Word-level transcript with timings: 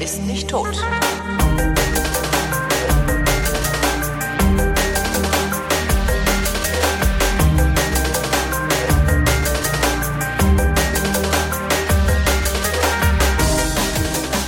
ist 0.00 0.24
nicht 0.26 0.48
tot. 0.48 0.76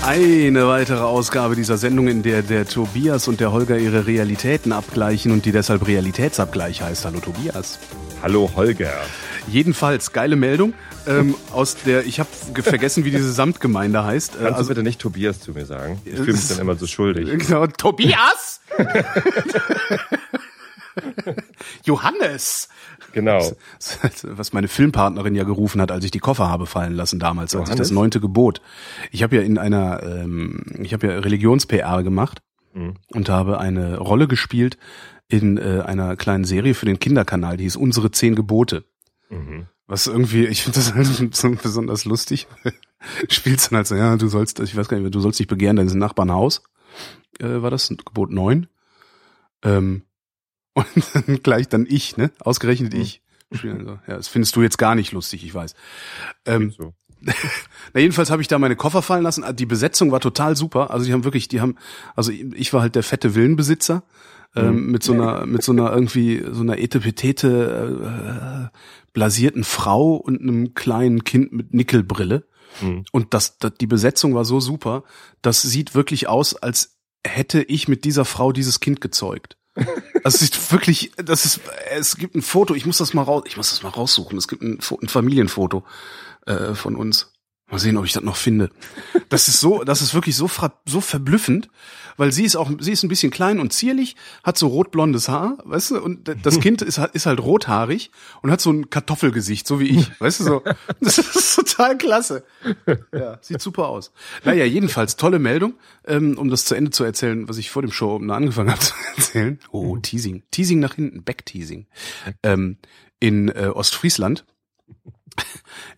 Eine 0.03 0.67
weitere 0.67 1.01
Ausgabe 1.01 1.55
dieser 1.55 1.77
Sendung, 1.77 2.09
in 2.09 2.23
der 2.23 2.43
der 2.43 2.67
Tobias 2.67 3.29
und 3.29 3.41
der 3.41 3.53
Holger 3.53 3.79
ihre 3.79 4.07
Realitäten 4.07 4.73
abgleichen 4.73 5.33
und 5.33 5.45
die 5.45 5.53
deshalb 5.53 5.87
Realitätsabgleich 5.87 6.83
heißt. 6.83 7.05
Hallo 7.05 7.21
Tobias. 7.21 7.79
Hallo 8.23 8.51
Holger. 8.57 8.93
Jedenfalls, 9.51 10.13
geile 10.13 10.37
Meldung 10.37 10.75
ähm, 11.07 11.35
aus 11.53 11.77
der, 11.77 12.07
ich 12.07 12.21
habe 12.21 12.29
vergessen, 12.63 13.05
wie 13.05 13.11
diese 13.11 13.33
Samtgemeinde 13.33 14.05
heißt. 14.05 14.35
Äh, 14.35 14.39
Kannst 14.39 14.53
also, 14.53 14.63
du 14.63 14.69
bitte 14.69 14.83
nicht 14.83 15.01
Tobias 15.01 15.41
zu 15.41 15.53
mir 15.53 15.67
sagen? 15.67 16.01
Ich 16.05 16.17
fühle 16.17 16.33
mich 16.33 16.49
dann 16.49 16.59
immer 16.59 16.77
so 16.77 16.87
schuldig. 16.87 17.29
Genau, 17.49 17.67
Tobias! 17.67 18.61
Johannes! 21.85 22.69
Genau. 23.13 23.41
Was 24.23 24.53
meine 24.53 24.69
Filmpartnerin 24.69 25.35
ja 25.35 25.45
gerufen 25.45 25.81
hat, 25.81 25.91
als 25.91 26.05
ich 26.05 26.11
die 26.11 26.19
Koffer 26.19 26.49
habe 26.49 26.67
fallen 26.67 26.95
lassen 26.95 27.19
damals, 27.19 27.57
als 27.57 27.71
ich 27.71 27.77
das 27.77 27.91
neunte 27.91 28.21
Gebot. 28.21 28.61
Ich 29.11 29.23
habe 29.23 29.37
ja 29.37 29.43
in 29.43 29.57
einer, 29.57 30.03
ähm, 30.03 30.63
ich 30.81 30.93
habe 30.93 31.07
ja 31.07 31.19
Religions-PR 31.19 32.03
gemacht 32.03 32.43
mhm. 32.75 32.95
und 33.13 33.29
habe 33.29 33.59
eine 33.59 33.99
Rolle 33.99 34.29
gespielt 34.29 34.77
in 35.29 35.59
äh, 35.59 35.83
einer 35.85 36.17
kleinen 36.17 36.45
Serie 36.45 36.75
für 36.75 36.87
den 36.87 36.99
Kinderkanal, 36.99 37.57
die 37.57 37.65
hieß 37.65 37.77
Unsere 37.77 38.11
zehn 38.11 38.35
Gebote. 38.35 38.85
Mhm. 39.31 39.67
Was 39.87 40.07
irgendwie, 40.07 40.47
ich 40.47 40.63
finde 40.63 40.79
das 40.79 40.95
halt 41.21 41.35
so 41.35 41.51
besonders 41.51 42.05
lustig. 42.05 42.47
Spielst 43.29 43.71
dann 43.71 43.79
halt 43.79 43.87
so, 43.87 43.95
ja, 43.95 44.17
du 44.17 44.29
sollst, 44.29 44.61
ich 44.61 44.77
weiß 44.77 44.89
gar 44.89 44.99
nicht, 44.99 45.15
du 45.15 45.21
sollst 45.21 45.39
dich 45.39 45.47
begehren, 45.47 45.77
dein 45.77 45.87
Nachbarn 45.87 46.33
Haus. 46.33 46.63
Äh, 47.39 47.63
war 47.63 47.71
das 47.71 47.89
Gebot 47.89 48.31
neun? 48.31 48.69
Ähm, 49.63 50.03
und 50.75 50.87
dann 51.15 51.43
gleich 51.43 51.69
dann 51.69 51.87
ich, 51.89 52.17
ne? 52.17 52.31
Ausgerechnet 52.41 52.95
mhm. 52.95 53.01
ich. 53.01 53.23
Ja, 53.51 53.99
das 54.07 54.29
findest 54.29 54.55
du 54.57 54.63
jetzt 54.63 54.77
gar 54.77 54.95
nicht 54.95 55.13
lustig, 55.13 55.43
ich 55.43 55.55
weiß. 55.55 55.75
Ähm, 56.45 56.71
so. 56.71 56.93
Na, 57.21 57.33
jedenfalls 58.01 58.31
habe 58.31 58.43
ich 58.43 58.49
da 58.49 58.59
meine 58.59 58.77
Koffer 58.77 59.03
fallen 59.03 59.23
lassen. 59.23 59.45
Die 59.57 59.67
Besetzung 59.67 60.13
war 60.13 60.21
total 60.21 60.55
super. 60.55 60.91
Also 60.91 61.07
die 61.07 61.13
haben 61.13 61.25
wirklich, 61.25 61.49
die 61.49 61.61
haben, 61.61 61.77
also 62.15 62.31
ich 62.31 62.73
war 62.73 62.83
halt 62.83 62.95
der 62.95 63.03
fette 63.03 63.35
Villenbesitzer 63.35 64.03
ähm, 64.57 64.85
mhm. 64.85 64.91
mit 64.93 65.03
so 65.03 65.13
einer, 65.13 65.47
mit 65.47 65.63
so 65.63 65.73
einer 65.73 65.93
irgendwie 65.93 66.43
so 66.51 66.63
einer 66.63 66.79
etepetete 66.79 68.71
äh, 68.73 68.79
blasierten 69.13 69.65
Frau 69.65 70.15
und 70.15 70.41
einem 70.41 70.75
kleinen 70.75 71.25
Kind 71.25 71.53
mit 71.53 71.75
Nickelbrille. 71.75 72.47
Mhm. 72.81 73.05
Und 73.13 73.35
das, 73.35 73.59
das, 73.59 73.75
die 73.81 73.87
Besetzung 73.87 74.35
war 74.35 74.45
so 74.45 74.61
super. 74.61 75.05
Das 75.43 75.63
sieht 75.63 75.95
wirklich 75.95 76.29
aus, 76.29 76.55
als 76.55 76.99
hätte 77.27 77.63
ich 77.63 77.89
mit 77.89 78.05
dieser 78.05 78.25
Frau 78.25 78.53
dieses 78.53 78.81
Kind 78.81 79.01
gezeugt. 79.01 79.57
Also 80.25 80.39
sieht 80.39 80.73
wirklich, 80.73 81.13
das 81.17 81.45
ist, 81.45 81.61
es 81.91 82.17
gibt 82.17 82.35
ein 82.35 82.43
Foto, 82.43 82.75
ich 82.75 82.85
muss 82.85 82.99
das 82.99 83.15
mal 83.15 83.23
raus, 83.23 83.45
ich 83.47 83.57
muss 83.57 83.71
das 83.71 83.83
mal 83.83 83.91
raussuchen. 83.91 84.37
Es 84.37 84.49
gibt 84.49 84.63
ein, 84.63 84.79
ein 85.03 85.09
Familienfoto 85.09 85.85
äh, 86.47 86.75
von 86.75 86.97
uns. 86.97 87.33
Mal 87.71 87.79
sehen, 87.79 87.99
ob 87.99 88.07
ich 88.07 88.15
das 88.15 88.23
noch 88.23 88.37
finde. 88.37 88.71
Das 89.29 89.49
ist 89.49 89.61
so, 89.61 89.85
das 89.85 90.01
ist 90.01 90.15
wirklich 90.15 90.37
so, 90.37 90.51
so 90.87 91.01
verblüffend, 91.03 91.69
weil 92.17 92.33
sie 92.33 92.45
ist 92.45 92.57
auch, 92.57 92.71
sie 92.81 92.93
ist 92.93 93.03
ein 93.03 93.09
bisschen 93.09 93.31
klein 93.31 93.61
und 93.61 93.75
zierlich, 93.75 94.17
hat 94.43 94.57
so 94.57 94.69
rotblondes 94.69 95.29
Haar, 95.29 95.59
weißt 95.65 95.91
du, 95.91 96.01
und 96.01 96.35
das 96.43 96.61
Kind 96.61 96.81
ist, 96.81 96.99
ist 97.13 97.27
halt 97.27 97.41
rothaarig 97.41 98.11
und 98.41 98.51
hat 98.51 98.63
so 98.63 98.71
ein 98.71 98.89
Kartoffelgesicht, 98.89 99.67
so 99.67 99.81
wie 99.81 99.99
ich, 99.99 100.11
weißt 100.21 100.41
du, 100.41 100.45
so. 100.45 100.63
Das 101.01 101.19
ist 101.19 101.57
total 101.57 101.99
klasse. 101.99 102.45
Ja, 103.13 103.39
sieht 103.43 103.61
super 103.61 103.89
aus. 103.89 104.13
Naja, 104.45 104.65
jedenfalls, 104.65 105.17
tolle 105.17 105.39
Meldung, 105.39 105.75
ähm, 106.07 106.39
um 106.39 106.49
das 106.49 106.65
zu 106.65 106.75
Ende 106.75 106.91
zu 106.91 107.05
erzählen, 107.05 107.49
was 107.49 107.59
ich 107.59 107.71
vor 107.71 107.83
dem 107.83 107.93
Show 107.93 108.17
angefangen 108.17 108.71
habe 108.71 108.81
zu 108.81 108.95
erzählen. 109.17 109.59
Oh, 109.71 109.99
Teasing. 109.99 110.43
Teasing 110.51 110.81
nach 110.81 110.95
hinten, 110.95 111.23
Backteasing. 111.23 111.87
Ähm, 112.43 112.79
in 113.21 113.49
äh, 113.49 113.71
Ostfriesland 113.75 114.45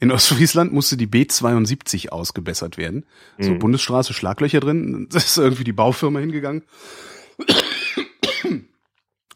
in 0.00 0.10
Ostfriesland 0.10 0.72
musste 0.72 0.96
die 0.96 1.06
B72 1.06 2.10
ausgebessert 2.10 2.76
werden. 2.78 3.06
Mhm. 3.38 3.44
So 3.44 3.54
Bundesstraße, 3.58 4.14
Schlaglöcher 4.14 4.60
drin. 4.60 5.08
Das 5.12 5.26
ist 5.26 5.36
irgendwie 5.36 5.64
die 5.64 5.72
Baufirma 5.72 6.20
hingegangen. 6.20 6.62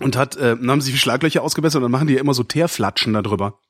Und 0.01 0.17
hat, 0.17 0.37
äh, 0.37 0.57
dann 0.57 0.71
haben 0.71 0.81
sie 0.81 0.93
die 0.93 0.99
Schlaglöcher 0.99 1.43
ausgebessert 1.43 1.77
und 1.77 1.83
dann 1.83 1.93
machen 1.93 2.09
die 2.09 2.15
ja 2.15 2.21
immer 2.21 2.35
so 2.35 2.43
Teerflatschen 2.43 3.13
da 3.13 3.23
drüber. 3.23 3.61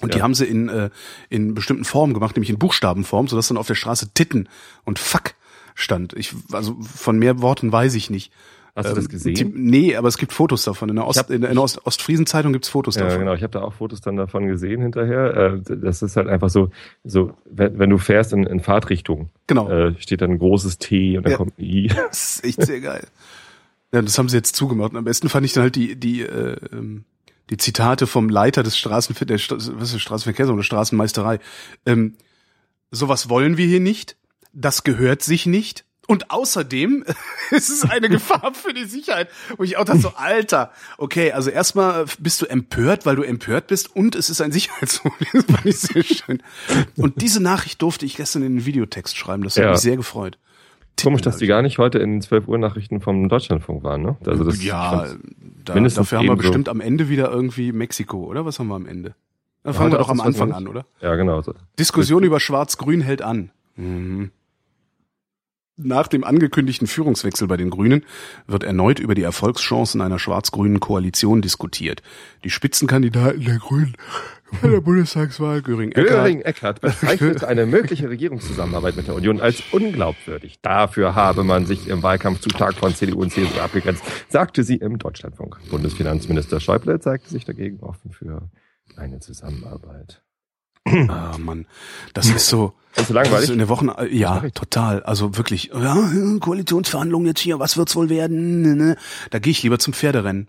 Und 0.00 0.10
ja. 0.10 0.18
die 0.18 0.22
haben 0.22 0.34
sie 0.34 0.44
in, 0.44 0.68
äh, 0.68 0.90
in 1.28 1.54
bestimmten 1.54 1.84
Formen 1.84 2.14
gemacht, 2.14 2.36
nämlich 2.36 2.50
in 2.50 2.58
Buchstabenform, 2.58 3.26
sodass 3.26 3.48
dann 3.48 3.56
auf 3.56 3.66
der 3.66 3.74
Straße 3.74 4.14
Titten 4.14 4.48
und 4.84 4.98
Fuck 4.98 5.34
stand. 5.74 6.12
Ich, 6.14 6.34
also 6.52 6.78
von 6.80 7.18
mehr 7.18 7.40
Worten 7.42 7.72
weiß 7.72 7.94
ich 7.94 8.10
nicht. 8.10 8.32
Hast 8.78 8.90
du 8.90 8.94
das 8.94 9.04
ähm, 9.04 9.10
gesehen? 9.10 9.34
Die, 9.34 9.44
nee, 9.44 9.96
aber 9.96 10.08
es 10.08 10.18
gibt 10.18 10.32
Fotos 10.32 10.64
davon. 10.64 10.88
In 10.88 10.96
der, 10.96 11.06
Ost, 11.06 11.18
hab, 11.18 11.30
in 11.30 11.40
der 11.40 11.56
Ost, 11.56 11.84
Ostfriesen-Zeitung 11.84 12.52
gibt's 12.52 12.68
Fotos 12.68 12.94
ja, 12.94 13.02
davon. 13.02 13.14
Ja, 13.14 13.24
genau. 13.24 13.34
Ich 13.34 13.42
habe 13.42 13.50
da 13.50 13.62
auch 13.62 13.74
Fotos 13.74 14.00
dann 14.00 14.16
davon 14.16 14.46
gesehen 14.46 14.80
hinterher. 14.80 15.60
Äh, 15.68 15.76
das 15.76 16.02
ist 16.02 16.16
halt 16.16 16.28
einfach 16.28 16.48
so, 16.48 16.70
so 17.02 17.32
wenn, 17.44 17.78
wenn 17.78 17.90
du 17.90 17.98
fährst 17.98 18.32
in, 18.32 18.44
in 18.44 18.60
Fahrtrichtung, 18.60 19.30
genau. 19.48 19.68
äh, 19.68 19.94
steht 19.98 20.20
dann 20.20 20.30
ein 20.30 20.38
großes 20.38 20.78
T 20.78 21.16
und 21.16 21.24
dann 21.24 21.32
ja. 21.32 21.36
kommt 21.36 21.58
ein 21.58 21.64
I. 21.64 21.88
Das 22.08 22.36
ist 22.36 22.44
echt 22.44 22.62
sehr 22.62 22.80
geil. 22.80 23.04
Ja, 23.92 24.00
das 24.02 24.16
haben 24.18 24.28
sie 24.28 24.36
jetzt 24.36 24.54
zugemacht. 24.54 24.92
Und 24.92 24.98
am 24.98 25.04
besten 25.04 25.28
fand 25.28 25.44
ich 25.44 25.52
dann 25.52 25.64
halt 25.64 25.76
die, 25.76 25.96
die, 25.96 26.22
äh, 26.22 26.56
ähm, 26.72 27.04
die 27.50 27.56
Zitate 27.56 28.06
vom 28.06 28.28
Leiter 28.28 28.62
des 28.62 28.78
Straßenver 28.78 29.24
der 29.24 29.38
was 29.38 29.94
ist 29.94 30.00
Straßenverkehrs- 30.00 30.52
oder 30.52 30.62
Straßenmeisterei. 30.62 31.40
Ähm, 31.86 32.14
sowas 32.90 33.28
wollen 33.28 33.56
wir 33.56 33.66
hier 33.66 33.80
nicht. 33.80 34.16
Das 34.52 34.84
gehört 34.84 35.22
sich 35.22 35.46
nicht. 35.46 35.84
Und 36.08 36.30
außerdem 36.30 37.04
ist 37.50 37.68
es 37.68 37.88
eine 37.88 38.08
Gefahr 38.08 38.52
für 38.54 38.72
die 38.72 38.86
Sicherheit, 38.86 39.28
wo 39.58 39.62
ich 39.62 39.76
auch 39.76 39.84
dachte 39.84 40.00
so, 40.00 40.12
Alter, 40.16 40.72
okay, 40.96 41.32
also 41.32 41.50
erstmal 41.50 42.06
bist 42.18 42.40
du 42.40 42.46
empört, 42.46 43.04
weil 43.04 43.14
du 43.14 43.22
empört 43.22 43.66
bist 43.66 43.94
und 43.94 44.16
es 44.16 44.30
ist 44.30 44.40
ein 44.40 44.50
Sicherheitsproblem. 44.50 45.28
Das 45.34 45.44
fand 45.44 45.66
ich 45.66 45.78
sehr 45.78 46.02
schön. 46.02 46.42
Und 46.96 47.20
diese 47.20 47.42
Nachricht 47.42 47.82
durfte 47.82 48.06
ich 48.06 48.16
gestern 48.16 48.42
in 48.42 48.56
den 48.56 48.66
Videotext 48.66 49.16
schreiben, 49.18 49.44
das 49.44 49.56
hat 49.56 49.64
ja. 49.64 49.70
mich 49.70 49.80
sehr 49.80 49.96
gefreut. 49.96 50.38
Komisch, 51.02 51.20
dass 51.20 51.36
die 51.36 51.46
gar 51.46 51.60
nicht 51.60 51.78
heute 51.78 51.98
in 51.98 52.12
den 52.12 52.22
12 52.22 52.48
Uhr 52.48 52.58
Nachrichten 52.58 53.00
vom 53.00 53.28
Deutschlandfunk 53.28 53.84
waren, 53.84 54.02
ne? 54.02 54.16
Also 54.26 54.44
das 54.44 54.64
ja, 54.64 55.06
da, 55.64 55.74
dafür 55.78 56.18
haben 56.18 56.26
wir 56.26 56.36
bestimmt 56.36 56.68
am 56.68 56.80
Ende 56.80 57.08
wieder 57.08 57.30
irgendwie 57.30 57.70
Mexiko, 57.70 58.24
oder? 58.24 58.46
Was 58.46 58.58
haben 58.58 58.68
wir 58.68 58.74
am 58.74 58.86
Ende? 58.86 59.14
Dann 59.62 59.74
fangen 59.74 59.92
ja, 59.92 59.98
wir 59.98 59.98
doch 59.98 60.08
am 60.08 60.20
Anfang 60.20 60.52
an, 60.52 60.66
oder? 60.66 60.86
Ja, 61.02 61.14
genau. 61.16 61.42
Diskussion 61.78 62.24
über 62.24 62.40
Schwarz-Grün 62.40 63.02
hält 63.02 63.20
an. 63.22 63.50
Mhm. 63.76 64.30
Nach 65.80 66.08
dem 66.08 66.24
angekündigten 66.24 66.88
Führungswechsel 66.88 67.46
bei 67.46 67.56
den 67.56 67.70
Grünen 67.70 68.04
wird 68.48 68.64
erneut 68.64 68.98
über 68.98 69.14
die 69.14 69.22
Erfolgschancen 69.22 70.00
einer 70.00 70.18
schwarz-grünen 70.18 70.80
Koalition 70.80 71.40
diskutiert. 71.40 72.02
Die 72.42 72.50
Spitzenkandidaten 72.50 73.44
der 73.44 73.58
Grünen 73.58 73.94
bei 74.60 74.68
der 74.68 74.80
Bundestagswahl, 74.80 75.62
Göring 75.62 75.92
Eckhardt, 75.92 76.08
Göring 76.08 76.40
Eckhardt 76.40 76.80
bezeichnet 76.80 77.44
eine 77.44 77.64
mögliche 77.64 78.08
Regierungszusammenarbeit 78.08 78.96
mit 78.96 79.06
der 79.06 79.14
Union 79.14 79.40
als 79.40 79.62
unglaubwürdig. 79.70 80.58
Dafür 80.62 81.14
habe 81.14 81.44
man 81.44 81.64
sich 81.64 81.86
im 81.86 82.02
Wahlkampf 82.02 82.40
zu 82.40 82.50
stark 82.50 82.74
von 82.74 82.92
CDU 82.92 83.20
und 83.20 83.30
CSU 83.30 83.60
abgegrenzt, 83.60 84.02
sagte 84.28 84.64
sie 84.64 84.76
im 84.76 84.98
Deutschlandfunk. 84.98 85.58
Bundesfinanzminister 85.70 86.58
Schäuble 86.58 86.98
zeigte 86.98 87.30
sich 87.30 87.44
dagegen 87.44 87.78
offen 87.80 88.10
für 88.10 88.50
eine 88.96 89.20
Zusammenarbeit. 89.20 90.22
Ah, 91.08 91.36
Mann. 91.38 91.66
Das 92.14 92.28
ist 92.28 92.48
so. 92.48 92.74
Ist 92.96 93.10
langweilig? 93.10 93.30
Das 93.30 93.42
ist 93.44 93.50
in 93.50 93.58
der 93.58 93.68
Wochen, 93.68 93.90
ja, 94.10 94.40
total. 94.50 95.02
Also 95.04 95.36
wirklich, 95.36 95.70
ja, 95.72 96.10
Koalitionsverhandlungen 96.40 97.28
jetzt 97.28 97.40
hier, 97.40 97.58
was 97.58 97.76
wird's 97.76 97.94
wohl 97.94 98.08
werden? 98.08 98.62
Ne, 98.62 98.74
ne. 98.74 98.96
Da 99.30 99.38
gehe 99.38 99.52
ich 99.52 99.62
lieber 99.62 99.78
zum 99.78 99.92
Pferderennen. 99.92 100.48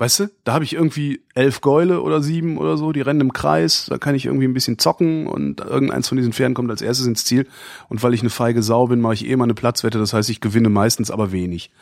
Weißt 0.00 0.20
du, 0.20 0.30
da 0.44 0.52
habe 0.52 0.64
ich 0.64 0.74
irgendwie 0.74 1.24
elf 1.34 1.60
Gäule 1.60 2.02
oder 2.02 2.22
sieben 2.22 2.56
oder 2.56 2.76
so, 2.76 2.92
die 2.92 3.00
rennen 3.00 3.20
im 3.20 3.32
Kreis, 3.32 3.86
da 3.88 3.98
kann 3.98 4.14
ich 4.14 4.26
irgendwie 4.26 4.46
ein 4.46 4.54
bisschen 4.54 4.78
zocken 4.78 5.26
und 5.26 5.58
irgendeins 5.58 6.06
von 6.08 6.16
diesen 6.16 6.32
Pferden 6.32 6.54
kommt 6.54 6.70
als 6.70 6.82
erstes 6.82 7.08
ins 7.08 7.24
Ziel. 7.24 7.48
Und 7.88 8.00
weil 8.04 8.14
ich 8.14 8.20
eine 8.20 8.30
feige 8.30 8.62
Sau 8.62 8.86
bin, 8.86 9.00
mache 9.00 9.14
ich 9.14 9.26
eh 9.26 9.34
mal 9.34 9.44
eine 9.44 9.54
Platzwette, 9.54 9.98
das 9.98 10.12
heißt, 10.12 10.30
ich 10.30 10.40
gewinne 10.40 10.68
meistens 10.68 11.10
aber 11.10 11.32
wenig. 11.32 11.72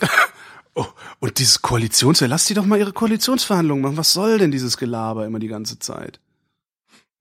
oh, 0.74 0.86
und 1.20 1.38
dieses 1.38 1.62
Koalitions, 1.62 2.20
lass 2.22 2.46
die 2.46 2.54
doch 2.54 2.66
mal 2.66 2.76
ihre 2.76 2.92
Koalitionsverhandlungen 2.92 3.84
machen. 3.84 3.96
Was 3.96 4.12
soll 4.12 4.38
denn 4.38 4.50
dieses 4.50 4.76
Gelaber 4.76 5.24
immer 5.24 5.38
die 5.38 5.46
ganze 5.46 5.78
Zeit? 5.78 6.18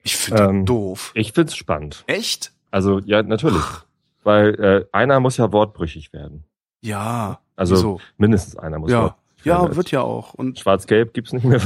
Ich 0.04 0.16
finde 0.18 0.44
ähm, 0.44 0.66
doof. 0.66 1.12
Ich 1.14 1.34
find's 1.34 1.56
spannend. 1.56 2.04
Echt? 2.08 2.52
Also, 2.72 3.00
ja, 3.00 3.22
natürlich. 3.24 3.62
Ach. 3.62 3.86
Weil 4.24 4.56
äh, 4.56 4.86
einer 4.92 5.20
muss 5.20 5.38
ja 5.38 5.52
wortbrüchig 5.52 6.14
werden. 6.14 6.44
Ja. 6.82 7.40
Also 7.56 7.76
wieso? 7.76 8.02
mindestens 8.18 8.58
einer 8.58 8.80
muss 8.80 8.92
ja. 8.92 9.16
Ja, 9.44 9.76
wird 9.76 9.92
ja 9.92 10.02
auch. 10.02 10.34
Und 10.34 10.60
Schwarz-Gelb 10.60 11.14
gibt's 11.14 11.32
nicht 11.32 11.46
mehr. 11.46 11.62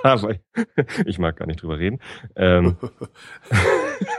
Aber 0.02 0.34
ich 1.04 1.18
mag 1.18 1.36
gar 1.36 1.46
nicht 1.46 1.62
drüber 1.62 1.78
reden. 1.78 1.98
Ähm. 2.36 2.76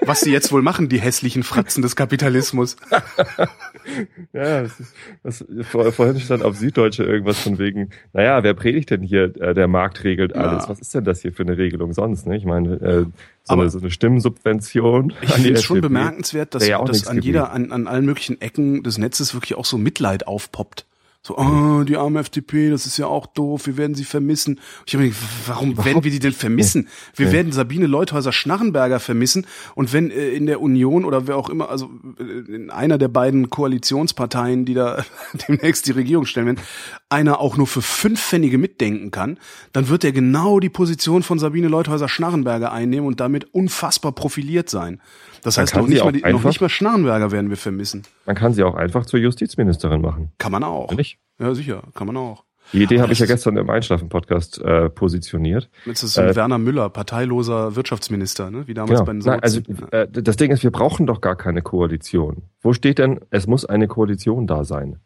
Was 0.02 0.22
sie 0.22 0.32
jetzt 0.32 0.52
wohl 0.52 0.62
machen, 0.62 0.90
die 0.90 1.00
hässlichen 1.00 1.44
Fratzen 1.44 1.82
des 1.82 1.96
Kapitalismus. 1.96 2.76
ja, 4.34 4.62
das 4.62 4.80
ist, 4.80 4.96
das, 5.24 5.46
vor, 5.64 5.92
vorhin 5.92 6.20
stand 6.20 6.44
auf 6.44 6.56
Süddeutsche 6.56 7.04
irgendwas 7.04 7.40
von 7.40 7.58
wegen, 7.58 7.90
naja, 8.14 8.44
wer 8.44 8.54
predigt 8.54 8.92
denn 8.92 9.02
hier, 9.02 9.36
äh, 9.42 9.54
der 9.54 9.68
Markt 9.68 10.04
regelt 10.04 10.36
alles? 10.36 10.64
Ja. 10.64 10.70
Was 10.70 10.80
ist 10.80 10.94
denn 10.94 11.04
das 11.04 11.22
hier 11.22 11.34
für 11.34 11.44
eine 11.44 11.58
Regelung 11.58 11.94
sonst? 11.94 12.28
Ne? 12.28 12.38
Ich 12.38 12.46
meine, 12.46 12.74
äh, 12.76 13.06
so, 13.44 13.54
eine, 13.54 13.70
so 13.70 13.80
eine 13.80 13.90
Stimmensubvention. 13.90 15.14
Ich 15.22 15.32
finde 15.32 15.54
es 15.54 15.64
schon 15.64 15.82
bemerkenswert, 15.82 16.54
dass, 16.54 16.68
ja 16.68 16.84
dass 16.84 17.08
an 17.08 17.22
jeder, 17.22 17.52
an, 17.52 17.72
an 17.72 17.88
allen 17.88 18.06
möglichen 18.06 18.40
Ecken 18.40 18.84
des 18.84 18.98
Netzes 18.98 19.34
wirklich 19.34 19.56
auch 19.56 19.66
so 19.66 19.78
Mitleid 19.78 20.28
aufpoppt. 20.28 20.86
So, 21.24 21.38
oh, 21.38 21.84
die 21.84 21.98
arme 21.98 22.20
FDP, 22.20 22.72
das 22.72 22.88
ist 22.88 22.98
ja 22.98 23.06
auch 23.06 23.28
doof, 23.28 23.68
wir 23.68 23.78
werden 23.78 23.94
sie 23.94 24.06
vermissen. 24.06 24.60
Ich 24.88 24.96
habe 24.96 25.04
gedacht, 25.04 25.22
warum 25.46 25.72
Überhaupt? 25.72 25.86
werden 25.86 26.04
wir 26.04 26.10
die 26.10 26.18
denn 26.18 26.34
vermissen? 26.34 26.88
Wir 27.16 27.28
ja. 27.28 27.34
werden 27.34 27.52
Sabine 27.52 27.86
Leuthäuser-Schnarrenberger 27.86 29.00
vermissen 29.00 29.46
und 29.76 29.94
wenn 29.94 30.10
äh, 30.10 30.30
in 30.30 30.48
der 30.48 30.62
Union 30.62 31.06
oder 31.06 31.28
wer 31.28 31.38
auch 31.38 31.52
immer, 31.52 31.70
also 31.70 31.92
äh, 32.20 32.52
in 32.52 32.72
einer 32.72 32.98
der 32.98 33.08
beiden 33.08 33.52
Koalitionsparteien, 33.52 34.66
die 34.66 34.74
da 34.74 35.06
demnächst 35.48 35.86
die 35.86 35.92
Regierung 35.92 36.26
stellen 36.26 36.48
werden, 36.48 36.62
einer 37.10 37.40
auch 37.40 37.56
nur 37.56 37.68
für 37.68 37.84
fünf 37.84 38.20
Pfennige 38.20 38.58
mitdenken 38.58 39.12
kann, 39.12 39.38
dann 39.74 39.90
wird 39.90 40.04
er 40.04 40.14
genau 40.14 40.60
die 40.60 40.70
Position 40.70 41.22
von 41.22 41.38
Sabine 41.38 41.68
Leuthäuser-Schnarrenberger 41.68 42.72
einnehmen 42.72 43.06
und 43.06 43.20
damit 43.20 43.54
unfassbar 43.54 44.12
profiliert 44.14 44.72
sein. 44.72 45.00
Das 45.44 45.58
heißt, 45.58 45.76
noch 45.76 45.88
nicht, 45.88 46.04
mal 46.04 46.12
die, 46.12 46.22
noch 46.22 46.44
nicht 46.44 46.62
mal 46.62 46.70
Schnarrenberger 46.70 47.32
werden 47.32 47.50
wir 47.50 47.58
vermissen. 47.58 48.04
Man 48.26 48.36
kann 48.36 48.54
sie 48.54 48.64
auch 48.64 48.76
einfach 48.76 49.06
zur 49.06 49.20
Justizministerin 49.20 50.02
machen. 50.02 50.32
Kann 50.38 50.52
man 50.52 50.64
auch. 50.64 50.92
Nicht? 50.94 51.20
Ja, 51.40 51.54
sicher, 51.56 51.84
kann 51.94 52.08
man 52.08 52.18
auch. 52.18 52.44
Die 52.74 52.84
Idee 52.84 53.02
habe 53.02 53.12
ich 53.12 53.20
ja 53.20 53.26
gestern 53.26 53.58
im 53.58 53.70
Einschlafen-Podcast 53.70 54.62
äh, 54.62 54.90
positioniert. 54.90 55.70
Jetzt 55.86 56.04
ist 56.04 56.18
äh, 56.18 56.36
Werner 56.36 56.58
Müller, 56.58 56.90
parteiloser 56.90 57.76
Wirtschaftsminister, 57.76 58.50
ne? 58.50 58.68
wie 58.68 58.74
damals 58.74 59.00
genau. 59.00 59.06
bei 59.06 59.12
den 59.14 59.20
Nein, 59.20 59.40
Also 59.42 59.62
äh, 59.92 60.08
das 60.10 60.38
Ding 60.38 60.52
ist, 60.52 60.64
wir 60.64 60.72
brauchen 60.72 61.06
doch 61.06 61.20
gar 61.20 61.36
keine 61.36 61.62
Koalition. 61.62 62.44
Wo 62.62 62.72
steht 62.72 63.00
denn, 63.00 63.20
es 63.30 63.46
muss 63.48 63.66
eine 63.66 63.88
Koalition 63.88 64.48
da 64.48 64.64
sein? 64.64 65.00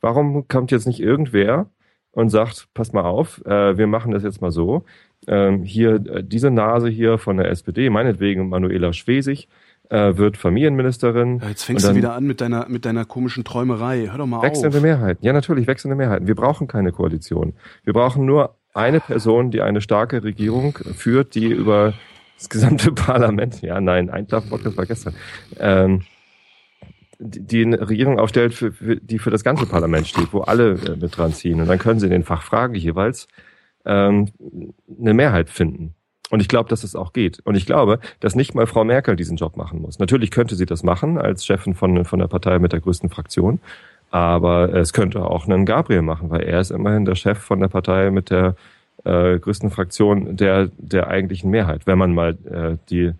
Warum 0.00 0.46
kommt 0.46 0.70
jetzt 0.70 0.86
nicht 0.86 1.00
irgendwer 1.00 1.70
und 2.12 2.30
sagt, 2.30 2.68
pass 2.72 2.92
mal 2.92 3.04
auf, 3.04 3.44
äh, 3.46 3.76
wir 3.76 3.86
machen 3.86 4.12
das 4.12 4.22
jetzt 4.22 4.40
mal 4.40 4.52
so. 4.52 4.84
Ähm, 5.26 5.62
hier 5.64 5.94
äh, 5.94 6.24
diese 6.24 6.50
Nase 6.50 6.88
hier 6.88 7.18
von 7.18 7.36
der 7.36 7.50
SPD, 7.50 7.90
meinetwegen 7.90 8.48
Manuela 8.48 8.92
Schwesig, 8.92 9.48
äh, 9.88 10.16
wird 10.16 10.36
Familienministerin. 10.36 11.40
Ja, 11.40 11.48
jetzt 11.48 11.64
fängst 11.64 11.88
du 11.88 11.94
wieder 11.94 12.14
an 12.14 12.24
mit 12.24 12.40
deiner 12.40 12.68
mit 12.68 12.84
deiner 12.84 13.04
komischen 13.04 13.44
Träumerei. 13.44 14.08
Hör 14.10 14.18
doch 14.18 14.26
mal 14.26 14.42
wechselnde 14.42 14.68
auf. 14.68 14.74
Wechselnde 14.74 14.80
Mehrheiten. 14.80 15.24
Ja, 15.24 15.32
natürlich 15.32 15.66
wechselnde 15.66 15.96
Mehrheiten. 15.96 16.26
Wir 16.26 16.34
brauchen 16.34 16.68
keine 16.68 16.92
Koalition. 16.92 17.54
Wir 17.84 17.92
brauchen 17.92 18.24
nur 18.24 18.54
eine 18.74 19.00
Person, 19.00 19.50
die 19.50 19.62
eine 19.62 19.80
starke 19.80 20.22
Regierung 20.22 20.76
führt, 20.94 21.34
die 21.34 21.46
über 21.46 21.94
das 22.36 22.48
gesamte 22.48 22.92
Parlament, 22.92 23.62
ja, 23.62 23.80
nein, 23.80 24.10
Einklapp-Podcast 24.10 24.76
war 24.76 24.86
gestern, 24.86 25.14
ähm, 25.58 26.02
die 27.18 27.64
eine 27.64 27.88
Regierung 27.88 28.18
aufstellt, 28.18 28.52
für, 28.52 28.72
für, 28.72 28.96
die 28.96 29.18
für 29.18 29.30
das 29.30 29.42
ganze 29.42 29.64
Parlament 29.64 30.06
steht, 30.06 30.32
wo 30.32 30.40
alle 30.40 30.72
äh, 30.72 30.96
mit 30.96 31.16
dran 31.16 31.32
ziehen. 31.32 31.60
Und 31.60 31.68
dann 31.68 31.78
können 31.78 31.98
sie 31.98 32.06
in 32.06 32.12
den 32.12 32.24
Fachfragen 32.24 32.76
jeweils 32.76 33.26
ähm, 33.86 34.28
eine 35.00 35.14
Mehrheit 35.14 35.48
finden. 35.48 35.94
Und 36.30 36.40
ich 36.40 36.48
glaube, 36.48 36.68
dass 36.68 36.82
es 36.82 36.96
auch 36.96 37.12
geht. 37.12 37.40
Und 37.44 37.54
ich 37.54 37.66
glaube, 37.66 38.00
dass 38.18 38.34
nicht 38.34 38.54
mal 38.54 38.66
Frau 38.66 38.84
Merkel 38.84 39.14
diesen 39.14 39.36
Job 39.36 39.56
machen 39.56 39.80
muss. 39.80 39.98
Natürlich 39.98 40.30
könnte 40.30 40.56
sie 40.56 40.66
das 40.66 40.82
machen 40.82 41.18
als 41.18 41.46
Chefin 41.46 41.74
von, 41.74 42.04
von 42.04 42.18
der 42.18 42.26
Partei 42.26 42.58
mit 42.58 42.72
der 42.72 42.80
größten 42.80 43.10
Fraktion. 43.10 43.60
Aber 44.10 44.72
es 44.74 44.92
könnte 44.92 45.24
auch 45.24 45.46
einen 45.46 45.66
Gabriel 45.66 46.02
machen, 46.02 46.30
weil 46.30 46.42
er 46.42 46.60
ist 46.60 46.70
immerhin 46.70 47.04
der 47.04 47.14
Chef 47.14 47.38
von 47.38 47.60
der 47.60 47.68
Partei 47.68 48.10
mit 48.10 48.30
der 48.30 48.56
äh, 49.04 49.38
größten 49.38 49.70
Fraktion 49.70 50.36
der, 50.36 50.70
der 50.78 51.08
eigentlichen 51.08 51.50
Mehrheit, 51.50 51.86
wenn 51.86 51.98
man 51.98 52.12
mal 52.14 52.36
äh, 52.44 52.76
die, 52.90 53.12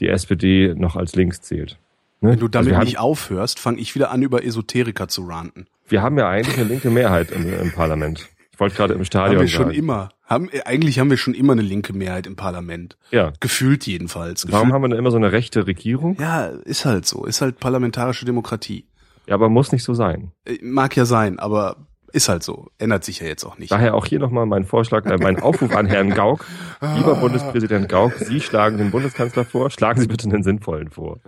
die 0.00 0.08
SPD 0.08 0.74
noch 0.74 0.96
als 0.96 1.14
links 1.14 1.42
zählt. 1.42 1.78
Ne? 2.20 2.30
Wenn 2.30 2.38
du 2.38 2.48
damit 2.48 2.72
also 2.72 2.84
nicht 2.84 2.98
aufhörst, 2.98 3.58
fange 3.58 3.78
ich 3.80 3.94
wieder 3.94 4.10
an, 4.10 4.22
über 4.22 4.44
Esoteriker 4.44 5.08
zu 5.08 5.26
ranten. 5.26 5.66
Wir 5.88 6.02
haben 6.02 6.18
ja 6.18 6.28
eigentlich 6.28 6.58
eine 6.58 6.68
linke 6.68 6.90
Mehrheit 6.90 7.30
im, 7.30 7.52
im 7.52 7.72
Parlament. 7.72 8.28
Ich 8.56 8.60
wollte 8.60 8.74
gerade 8.74 8.94
im 8.94 9.04
Stadion 9.04 9.36
haben 9.36 9.42
wir 9.42 9.48
schon 9.48 9.70
immer. 9.70 10.08
Haben, 10.24 10.48
eigentlich 10.64 10.98
haben 10.98 11.10
wir 11.10 11.18
schon 11.18 11.34
immer 11.34 11.52
eine 11.52 11.60
linke 11.60 11.92
Mehrheit 11.92 12.26
im 12.26 12.36
Parlament. 12.36 12.96
Ja. 13.10 13.34
Gefühlt 13.38 13.86
jedenfalls. 13.86 14.46
Gefühlt. 14.46 14.54
Warum 14.54 14.72
haben 14.72 14.80
wir 14.80 14.88
denn 14.88 14.98
immer 14.98 15.10
so 15.10 15.18
eine 15.18 15.30
rechte 15.30 15.66
Regierung? 15.66 16.16
Ja, 16.18 16.46
ist 16.46 16.86
halt 16.86 17.04
so. 17.04 17.26
Ist 17.26 17.42
halt 17.42 17.60
parlamentarische 17.60 18.24
Demokratie. 18.24 18.86
Ja, 19.26 19.34
aber 19.34 19.50
muss 19.50 19.72
nicht 19.72 19.84
so 19.84 19.92
sein. 19.92 20.32
Äh, 20.46 20.56
mag 20.62 20.96
ja 20.96 21.04
sein, 21.04 21.38
aber 21.38 21.76
ist 22.12 22.30
halt 22.30 22.42
so. 22.42 22.70
Ändert 22.78 23.04
sich 23.04 23.20
ja 23.20 23.26
jetzt 23.26 23.44
auch 23.44 23.58
nicht. 23.58 23.70
Daher 23.70 23.94
auch 23.94 24.06
hier 24.06 24.20
nochmal 24.20 24.46
mein 24.46 24.64
Vorschlag, 24.64 25.04
äh, 25.04 25.18
mein 25.18 25.38
Aufruf 25.38 25.76
an 25.76 25.84
Herrn 25.84 26.14
Gauck. 26.14 26.46
Lieber 26.96 27.16
Bundespräsident 27.16 27.90
Gauck, 27.90 28.14
Sie 28.14 28.40
schlagen 28.40 28.78
den 28.78 28.90
Bundeskanzler 28.90 29.44
vor, 29.44 29.68
schlagen 29.68 30.00
Sie 30.00 30.06
bitte 30.06 30.30
einen 30.30 30.42
sinnvollen 30.42 30.88
vor. 30.88 31.18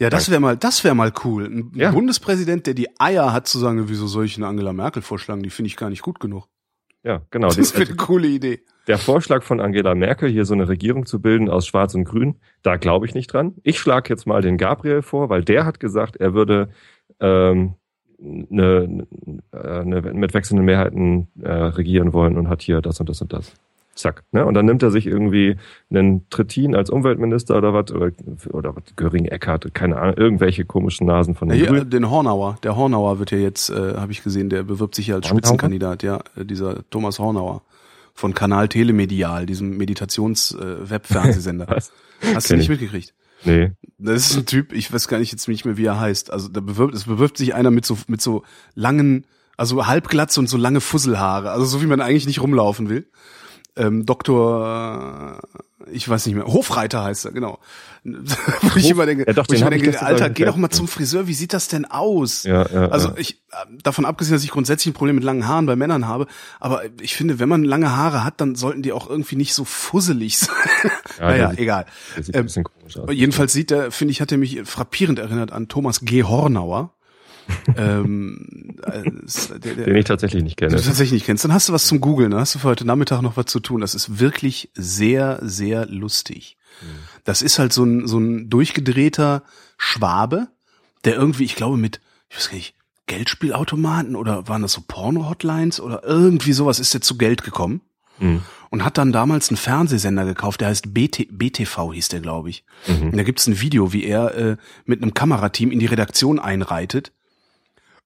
Ja, 0.00 0.08
das 0.08 0.30
wäre 0.30 0.40
mal, 0.40 0.56
das 0.56 0.82
wäre 0.82 0.94
mal 0.94 1.12
cool. 1.24 1.44
Ein 1.44 1.72
ja. 1.74 1.90
Bundespräsident, 1.90 2.66
der 2.66 2.72
die 2.72 2.88
Eier 2.98 3.34
hat 3.34 3.46
zu 3.46 3.58
sagen, 3.58 3.88
wieso 3.88 4.06
soll 4.06 4.24
ich 4.24 4.38
eine 4.38 4.46
Angela 4.46 4.72
Merkel 4.72 5.02
vorschlagen? 5.02 5.42
Die 5.42 5.50
finde 5.50 5.66
ich 5.66 5.76
gar 5.76 5.90
nicht 5.90 6.00
gut 6.00 6.20
genug. 6.20 6.48
Ja, 7.02 7.20
genau. 7.30 7.48
Das 7.56 7.74
wäre 7.74 7.86
eine 7.86 7.96
coole 7.96 8.26
Idee. 8.26 8.60
Der 8.86 8.96
Vorschlag 8.96 9.42
von 9.42 9.60
Angela 9.60 9.94
Merkel, 9.94 10.30
hier 10.30 10.46
so 10.46 10.54
eine 10.54 10.68
Regierung 10.68 11.04
zu 11.04 11.20
bilden 11.20 11.50
aus 11.50 11.66
Schwarz 11.66 11.94
und 11.94 12.04
Grün, 12.04 12.36
da 12.62 12.76
glaube 12.76 13.04
ich 13.04 13.14
nicht 13.14 13.26
dran. 13.28 13.54
Ich 13.62 13.78
schlage 13.78 14.08
jetzt 14.08 14.26
mal 14.26 14.40
den 14.40 14.56
Gabriel 14.56 15.02
vor, 15.02 15.28
weil 15.28 15.44
der 15.44 15.66
hat 15.66 15.80
gesagt, 15.80 16.16
er 16.16 16.32
würde 16.32 16.70
ähm, 17.20 17.74
eine, 18.18 19.06
eine, 19.52 20.00
mit 20.14 20.32
wechselnden 20.32 20.64
Mehrheiten 20.64 21.28
äh, 21.42 21.50
regieren 21.50 22.14
wollen 22.14 22.38
und 22.38 22.48
hat 22.48 22.62
hier 22.62 22.80
das 22.80 23.00
und 23.00 23.08
das 23.10 23.20
und 23.20 23.34
das 23.34 23.52
zack. 24.00 24.24
Ne? 24.32 24.44
Und 24.44 24.54
dann 24.54 24.66
nimmt 24.66 24.82
er 24.82 24.90
sich 24.90 25.06
irgendwie 25.06 25.56
einen 25.90 26.28
Trittin 26.30 26.74
als 26.74 26.90
Umweltminister 26.90 27.56
oder 27.56 27.72
was, 27.72 27.92
oder, 27.92 28.10
oder 28.50 28.76
was, 28.76 28.84
Göring 28.96 29.26
Eckert, 29.26 29.72
keine 29.74 29.98
Ahnung, 29.98 30.16
irgendwelche 30.16 30.64
komischen 30.64 31.06
Nasen 31.06 31.34
von 31.34 31.48
den 31.48 31.58
ja, 31.58 31.66
Grünen. 31.66 31.90
Den 31.90 32.10
Hornauer, 32.10 32.58
der 32.62 32.76
Hornauer 32.76 33.18
wird 33.18 33.30
ja 33.30 33.38
jetzt, 33.38 33.70
äh, 33.70 33.94
habe 33.96 34.12
ich 34.12 34.22
gesehen, 34.22 34.50
der 34.50 34.62
bewirbt 34.62 34.94
sich 34.94 35.08
ja 35.08 35.16
als 35.16 35.26
Hornauer? 35.26 35.38
Spitzenkandidat, 35.38 36.02
ja, 36.02 36.20
äh, 36.36 36.44
dieser 36.44 36.88
Thomas 36.90 37.18
Hornauer 37.18 37.62
von 38.14 38.34
Kanal 38.34 38.68
Telemedial, 38.68 39.46
diesem 39.46 39.76
Meditations-Webfernsehsender. 39.76 41.68
Äh, 41.68 41.80
Hast 42.34 42.50
du 42.50 42.56
nicht 42.56 42.68
mitgekriegt? 42.68 43.14
Nee. 43.44 43.72
Das 43.98 44.30
ist 44.30 44.36
ein 44.36 44.46
Typ, 44.46 44.72
ich 44.72 44.92
weiß 44.92 45.08
gar 45.08 45.18
nicht 45.18 45.32
jetzt 45.32 45.48
nicht 45.48 45.64
mehr, 45.64 45.76
wie 45.76 45.86
er 45.86 45.98
heißt. 45.98 46.32
Also 46.32 46.48
da 46.48 46.60
bewirbt, 46.60 46.94
es 46.94 47.04
bewirbt 47.04 47.38
sich 47.38 47.54
einer 47.54 47.70
mit 47.70 47.86
so, 47.86 47.96
mit 48.06 48.20
so 48.20 48.42
langen, 48.74 49.24
also 49.56 49.86
halbglatze 49.86 50.40
und 50.40 50.48
so 50.48 50.58
lange 50.58 50.80
Fusselhaare, 50.80 51.50
also 51.50 51.64
so 51.64 51.82
wie 51.82 51.86
man 51.86 52.00
eigentlich 52.00 52.26
nicht 52.26 52.42
rumlaufen 52.42 52.88
will 52.88 53.06
ähm, 53.80 54.06
Doktor, 54.06 55.40
ich 55.90 56.08
weiß 56.08 56.26
nicht 56.26 56.34
mehr, 56.34 56.46
Hofreiter 56.46 57.02
heißt 57.02 57.24
er, 57.24 57.32
genau. 57.32 57.58
wo 58.04 58.78
ich 58.78 58.88
immer 58.88 59.06
denke, 59.06 59.24
ja, 59.26 59.32
doch, 59.32 59.46
wo 59.48 59.52
ich 59.52 59.60
immer 59.60 59.70
denke 59.70 60.00
Alter, 60.00 60.30
geh 60.30 60.44
doch 60.44 60.56
mal 60.56 60.70
zum 60.70 60.88
Friseur, 60.88 61.26
wie 61.26 61.34
sieht 61.34 61.52
das 61.52 61.68
denn 61.68 61.84
aus? 61.84 62.44
Ja, 62.44 62.66
ja, 62.68 62.88
also 62.88 63.12
ich, 63.16 63.42
davon 63.82 64.04
abgesehen, 64.06 64.34
dass 64.34 64.44
ich 64.44 64.50
grundsätzlich 64.50 64.92
ein 64.92 64.96
Problem 64.96 65.16
mit 65.16 65.24
langen 65.24 65.46
Haaren 65.46 65.66
bei 65.66 65.76
Männern 65.76 66.06
habe, 66.06 66.26
aber 66.60 66.82
ich 67.00 67.14
finde, 67.14 67.38
wenn 67.38 67.48
man 67.48 67.64
lange 67.64 67.94
Haare 67.94 68.24
hat, 68.24 68.40
dann 68.40 68.54
sollten 68.54 68.82
die 68.82 68.92
auch 68.92 69.08
irgendwie 69.08 69.36
nicht 69.36 69.54
so 69.54 69.64
fusselig 69.64 70.38
sein. 70.38 70.54
Ja, 71.18 71.28
naja, 71.28 71.50
sieht, 71.50 71.58
egal. 71.58 71.86
Sieht 72.18 72.34
ähm, 72.34 72.48
jedenfalls 73.10 73.52
sieht 73.52 73.70
er, 73.70 73.90
finde 73.90 74.12
ich, 74.12 74.22
hat 74.22 74.32
er 74.32 74.38
mich 74.38 74.62
frappierend 74.64 75.18
erinnert 75.18 75.52
an 75.52 75.68
Thomas 75.68 76.00
G. 76.00 76.22
Hornauer 76.22 76.94
ähm, 77.76 78.76
äh, 78.82 79.02
der, 79.58 79.74
der, 79.74 79.84
Den 79.86 79.96
ich 79.96 80.04
tatsächlich 80.04 80.42
nicht 80.42 80.56
kenne. 80.56 80.70
Den 80.70 80.78
du 80.78 80.84
tatsächlich 80.84 81.12
nicht 81.12 81.26
kennst. 81.26 81.44
Dann 81.44 81.52
hast 81.52 81.68
du 81.68 81.72
was 81.72 81.86
zum 81.86 82.00
Googeln. 82.00 82.30
Dann 82.30 82.40
hast 82.40 82.54
du 82.54 82.58
für 82.58 82.68
heute 82.68 82.86
Nachmittag 82.86 83.22
noch 83.22 83.36
was 83.36 83.46
zu 83.46 83.60
tun. 83.60 83.80
Das 83.80 83.94
ist 83.94 84.18
wirklich 84.18 84.70
sehr, 84.74 85.38
sehr 85.42 85.86
lustig. 85.86 86.56
Mhm. 86.82 86.86
Das 87.24 87.42
ist 87.42 87.58
halt 87.58 87.72
so 87.72 87.84
ein, 87.84 88.06
so 88.06 88.18
ein 88.18 88.50
durchgedrehter 88.50 89.42
Schwabe, 89.76 90.48
der 91.04 91.14
irgendwie, 91.14 91.44
ich 91.44 91.56
glaube, 91.56 91.76
mit, 91.76 92.00
ich 92.28 92.36
weiß 92.36 92.50
gar 92.50 92.56
nicht, 92.56 92.74
Geldspielautomaten 93.06 94.14
oder 94.14 94.46
waren 94.46 94.62
das 94.62 94.72
so 94.72 94.82
Porno-Hotlines 94.86 95.80
oder 95.80 96.04
irgendwie 96.04 96.52
sowas 96.52 96.78
ist 96.78 96.94
der 96.94 97.00
zu 97.00 97.18
Geld 97.18 97.42
gekommen. 97.42 97.80
Mhm. 98.20 98.42
Und 98.68 98.84
hat 98.84 98.98
dann 98.98 99.10
damals 99.10 99.48
einen 99.48 99.56
Fernsehsender 99.56 100.24
gekauft, 100.24 100.60
der 100.60 100.68
heißt 100.68 100.94
BT, 100.94 101.26
BTV 101.30 101.92
hieß 101.92 102.08
der, 102.08 102.20
glaube 102.20 102.50
ich. 102.50 102.64
Mhm. 102.86 103.10
Und 103.10 103.16
da 103.16 103.24
gibt's 103.24 103.48
ein 103.48 103.60
Video, 103.60 103.92
wie 103.92 104.04
er 104.04 104.36
äh, 104.36 104.56
mit 104.84 105.02
einem 105.02 105.12
Kamerateam 105.12 105.72
in 105.72 105.80
die 105.80 105.86
Redaktion 105.86 106.38
einreitet 106.38 107.10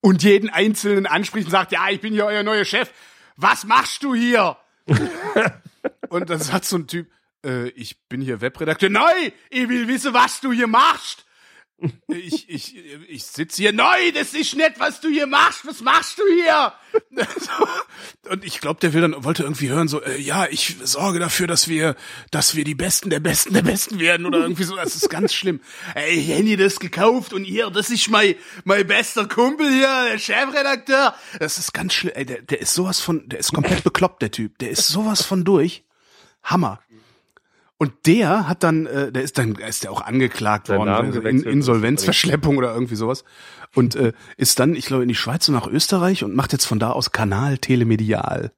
und 0.05 0.21
jeden 0.21 0.51
Einzelnen 0.51 1.07
anspricht 1.07 1.47
und 1.47 1.51
sagt, 1.51 1.71
ja, 1.71 1.89
ich 1.89 1.99
bin 1.99 2.13
hier 2.13 2.27
euer 2.27 2.43
neuer 2.43 2.63
Chef. 2.63 2.91
Was 3.37 3.63
machst 3.63 4.03
du 4.03 4.13
hier? 4.13 4.55
und 6.09 6.29
dann 6.29 6.39
sagt 6.39 6.65
so 6.65 6.77
ein 6.77 6.85
Typ, 6.85 7.09
äh, 7.43 7.69
ich 7.69 8.07
bin 8.07 8.21
hier 8.21 8.39
Webredakteur. 8.39 8.91
Nein, 8.91 9.31
ich 9.49 9.67
will 9.67 9.87
wissen, 9.87 10.13
was 10.13 10.41
du 10.41 10.51
hier 10.51 10.67
machst 10.67 11.24
ich, 12.07 12.49
ich, 12.49 12.75
ich 13.09 13.23
sitze 13.25 13.61
hier 13.61 13.73
neu, 13.73 14.11
das 14.13 14.33
ist 14.33 14.55
nicht, 14.55 14.79
was 14.79 15.01
du 15.01 15.09
hier 15.09 15.27
machst, 15.27 15.65
was 15.67 15.81
machst 15.81 16.17
du 16.17 16.23
hier? 16.33 16.73
und 18.29 18.45
ich 18.45 18.61
glaube, 18.61 18.79
der 18.79 18.93
will 18.93 19.01
dann, 19.01 19.23
wollte 19.23 19.43
irgendwie 19.43 19.69
hören, 19.69 19.89
so, 19.89 20.01
äh, 20.01 20.19
ja, 20.19 20.47
ich 20.49 20.77
sorge 20.83 21.19
dafür, 21.19 21.47
dass 21.47 21.67
wir, 21.67 21.95
dass 22.31 22.55
wir 22.55 22.63
die 22.63 22.75
Besten 22.75 23.09
der 23.09 23.19
Besten 23.19 23.53
der 23.53 23.61
Besten 23.61 23.99
werden 23.99 24.25
oder 24.25 24.39
irgendwie 24.39 24.63
so, 24.63 24.75
das 24.75 24.95
ist 24.95 25.09
ganz 25.09 25.33
schlimm. 25.33 25.59
Ey, 25.95 26.11
ich 26.11 26.29
hätte 26.29 26.57
das 26.57 26.79
gekauft 26.79 27.33
und 27.33 27.43
hier, 27.43 27.69
das 27.69 27.89
ist 27.89 28.09
mein, 28.09 28.35
mein 28.63 28.87
bester 28.87 29.27
Kumpel 29.27 29.69
hier, 29.69 30.05
der 30.11 30.17
Chefredakteur. 30.17 31.15
Das 31.39 31.57
ist 31.57 31.73
ganz 31.73 31.93
schlimm, 31.93 32.13
ey, 32.15 32.25
der, 32.25 32.41
der 32.41 32.61
ist 32.61 32.73
sowas 32.73 33.01
von, 33.01 33.27
der 33.27 33.39
ist 33.39 33.51
komplett 33.51 33.83
bekloppt, 33.83 34.21
der 34.21 34.31
Typ, 34.31 34.57
der 34.59 34.69
ist 34.69 34.87
sowas 34.87 35.23
von 35.23 35.43
durch. 35.43 35.83
Hammer. 36.45 36.79
Und 37.77 37.91
der 38.05 38.47
hat 38.47 38.63
dann, 38.63 38.85
äh, 38.85 39.11
der 39.11 39.23
ist 39.23 39.37
dann, 39.37 39.55
ist 39.55 39.83
der 39.83 39.91
auch 39.91 40.01
angeklagt 40.01 40.69
worden, 40.69 40.89
also 40.89 41.19
in, 41.21 41.43
Insolvenzverschleppung 41.43 42.57
oder 42.57 42.73
irgendwie 42.73 42.95
sowas. 42.95 43.25
Und 43.73 43.95
äh, 43.95 44.13
ist 44.37 44.59
dann, 44.59 44.75
ich 44.75 44.85
glaube, 44.85 45.03
in 45.03 45.09
die 45.09 45.15
Schweiz 45.15 45.49
und 45.49 45.55
nach 45.55 45.67
Österreich 45.67 46.23
und 46.23 46.35
macht 46.35 46.53
jetzt 46.53 46.65
von 46.65 46.79
da 46.79 46.91
aus 46.91 47.11
Kanal 47.11 47.57
Telemedial. 47.57 48.53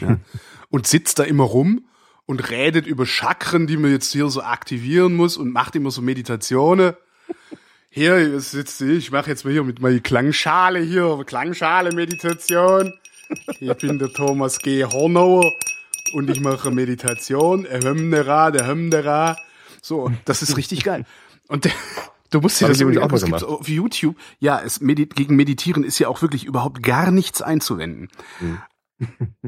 Ja? 0.00 0.18
und 0.68 0.86
sitzt 0.86 1.18
da 1.18 1.24
immer 1.24 1.44
rum 1.44 1.86
und 2.26 2.50
redet 2.50 2.86
über 2.86 3.06
Chakren, 3.06 3.66
die 3.66 3.78
man 3.78 3.90
jetzt 3.90 4.12
hier 4.12 4.28
so 4.28 4.42
aktivieren 4.42 5.14
muss 5.14 5.38
und 5.38 5.50
macht 5.50 5.74
immer 5.74 5.90
so 5.90 6.02
Meditationen. 6.02 6.94
Hier 7.88 8.38
sitze 8.40 8.90
ich, 8.92 8.98
ich 8.98 9.10
mache 9.12 9.30
jetzt 9.30 9.44
mal 9.44 9.50
hier 9.50 9.64
mit 9.64 9.80
meiner 9.80 10.00
Klangschale 10.00 10.80
hier, 10.80 11.22
Klangschale-Meditation. 11.26 12.92
Ich 13.60 13.76
bin 13.78 13.98
der 13.98 14.12
Thomas 14.12 14.58
G. 14.58 14.84
Hornauer 14.84 15.50
und 16.12 16.30
ich 16.30 16.40
mache 16.40 16.70
Meditation, 16.70 17.66
Hymnera, 17.66 18.50
der 18.50 18.66
Hymnera. 18.66 19.36
So, 19.80 20.10
das 20.24 20.42
ist 20.42 20.56
richtig 20.56 20.84
geil. 20.84 21.04
Und 21.48 21.64
der, 21.64 21.72
du 22.30 22.40
musst 22.40 22.60
dir 22.60 22.68
das 22.68 22.80
übrigens 22.80 23.02
auch 23.02 23.12
es 23.12 23.24
gibt 23.24 23.44
auf 23.44 23.68
YouTube. 23.68 24.16
Ja, 24.38 24.60
es 24.64 24.80
medit 24.80 25.16
gegen 25.16 25.36
Meditieren 25.36 25.84
ist 25.84 25.98
ja 25.98 26.08
auch 26.08 26.22
wirklich 26.22 26.44
überhaupt 26.44 26.82
gar 26.82 27.10
nichts 27.10 27.42
einzuwenden. 27.42 28.08
Mhm. 28.40 28.58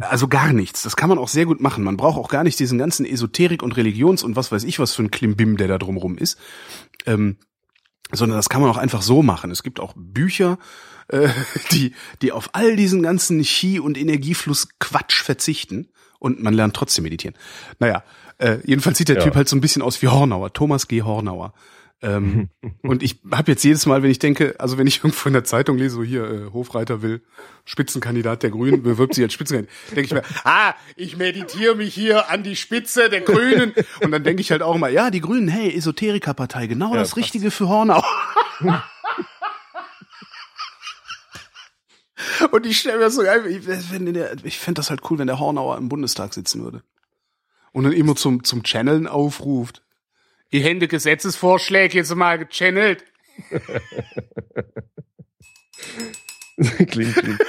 Also 0.01 0.27
gar 0.27 0.53
nichts. 0.53 0.83
Das 0.83 0.97
kann 0.97 1.09
man 1.09 1.19
auch 1.19 1.29
sehr 1.29 1.47
gut 1.47 1.61
machen. 1.61 1.85
Man 1.85 1.97
braucht 1.97 2.19
auch 2.19 2.29
gar 2.29 2.43
nicht 2.43 2.59
diesen 2.59 2.79
ganzen 2.79 3.07
Esoterik 3.07 3.63
und 3.63 3.77
Religions 3.77 4.25
und 4.25 4.35
was 4.35 4.51
weiß 4.51 4.65
ich 4.65 4.79
was 4.79 4.95
für 4.95 5.03
ein 5.03 5.11
Klimbim, 5.11 5.57
der 5.57 5.69
da 5.69 5.79
drumrum 5.79 6.19
ist. 6.19 6.39
Ähm, 7.07 7.37
sondern 8.13 8.37
das 8.37 8.49
kann 8.49 8.61
man 8.61 8.71
auch 8.71 8.77
einfach 8.77 9.03
so 9.03 9.23
machen. 9.23 9.51
Es 9.51 9.63
gibt 9.63 9.81
auch 9.81 9.95
Bücher, 9.97 10.59
äh, 11.09 11.29
die, 11.73 11.95
die 12.23 12.33
auf 12.33 12.51
all 12.53 12.77
diesen 12.77 13.03
ganzen 13.03 13.41
Chi- 13.43 13.81
und 13.81 13.97
Energiefluss 13.97 14.69
Quatsch 14.79 15.23
verzichten 15.23 15.89
und 16.25 16.43
man 16.43 16.55
lernt 16.55 16.75
trotzdem 16.75 17.05
meditieren. 17.05 17.37
Naja, 17.79 18.03
äh, 18.39 18.57
jedenfalls 18.65 18.97
sieht 18.97 19.11
der 19.11 19.17
ja. 19.17 19.23
Typ 19.23 19.37
halt 19.37 19.47
so 19.47 19.57
ein 19.57 19.61
bisschen 19.61 19.83
aus 19.83 20.01
wie 20.01 20.09
Hornauer, 20.09 20.55
Thomas 20.55 20.89
G. 20.89 21.03
Hornauer. 21.03 21.53
Ähm, 22.01 22.49
und 22.83 23.03
ich 23.03 23.21
habe 23.31 23.53
jetzt 23.53 23.63
jedes 23.63 23.85
Mal, 23.85 24.03
wenn 24.03 24.11
ich 24.11 24.21
denke, 24.21 24.55
also 24.59 24.79
wenn 24.79 24.87
ich 24.87 24.99
irgendwo 25.05 25.29
in 25.29 25.35
der 25.35 25.45
Zeitung 25.45 25.77
lese, 25.77 25.97
so 25.97 26.03
hier, 26.03 26.25
äh, 26.25 26.53
Hofreiter 26.53 27.03
will 27.03 27.21
Spitzenkandidat 27.67 28.43
der 28.43 28.51
Grünen, 28.51 28.83
bewirbt 28.83 29.15
sich 29.15 29.23
als 29.23 29.35
Spitzenkandidat, 29.35 29.77
denke 29.91 30.07
ich 30.07 30.13
mir, 30.15 30.23
ah, 30.45 30.75
ich 30.97 31.19
meditiere 31.19 31.75
mich 31.75 31.93
hier 31.93 32.31
an 32.31 32.43
die 32.43 32.57
Spitze 32.57 33.11
der 33.11 33.21
Grünen. 33.21 33.75
Und 34.01 34.11
dann 34.11 34.25
denke 34.25 34.41
ich 34.41 34.51
halt 34.51 34.63
auch 34.63 34.79
mal, 34.79 34.91
ja, 34.91 35.11
die 35.11 35.21
Grünen, 35.21 35.49
hey, 35.49 35.77
Esoterikerpartei, 35.77 36.69
genau 36.69 36.95
ja, 36.95 37.01
das 37.01 37.19
Richtige 37.19 37.51
für 37.51 37.69
Hornauer. 37.69 38.05
Und 42.51 42.67
ich 42.67 42.79
stelle 42.79 42.99
mir 42.99 43.11
so 43.11 43.23
geil, 43.23 43.47
ich, 43.47 43.67
ich 44.45 44.59
fände 44.59 44.79
das 44.79 44.91
halt 44.91 45.01
cool, 45.11 45.19
wenn 45.19 45.27
der 45.27 45.39
Hornauer 45.39 45.79
im 45.79 45.89
Bundestag 45.89 46.35
sitzen 46.35 46.63
würde. 46.63 46.83
Und 47.73 47.85
dann 47.85 47.93
immer 47.93 48.17
zum, 48.17 48.45
zum 48.45 48.63
Channeln 48.63 49.07
aufruft. 49.07 49.83
Die 50.53 50.61
Hände 50.61 50.87
Gesetzesvorschläge 50.87 51.99
jetzt 51.99 52.15
mal 52.15 52.39
gechannelt. 52.39 53.05
klingt, 56.87 57.17
klingt. 57.17 57.41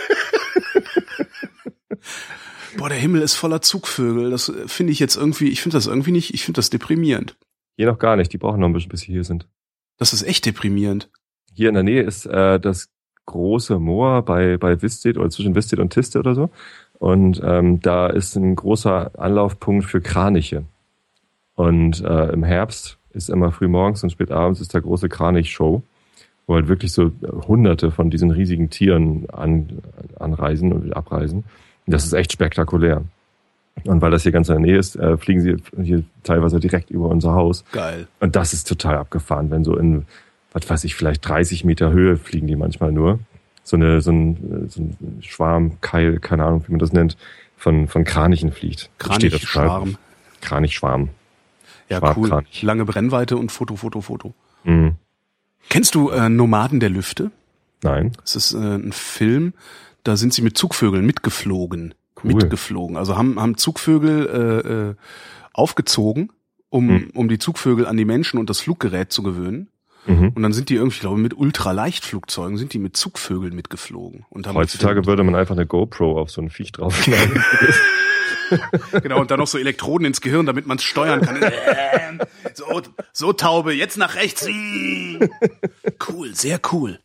Boah, 2.77 2.89
der 2.89 2.97
Himmel 2.97 3.21
ist 3.21 3.35
voller 3.35 3.61
Zugvögel. 3.61 4.31
Das 4.31 4.51
finde 4.67 4.91
ich 4.91 4.99
jetzt 4.99 5.15
irgendwie, 5.15 5.49
ich 5.49 5.61
finde 5.61 5.77
das 5.77 5.85
irgendwie 5.85 6.11
nicht, 6.11 6.33
ich 6.33 6.43
finde 6.43 6.57
das 6.57 6.69
deprimierend. 6.69 7.37
Hier 7.77 7.87
noch 7.87 7.99
gar 7.99 8.15
nicht, 8.15 8.33
die 8.33 8.37
brauchen 8.37 8.59
noch 8.59 8.67
ein 8.67 8.73
bisschen, 8.73 8.89
bis 8.89 9.01
sie 9.01 9.11
hier 9.11 9.23
sind. 9.23 9.47
Das 9.97 10.13
ist 10.13 10.23
echt 10.23 10.45
deprimierend. 10.45 11.09
Hier 11.53 11.69
in 11.69 11.75
der 11.75 11.83
Nähe 11.83 12.03
ist 12.03 12.25
äh, 12.25 12.59
das 12.59 12.89
große 13.25 13.79
Moor 13.79 14.21
bei, 14.21 14.57
bei 14.57 14.81
Visted 14.81 15.17
oder 15.17 15.29
zwischen 15.29 15.55
Visted 15.55 15.79
und 15.79 15.91
Tiste 15.91 16.19
oder 16.19 16.35
so. 16.35 16.49
Und 16.99 17.41
ähm, 17.43 17.81
da 17.81 18.07
ist 18.07 18.35
ein 18.35 18.55
großer 18.55 19.11
Anlaufpunkt 19.17 19.85
für 19.85 20.01
Kraniche. 20.01 20.63
Und 21.55 22.03
äh, 22.03 22.31
im 22.31 22.43
Herbst 22.43 22.97
ist 23.11 23.29
immer 23.29 23.51
früh 23.51 23.67
morgens 23.67 24.03
und 24.03 24.11
spät 24.11 24.31
abends 24.31 24.61
ist 24.61 24.73
der 24.73 24.81
große 24.81 25.09
Kranich-Show, 25.09 25.81
wo 26.47 26.53
halt 26.53 26.67
wirklich 26.67 26.91
so 26.91 27.11
hunderte 27.47 27.91
von 27.91 28.09
diesen 28.09 28.31
riesigen 28.31 28.69
Tieren 28.69 29.29
an, 29.29 29.79
anreisen 30.19 30.73
und 30.73 30.95
abreisen. 30.95 31.45
Und 31.85 31.93
das 31.93 32.05
ist 32.05 32.13
echt 32.13 32.31
spektakulär. 32.31 33.03
Und 33.83 34.01
weil 34.01 34.11
das 34.11 34.23
hier 34.23 34.31
ganz 34.31 34.49
in 34.49 34.55
der 34.55 34.61
Nähe 34.61 34.77
ist, 34.77 34.95
äh, 34.95 35.17
fliegen 35.17 35.41
sie 35.41 35.57
hier 35.81 36.03
teilweise 36.23 36.59
direkt 36.59 36.89
über 36.89 37.09
unser 37.09 37.33
Haus. 37.33 37.65
Geil. 37.71 38.07
Und 38.19 38.35
das 38.35 38.53
ist 38.53 38.67
total 38.67 38.95
abgefahren, 38.97 39.51
wenn 39.51 39.63
so 39.63 39.77
in 39.77 40.05
was 40.55 40.69
weiß 40.69 40.83
ich, 40.85 40.95
vielleicht 40.95 41.27
30 41.27 41.65
Meter 41.65 41.91
Höhe 41.91 42.17
fliegen 42.17 42.47
die 42.47 42.55
manchmal 42.55 42.91
nur. 42.91 43.19
So 43.63 43.75
eine, 43.75 44.01
so 44.01 44.11
ein, 44.11 44.69
so 44.69 44.81
ein 44.81 45.21
Schwarm, 45.21 45.81
Keil, 45.81 46.19
keine 46.19 46.45
Ahnung, 46.45 46.63
wie 46.67 46.71
man 46.71 46.79
das 46.79 46.93
nennt, 46.93 47.17
von, 47.57 47.87
von 47.87 48.03
Kranichen 48.03 48.51
fliegt. 48.51 48.89
Kranichschwarm. 48.97 49.97
Kranichschwarm. 50.41 51.09
Ja, 51.89 52.15
cool. 52.15 52.29
Kranich. 52.29 52.61
Lange 52.61 52.85
Brennweite 52.85 53.37
und 53.37 53.51
Foto, 53.51 53.75
Foto, 53.75 54.01
Foto. 54.01 54.33
Mhm. 54.63 54.93
Kennst 55.69 55.95
du 55.95 56.09
äh, 56.09 56.29
Nomaden 56.29 56.79
der 56.79 56.89
Lüfte? 56.89 57.31
Nein. 57.83 58.13
Das 58.21 58.35
ist 58.35 58.53
äh, 58.53 58.57
ein 58.57 58.93
Film, 58.93 59.53
da 60.03 60.15
sind 60.15 60.33
sie 60.33 60.41
mit 60.41 60.57
Zugvögeln 60.57 61.05
mitgeflogen. 61.05 61.95
Cool. 62.23 62.33
Mitgeflogen. 62.35 62.95
Also 62.95 63.17
haben, 63.17 63.39
haben 63.39 63.57
Zugvögel 63.57 64.27
äh, 64.27 64.69
äh, 64.69 64.95
aufgezogen, 65.53 66.31
um, 66.69 66.87
mhm. 66.87 67.09
um 67.13 67.27
die 67.27 67.39
Zugvögel 67.39 67.85
an 67.87 67.97
die 67.97 68.05
Menschen 68.05 68.39
und 68.39 68.49
das 68.49 68.61
Fluggerät 68.61 69.11
zu 69.11 69.21
gewöhnen. 69.21 69.69
Mhm. 70.07 70.29
Und 70.35 70.43
dann 70.43 70.53
sind 70.53 70.69
die 70.69 70.75
irgendwie, 70.75 70.95
ich 70.95 71.01
glaube, 71.01 71.17
mit 71.17 71.35
Ultraleichtflugzeugen 71.35 72.57
sind 72.57 72.73
die 72.73 72.79
mit 72.79 72.95
Zugvögeln 72.95 73.55
mitgeflogen. 73.55 74.25
Und 74.29 74.51
Heutzutage 74.53 75.05
würde 75.05 75.23
man 75.23 75.35
einfach 75.35 75.55
eine 75.55 75.65
GoPro 75.65 76.19
auf 76.19 76.29
so 76.29 76.41
ein 76.41 76.49
Viech 76.49 76.71
draufschneiden. 76.71 77.43
genau, 79.01 79.19
und 79.19 79.31
dann 79.31 79.39
noch 79.39 79.47
so 79.47 79.57
Elektroden 79.57 80.05
ins 80.05 80.21
Gehirn, 80.21 80.45
damit 80.45 80.67
man 80.67 80.77
es 80.77 80.83
steuern 80.83 81.21
kann. 81.21 81.39
so, 82.53 82.81
so 83.11 83.33
Taube, 83.33 83.73
jetzt 83.73 83.97
nach 83.97 84.15
rechts. 84.15 84.47
Cool, 86.07 86.35
sehr 86.35 86.59
cool. 86.71 86.99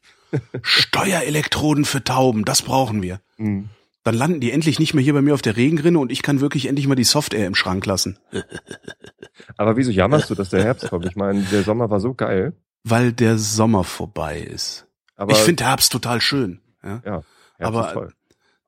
Steuerelektroden 0.62 1.84
für 1.84 2.04
Tauben, 2.04 2.44
das 2.44 2.62
brauchen 2.62 3.02
wir. 3.02 3.20
Mhm. 3.38 3.70
Dann 4.02 4.14
landen 4.14 4.40
die 4.40 4.50
endlich 4.50 4.78
nicht 4.78 4.94
mehr 4.94 5.04
hier 5.04 5.12
bei 5.12 5.22
mir 5.22 5.34
auf 5.34 5.42
der 5.42 5.56
Regenrinne 5.56 5.98
und 5.98 6.10
ich 6.10 6.22
kann 6.22 6.40
wirklich 6.40 6.66
endlich 6.66 6.86
mal 6.86 6.94
die 6.94 7.04
Software 7.04 7.46
im 7.46 7.54
Schrank 7.54 7.84
lassen. 7.84 8.18
Aber 9.58 9.76
wieso 9.76 9.90
jammerst 9.90 10.30
du, 10.30 10.34
dass 10.34 10.48
der 10.48 10.64
Herbst 10.64 10.88
kommt? 10.88 11.04
Ich 11.04 11.16
meine, 11.16 11.42
der 11.42 11.62
Sommer 11.64 11.90
war 11.90 12.00
so 12.00 12.14
geil 12.14 12.54
weil 12.82 13.12
der 13.12 13.38
Sommer 13.38 13.84
vorbei 13.84 14.40
ist. 14.40 14.86
Aber 15.16 15.32
ich 15.32 15.38
finde 15.38 15.64
Herbst 15.64 15.92
total 15.92 16.20
schön. 16.20 16.60
Ja, 16.82 17.02
ja 17.04 17.22
aber 17.58 18.12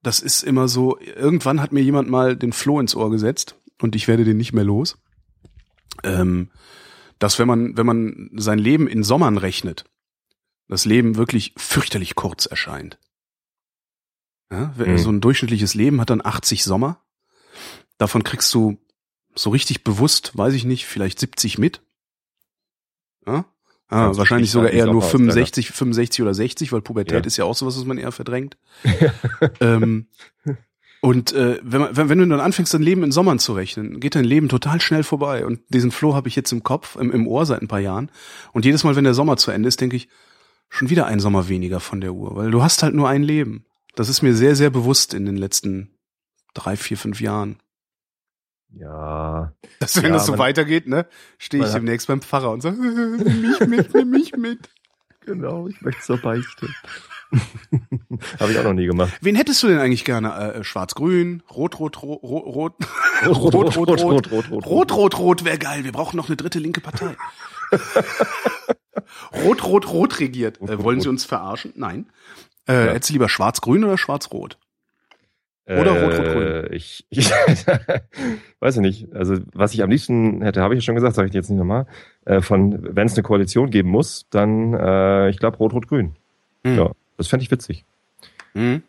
das 0.03 0.21
ist 0.21 0.43
immer 0.43 0.69
so. 0.69 0.99
Irgendwann 1.01 1.61
hat 1.61 1.73
mir 1.73 1.81
jemand 1.81 2.11
mal 2.11 2.37
den 2.37 2.53
Floh 2.53 2.81
ins 2.81 2.95
Ohr 2.95 3.11
gesetzt 3.11 3.57
und 3.81 3.97
ich 3.97 4.09
werde 4.09 4.25
den 4.25 4.37
nicht 4.37 4.53
mehr 4.53 4.65
los. 4.65 4.99
Ähm, 6.03 6.51
dass 7.19 7.39
wenn 7.39 7.47
man 7.47 7.77
wenn 7.77 7.87
man 7.87 8.31
sein 8.35 8.59
Leben 8.59 8.87
in 8.89 9.03
Sommern 9.03 9.39
rechnet, 9.39 9.85
das 10.69 10.85
Leben 10.85 11.17
wirklich 11.17 11.55
fürchterlich 11.57 12.15
kurz 12.15 12.47
erscheint. 12.47 12.99
Ja, 14.51 14.75
mhm. 14.77 14.99
So 14.99 15.11
ein 15.11 15.21
durchschnittliches 15.21 15.75
Leben 15.75 16.01
hat 16.01 16.11
dann 16.11 16.25
80 16.25 16.65
Sommer. 16.65 17.03
Davon 17.97 18.23
kriegst 18.23 18.53
du 18.53 18.79
so 19.35 19.51
richtig 19.51 19.85
bewusst, 19.85 20.37
weiß 20.37 20.53
ich 20.55 20.65
nicht, 20.65 20.87
vielleicht 20.87 21.19
70 21.19 21.59
mit. 21.59 21.83
Ja? 23.27 23.47
Ah, 23.89 24.17
wahrscheinlich 24.17 24.51
sogar 24.51 24.71
eher 24.71 24.87
nur 24.87 25.03
65, 25.03 25.71
65 25.71 26.23
oder 26.23 26.33
60, 26.33 26.73
weil 26.73 26.81
Pubertät 26.81 27.25
ja. 27.25 27.27
ist 27.27 27.37
ja 27.37 27.45
auch 27.45 27.55
sowas, 27.55 27.77
was 27.77 27.85
man 27.85 27.99
eher 27.99 28.13
verdrängt. 28.13 28.57
ähm, 29.61 30.07
und 31.03 31.33
äh, 31.33 31.59
wenn, 31.63 31.81
man, 31.81 31.97
wenn, 31.97 32.09
wenn 32.09 32.19
du 32.19 32.27
dann 32.29 32.41
anfängst, 32.41 32.73
dein 32.73 32.81
Leben 32.81 33.03
in 33.03 33.13
Sommern 33.13 33.39
zu 33.39 33.53
rechnen, 33.53 34.01
geht 34.01 34.15
dein 34.15 34.25
Leben 34.25 34.49
total 34.49 34.81
schnell 34.81 35.03
vorbei. 35.03 35.45
Und 35.45 35.61
diesen 35.69 35.91
Flow 35.91 36.15
habe 36.15 36.29
ich 36.29 36.37
jetzt 36.37 36.53
im 36.53 36.63
Kopf, 36.63 36.97
im, 36.97 37.11
im 37.11 37.27
Ohr 37.27 37.45
seit 37.45 37.61
ein 37.61 37.69
paar 37.69 37.81
Jahren. 37.81 38.11
Und 38.53 38.65
jedes 38.65 38.85
Mal, 38.85 38.97
wenn 38.97 39.05
der 39.05 39.13
Sommer 39.13 39.37
zu 39.37 39.51
Ende 39.51 39.69
ist, 39.69 39.81
denke 39.81 39.97
ich, 39.97 40.09
schon 40.69 40.89
wieder 40.89 41.07
ein 41.07 41.21
Sommer 41.21 41.49
weniger 41.49 41.81
von 41.81 42.01
der 42.01 42.15
Uhr, 42.15 42.35
weil 42.37 42.51
du 42.51 42.63
hast 42.63 42.83
halt 42.83 42.95
nur 42.95 43.09
ein 43.09 43.23
Leben. 43.23 43.67
Das 43.95 44.09
ist 44.09 44.23
mir 44.23 44.35
sehr, 44.35 44.57
sehr 44.57 44.71
bewusst 44.71 45.13
in 45.13 45.27
den 45.27 45.37
letzten 45.37 45.91
drei, 46.55 46.77
vier, 46.77 46.97
fünf 46.97 47.21
Jahren. 47.21 47.59
Ja. 48.79 49.53
Dass 49.81 49.97
wenn 49.97 50.11
ja, 50.11 50.13
das 50.13 50.27
so 50.27 50.39
weitergeht, 50.39 50.87
ne, 50.87 51.07
stehe 51.39 51.65
ich 51.65 51.73
demnächst 51.73 52.09
beim 52.09 52.23
Pfarrer 52.23 52.51
und 52.51 52.63
sage, 52.63 52.77
nimm 52.77 53.41
mich 53.41 53.61
mit, 53.61 53.95
nimm 53.95 54.11
mich 54.11 54.37
mit. 54.37 54.71
Genau, 55.25 55.69
ich 55.69 55.81
möchte 55.83 56.03
zur 56.03 56.19
Beichte. 56.19 56.69
Habe 58.41 58.53
ich 58.53 58.59
auch 58.59 58.65
noch 58.65 58.73
nie 58.73 58.87
gemacht. 58.87 59.13
Wen 59.21 59.37
hättest 59.37 59.63
du 59.63 59.69
denn 59.69 59.79
eigentlich 59.79 60.05
gerne? 60.05 60.55
Äh, 60.55 60.65
Schwarz-Grün, 60.65 61.43
Rot, 61.51 61.79
Rot, 61.79 62.03
Rot, 62.03 62.13
Rot, 62.23 62.75
Rot, 63.27 63.55
Rot, 63.55 63.55
Rot, 63.55 63.77
Rot, 63.77 64.01
Rot, 64.01 64.31
Rot, 64.31 64.33
Rot, 64.33 64.67
Rot, 64.67 64.93
Rot, 64.93 65.19
Rot 65.19 65.45
wäre 65.45 65.59
geil. 65.59 65.85
Wir 65.85 65.93
brauchen 65.93 66.17
noch 66.17 66.29
eine 66.29 66.37
dritte 66.37 66.59
linke 66.59 66.81
Partei. 66.81 67.17
Rot, 69.45 69.65
Rot, 69.65 69.89
Rot 69.89 70.21
regiert. 70.21 70.61
Äh, 70.61 70.83
wollen 70.83 71.01
Sie 71.01 71.09
uns 71.09 71.25
verarschen? 71.25 71.73
Nein. 71.77 72.07
Äh. 72.67 72.89
Hättest 72.89 73.11
du 73.11 73.15
lieber 73.15 73.29
Schwarz-Grün 73.29 73.85
oder 73.85 73.97
Schwarz-Rot? 73.97 74.59
Oder 75.67 75.97
äh, 75.97 76.05
Rot-Rot-Grün? 76.05 76.73
Ich, 76.73 77.07
ich 77.11 77.31
weiß 78.61 78.77
ich 78.77 78.81
nicht. 78.83 79.13
Also 79.15 79.37
was 79.53 79.75
ich 79.75 79.83
am 79.83 79.91
liebsten 79.91 80.43
hätte, 80.43 80.61
habe 80.61 80.75
ich 80.75 80.79
ja 80.79 80.85
schon 80.85 80.95
gesagt, 80.95 81.15
sage 81.15 81.29
ich 81.29 81.35
jetzt 81.35 81.51
nicht 81.51 81.59
nochmal. 81.59 81.87
Äh, 82.25 82.41
von 82.41 82.97
wenn 82.97 83.07
es 83.07 83.15
eine 83.15 83.23
Koalition 83.23 83.71
geben 83.71 83.91
muss, 83.91 84.27
dann 84.31 84.75
äh, 84.75 85.31
ich 85.31 85.39
glaube 85.39 85.59
Rot-Rot-Grün. 85.59 86.17
Hm. 86.65 86.77
Ja, 86.77 86.91
das 87.17 87.29
fände 87.29 87.45
ich 87.45 87.51
witzig. 87.51 87.85
Hm. 88.55 88.83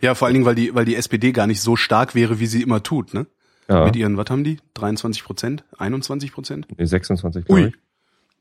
Ja, 0.00 0.14
vor 0.14 0.26
allen 0.26 0.34
Dingen, 0.34 0.46
weil 0.46 0.54
die, 0.54 0.74
weil 0.74 0.84
die 0.84 0.96
SPD 0.96 1.32
gar 1.32 1.46
nicht 1.46 1.60
so 1.60 1.76
stark 1.76 2.14
wäre, 2.14 2.38
wie 2.38 2.46
sie 2.46 2.62
immer 2.62 2.82
tut, 2.82 3.14
ne? 3.14 3.26
Ja. 3.68 3.84
Mit 3.84 3.96
ihren, 3.96 4.16
was 4.16 4.26
haben 4.30 4.44
die? 4.44 4.58
23 4.74 5.24
Prozent? 5.24 5.64
21 5.78 6.32
Prozent? 6.32 6.68
Nee, 6.76 6.84
26 6.84 7.50
Ui. 7.50 7.72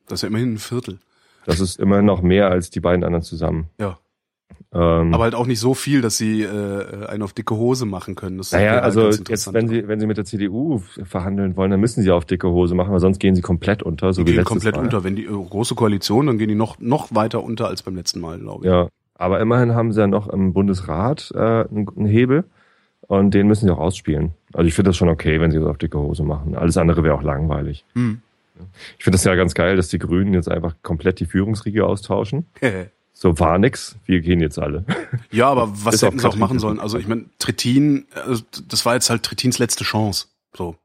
Das 0.08 0.20
ist 0.20 0.22
ja 0.22 0.28
immerhin 0.28 0.54
ein 0.54 0.58
Viertel. 0.60 1.00
Das 1.48 1.60
ist 1.60 1.80
immerhin 1.80 2.06
noch 2.06 2.22
mehr 2.22 2.50
als 2.50 2.70
die 2.70 2.80
beiden 2.80 3.04
anderen 3.04 3.24
zusammen. 3.24 3.70
Ja. 3.80 3.98
Ähm, 4.76 5.14
aber 5.14 5.24
halt 5.24 5.36
auch 5.36 5.48
nicht 5.48 5.62
so 5.62 5.74
viel, 5.74 6.02
dass 6.02 6.18
sie 6.18 6.42
äh, 6.42 7.06
einen 7.08 7.24
auf 7.24 7.32
dicke 7.32 7.56
Hose 7.56 7.86
machen 7.86 8.16
können. 8.16 8.38
Das 8.38 8.52
naja, 8.52 8.80
also 8.80 9.10
jetzt, 9.10 9.54
wenn 9.54 9.70
sie, 9.70 9.88
wenn 9.88 10.02
sie 10.02 10.06
mit 10.06 10.18
der 10.18 10.26
CDU 10.26 10.80
verhandeln 11.04 11.56
wollen, 11.56 11.72
dann 11.72 11.80
müssen 11.80 12.04
sie 12.04 12.12
auf 12.12 12.26
dicke 12.26 12.50
Hose 12.50 12.76
machen, 12.76 12.92
weil 12.92 13.00
sonst 13.00 13.20
gehen 13.20 13.36
sie 13.36 13.42
komplett 13.42 13.84
unter. 13.84 14.12
So 14.12 14.24
die 14.24 14.34
wie 14.34 14.36
gehen 14.36 14.44
komplett 14.44 14.76
Mal. 14.76 14.84
unter. 14.84 15.06
Wenn 15.06 15.16
die 15.16 15.24
äh, 15.24 15.30
große 15.30 15.76
Koalition, 15.76 16.28
dann 16.28 16.38
gehen 16.38 16.50
die 16.50 16.56
noch, 16.56 16.78
noch 16.80 17.16
weiter 17.16 17.42
unter 17.42 17.68
als 17.68 17.84
beim 17.84 17.96
letzten 17.96 18.20
Mal, 18.20 18.38
glaube 18.38 18.66
ich. 18.66 18.72
Ja, 18.72 18.90
aber 19.18 19.40
immerhin 19.40 19.74
haben 19.74 19.94
sie 19.94 20.02
ja 20.02 20.08
noch 20.08 20.28
im 20.28 20.52
Bundesrat 20.52 21.32
äh, 21.34 21.40
einen 21.40 22.06
Hebel 22.06 22.44
und 23.08 23.34
den 23.34 23.48
müssen 23.48 23.68
sie 23.68 23.74
auch 23.74 23.80
ausspielen. 23.80 24.34
Also 24.54 24.68
ich 24.68 24.74
finde 24.74 24.90
das 24.90 24.98
schon 24.98 25.10
okay, 25.10 25.40
wenn 25.40 25.52
sie 25.52 25.60
das 25.60 25.68
auf 25.68 25.78
dicke 25.78 25.98
Hose 25.98 26.24
machen. 26.24 26.56
Alles 26.56 26.76
andere 26.76 27.02
wäre 27.04 27.16
auch 27.16 27.24
langweilig. 27.24 27.86
Hm. 27.94 28.20
Ich 28.98 29.04
finde 29.04 29.16
das 29.16 29.24
ja 29.24 29.36
ganz 29.36 29.54
geil, 29.54 29.78
dass 29.78 29.88
die 29.88 30.00
Grünen 30.00 30.34
jetzt 30.34 30.50
einfach 30.50 30.76
komplett 30.82 31.20
die 31.20 31.26
Führungsriege 31.26 31.86
austauschen. 31.86 32.46
so 33.18 33.40
war 33.40 33.58
nix, 33.58 33.98
wir 34.06 34.20
gehen 34.20 34.42
jetzt 34.42 34.60
alle. 34.60 34.84
Ja, 35.32 35.48
aber 35.48 35.70
was 35.74 36.02
hätten 36.02 36.20
sie 36.20 36.28
auch 36.28 36.36
machen 36.36 36.60
sollen? 36.60 36.82
Also 36.82 37.00
ich 37.00 37.08
meine, 37.08 37.26
Trittin, 37.40 38.06
also 38.14 38.44
das 38.68 38.86
war 38.86 38.94
jetzt 38.94 39.10
halt 39.10 39.24
Trittins 39.24 39.58
letzte 39.58 39.86
Chance. 39.86 40.28
So. 40.54 40.76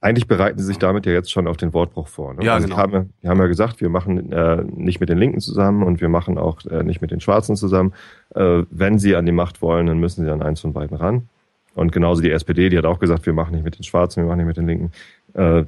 Eigentlich 0.00 0.26
bereiten 0.26 0.58
sie 0.58 0.64
sich 0.64 0.78
damit 0.78 1.04
ja 1.04 1.12
jetzt 1.12 1.30
schon 1.30 1.46
auf 1.46 1.58
den 1.58 1.74
Wortbruch 1.74 2.08
vor. 2.08 2.32
Ne? 2.32 2.44
Ja, 2.44 2.54
also 2.54 2.66
genau. 2.66 2.76
Die 2.76 2.82
haben, 2.82 3.12
die 3.22 3.28
haben 3.28 3.38
ja 3.38 3.46
gesagt, 3.46 3.82
wir 3.82 3.90
machen 3.90 4.32
äh, 4.32 4.64
nicht 4.74 5.00
mit 5.00 5.10
den 5.10 5.18
Linken 5.18 5.40
zusammen 5.40 5.82
und 5.82 6.00
wir 6.00 6.08
machen 6.08 6.38
auch 6.38 6.64
äh, 6.64 6.82
nicht 6.82 7.02
mit 7.02 7.10
den 7.10 7.20
Schwarzen 7.20 7.56
zusammen. 7.56 7.92
Äh, 8.34 8.62
wenn 8.70 8.98
sie 8.98 9.14
an 9.14 9.26
die 9.26 9.32
Macht 9.32 9.60
wollen, 9.60 9.86
dann 9.86 9.98
müssen 9.98 10.24
sie 10.24 10.30
an 10.30 10.40
eins 10.40 10.62
von 10.62 10.72
beiden 10.72 10.96
ran. 10.96 11.28
Und 11.74 11.92
genauso 11.92 12.22
die 12.22 12.30
SPD, 12.30 12.70
die 12.70 12.78
hat 12.78 12.86
auch 12.86 12.98
gesagt, 12.98 13.26
wir 13.26 13.34
machen 13.34 13.54
nicht 13.54 13.64
mit 13.64 13.76
den 13.76 13.84
Schwarzen, 13.84 14.22
wir 14.22 14.28
machen 14.28 14.38
nicht 14.38 14.46
mit 14.46 14.56
den 14.56 14.66
Linken. 14.66 14.92
Äh, 15.34 15.64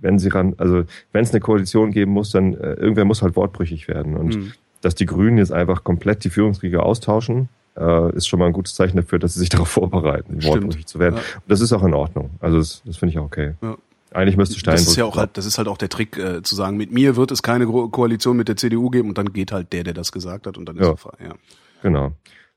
wenn 0.00 0.18
sie 0.20 0.28
ran, 0.28 0.54
also 0.58 0.84
wenn 1.12 1.24
es 1.24 1.32
eine 1.32 1.40
Koalition 1.40 1.90
geben 1.90 2.12
muss, 2.12 2.30
dann 2.30 2.54
äh, 2.54 2.74
irgendwer 2.74 3.04
muss 3.04 3.22
halt 3.22 3.34
wortbrüchig 3.34 3.88
werden. 3.88 4.16
Und 4.16 4.36
mhm. 4.36 4.52
Dass 4.82 4.94
die 4.94 5.06
Grünen 5.06 5.38
jetzt 5.38 5.52
einfach 5.52 5.84
komplett 5.84 6.24
die 6.24 6.30
Führungskriege 6.30 6.82
austauschen, 6.82 7.48
äh, 7.76 8.14
ist 8.14 8.28
schon 8.28 8.38
mal 8.38 8.46
ein 8.46 8.52
gutes 8.52 8.74
Zeichen 8.74 8.96
dafür, 8.96 9.18
dass 9.18 9.34
sie 9.34 9.40
sich 9.40 9.48
darauf 9.48 9.68
vorbereiten, 9.68 10.42
wortbrüchig 10.44 10.86
zu 10.86 10.98
werden. 10.98 11.16
Ja. 11.16 11.20
Und 11.36 11.50
das 11.50 11.60
ist 11.60 11.72
auch 11.72 11.82
in 11.82 11.94
Ordnung. 11.94 12.30
Also 12.40 12.58
das, 12.58 12.82
das 12.84 12.98
finde 12.98 13.12
ich 13.12 13.18
auch 13.18 13.24
okay. 13.24 13.54
Ja. 13.62 13.76
Eigentlich 14.12 14.36
müsste 14.36 14.58
Steinbrück. 14.58 14.84
Das 14.84 14.88
ist 14.90 14.96
ja 14.96 15.04
auch 15.06 15.16
halt, 15.16 15.38
das 15.38 15.46
ist 15.46 15.56
halt 15.56 15.68
auch 15.68 15.78
der 15.78 15.88
Trick, 15.88 16.18
äh, 16.18 16.42
zu 16.42 16.54
sagen, 16.54 16.76
mit 16.76 16.92
mir 16.92 17.16
wird 17.16 17.30
es 17.30 17.42
keine 17.42 17.66
Koalition 17.66 18.36
mit 18.36 18.48
der 18.48 18.56
CDU 18.56 18.90
geben 18.90 19.08
und 19.08 19.16
dann 19.16 19.32
geht 19.32 19.52
halt 19.52 19.72
der, 19.72 19.84
der 19.84 19.94
das 19.94 20.12
gesagt 20.12 20.46
hat 20.46 20.58
und 20.58 20.68
dann 20.68 20.76
ist 20.76 20.84
ja. 20.84 20.90
er 20.90 20.96
frei. 20.98 21.16
Ja. 21.24 21.34
Genau. 21.82 22.12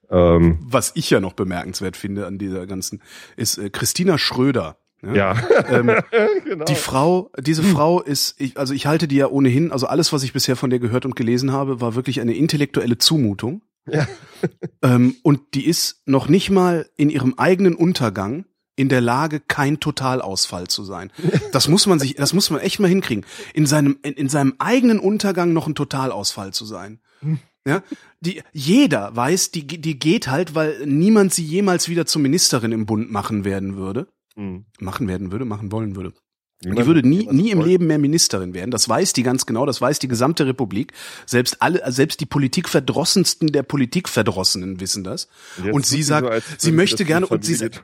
Ähm, 0.09 0.59
Was 0.61 0.91
ich 0.95 1.09
ja 1.09 1.19
noch 1.19 1.33
bemerkenswert 1.33 1.97
finde 1.97 2.27
an 2.27 2.37
dieser 2.37 2.67
ganzen, 2.67 3.01
ist 3.37 3.57
äh, 3.57 3.69
Christina 3.69 4.17
Schröder. 4.17 4.77
Ja. 5.13 5.35
ja. 5.35 5.69
Ähm, 5.69 5.91
genau. 6.43 6.65
Die 6.65 6.75
Frau, 6.75 7.31
diese 7.39 7.63
hm. 7.63 7.71
Frau 7.71 8.01
ist, 8.01 8.39
ich, 8.39 8.57
also 8.57 8.73
ich 8.73 8.85
halte 8.87 9.07
die 9.07 9.17
ja 9.17 9.27
ohnehin, 9.27 9.71
also 9.71 9.87
alles, 9.87 10.13
was 10.13 10.23
ich 10.23 10.33
bisher 10.33 10.55
von 10.55 10.69
der 10.69 10.79
gehört 10.79 11.05
und 11.05 11.15
gelesen 11.15 11.51
habe, 11.51 11.81
war 11.81 11.95
wirklich 11.95 12.21
eine 12.21 12.33
intellektuelle 12.33 12.97
Zumutung. 12.97 13.61
Ja. 13.89 14.07
ähm, 14.81 15.15
und 15.23 15.41
die 15.53 15.65
ist 15.65 16.01
noch 16.05 16.27
nicht 16.27 16.49
mal 16.49 16.89
in 16.97 17.09
ihrem 17.09 17.35
eigenen 17.37 17.75
Untergang 17.75 18.45
in 18.75 18.89
der 18.89 19.01
Lage, 19.01 19.39
kein 19.39 19.79
Totalausfall 19.79 20.67
zu 20.67 20.83
sein. 20.83 21.11
Das 21.51 21.69
muss 21.69 21.85
man 21.85 21.99
sich, 21.99 22.15
das 22.15 22.33
muss 22.33 22.49
man 22.49 22.59
echt 22.59 22.79
mal 22.79 22.89
hinkriegen. 22.89 23.25
In 23.53 23.65
seinem, 23.65 23.97
in, 24.03 24.13
in 24.13 24.27
seinem 24.27 24.55
eigenen 24.59 24.99
Untergang 24.99 25.53
noch 25.53 25.67
ein 25.67 25.75
Totalausfall 25.75 26.51
zu 26.51 26.65
sein. 26.65 26.99
Hm. 27.21 27.39
Ja, 27.67 27.81
die, 28.19 28.43
jeder 28.53 29.15
weiß, 29.15 29.51
die, 29.51 29.65
die 29.65 29.97
geht 29.97 30.27
halt, 30.27 30.53
weil 30.53 30.85
niemand 30.85 31.33
sie 31.33 31.43
jemals 31.43 31.89
wieder 31.89 32.05
zur 32.05 32.21
Ministerin 32.21 32.71
im 32.71 32.85
Bund 32.85 33.09
machen 33.09 33.43
werden 33.43 33.75
würde. 33.75 34.07
Mhm. 34.35 34.65
Machen 34.79 35.07
werden 35.07 35.31
würde, 35.31 35.45
machen 35.45 35.71
wollen 35.71 35.95
würde. 35.95 36.13
Niemand, 36.61 36.79
die 36.79 36.85
würde 36.87 37.07
nie, 37.07 37.27
nie 37.27 37.51
im 37.51 37.61
Leben 37.61 37.85
mehr 37.85 37.99
Ministerin 37.99 38.53
werden. 38.53 38.71
Das 38.71 38.87
weiß 38.87 39.11
die 39.11 39.23
ganz 39.23 39.45
genau. 39.45 39.65
Das 39.65 39.81
weiß 39.81 39.99
die 39.99 40.07
gesamte 40.07 40.47
Republik. 40.47 40.93
Selbst 41.25 41.61
alle, 41.61 41.91
selbst 41.91 42.21
die 42.21 42.25
Politikverdrossensten 42.25 43.51
der 43.51 43.63
Politikverdrossenen 43.63 44.79
wissen 44.79 45.03
das. 45.03 45.27
Und, 45.57 45.73
und 45.73 45.85
sie 45.85 46.01
sagt, 46.01 46.33
so, 46.33 46.55
sie 46.57 46.71
möchte 46.71 47.03
gerne 47.03 47.27
und 47.27 47.43
sie, 47.43 47.55
sagt, 47.55 47.83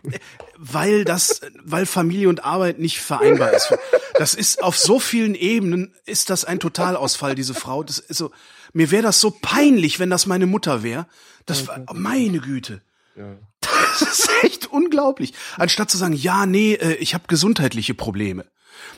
weil 0.58 1.04
das, 1.04 1.42
weil 1.64 1.86
Familie 1.86 2.30
und 2.30 2.46
Arbeit 2.46 2.80
nicht 2.80 3.02
vereinbar 3.02 3.52
ist. 3.54 3.74
Das 4.18 4.34
ist 4.34 4.64
auf 4.64 4.78
so 4.78 5.00
vielen 5.00 5.36
Ebenen 5.36 5.94
ist 6.06 6.30
das 6.30 6.46
ein 6.46 6.60
Totalausfall, 6.60 7.36
diese 7.36 7.54
Frau. 7.54 7.84
Das 7.84 8.00
ist 8.00 8.18
so, 8.18 8.32
mir 8.72 8.90
wäre 8.90 9.04
das 9.04 9.20
so 9.20 9.32
peinlich, 9.42 10.00
wenn 10.00 10.10
das 10.10 10.26
meine 10.26 10.46
Mutter 10.46 10.82
wäre. 10.82 11.08
Das 11.46 11.68
war, 11.68 11.84
meine 11.94 12.40
Güte. 12.40 12.82
Ja. 13.16 13.38
Das 14.00 14.20
ist 14.20 14.30
echt 14.44 14.68
unglaublich. 14.68 15.34
Anstatt 15.58 15.90
zu 15.92 15.98
sagen, 15.98 16.14
ja, 16.14 16.46
nee, 16.46 16.74
äh, 16.74 16.96
ich 16.96 17.14
habe 17.14 17.26
gesundheitliche 17.28 17.94
Probleme. 17.94 18.46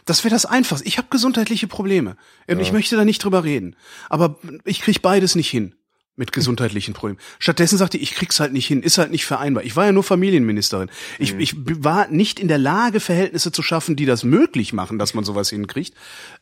Das 0.06 0.23
wäre 0.23 0.34
das 0.34 0.45
Einfachste. 0.45 0.88
Ich 0.88 0.97
habe 0.97 1.08
gesundheitliche 1.10 1.67
Probleme. 1.67 2.17
Und 2.47 2.58
ja. 2.58 2.62
ich 2.62 2.71
möchte 2.71 2.95
da 2.95 3.06
nicht 3.06 3.23
drüber 3.23 3.43
reden. 3.43 3.75
Aber 4.10 4.38
ich 4.65 4.82
krieg 4.82 5.01
beides 5.01 5.36
nicht 5.36 5.49
hin 5.49 5.75
mit 6.15 6.32
gesundheitlichen 6.32 6.93
Problemen. 6.93 7.19
Stattdessen 7.39 7.77
sagte 7.77 7.97
ich, 7.97 8.03
ich 8.03 8.15
krieg's 8.15 8.39
halt 8.39 8.53
nicht 8.53 8.67
hin, 8.67 8.84
ist 8.84 8.97
halt 8.97 9.12
nicht 9.12 9.25
vereinbar. 9.25 9.63
Ich 9.63 9.75
war 9.75 9.86
ja 9.86 9.91
nur 9.91 10.03
Familienministerin. 10.03 10.89
Ich, 11.17 11.34
mhm. 11.34 11.39
ich 11.39 11.56
war 11.58 12.08
nicht 12.08 12.39
in 12.39 12.47
der 12.47 12.60
Lage, 12.60 12.99
Verhältnisse 12.99 13.51
zu 13.51 13.63
schaffen, 13.63 13.95
die 13.95 14.06
das 14.06 14.23
möglich 14.23 14.73
machen, 14.73 14.99
dass 14.99 15.13
man 15.13 15.23
sowas 15.23 15.49
hinkriegt. 15.49 15.95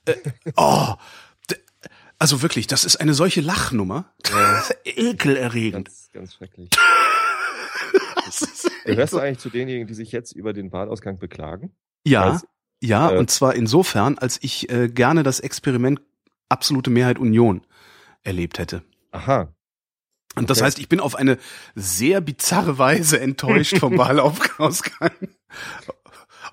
Äh, 0.06 0.16
oh, 0.58 0.96
also 2.20 2.44
wirklich, 2.44 2.68
das 2.68 2.84
ist 2.84 2.98
eine 2.98 3.14
solche 3.14 3.42
Lachnummer. 3.42 4.14
Ja. 4.30 4.64
Ekelerregend. 4.84 5.88
Ganz, 5.88 6.10
ganz 6.14 6.34
schrecklich. 6.36 6.70
Gehörst 8.86 9.14
du 9.14 9.20
eigentlich 9.20 9.40
zu 9.40 9.50
denjenigen, 9.50 9.88
die 9.88 9.94
sich 9.94 10.12
jetzt 10.12 10.34
über 10.34 10.54
den 10.54 10.72
Wahlausgang 10.72 11.20
beklagen? 11.20 11.72
Ja, 12.06 12.32
Weil's, 12.32 12.46
ja, 12.82 13.12
äh, 13.12 13.18
und 13.18 13.30
zwar 13.30 13.56
insofern, 13.56 14.18
als 14.18 14.40
ich 14.42 14.70
äh, 14.70 14.88
gerne 14.90 15.24
das 15.24 15.40
Experiment 15.40 16.02
absolute 16.50 16.90
Mehrheit 16.90 17.20
Union 17.20 17.62
erlebt 18.24 18.60
hätte. 18.60 18.84
Aha. 19.12 19.54
Und 20.36 20.50
das 20.50 20.60
okay. 20.60 20.66
heißt, 20.66 20.80
ich 20.80 20.90
bin 20.90 21.00
auf 21.00 21.16
eine 21.16 21.38
sehr 21.76 22.22
bizarre 22.22 22.78
Weise 22.78 23.20
enttäuscht 23.20 23.78
vom 23.78 23.98
Wahlausgang. 23.98 25.12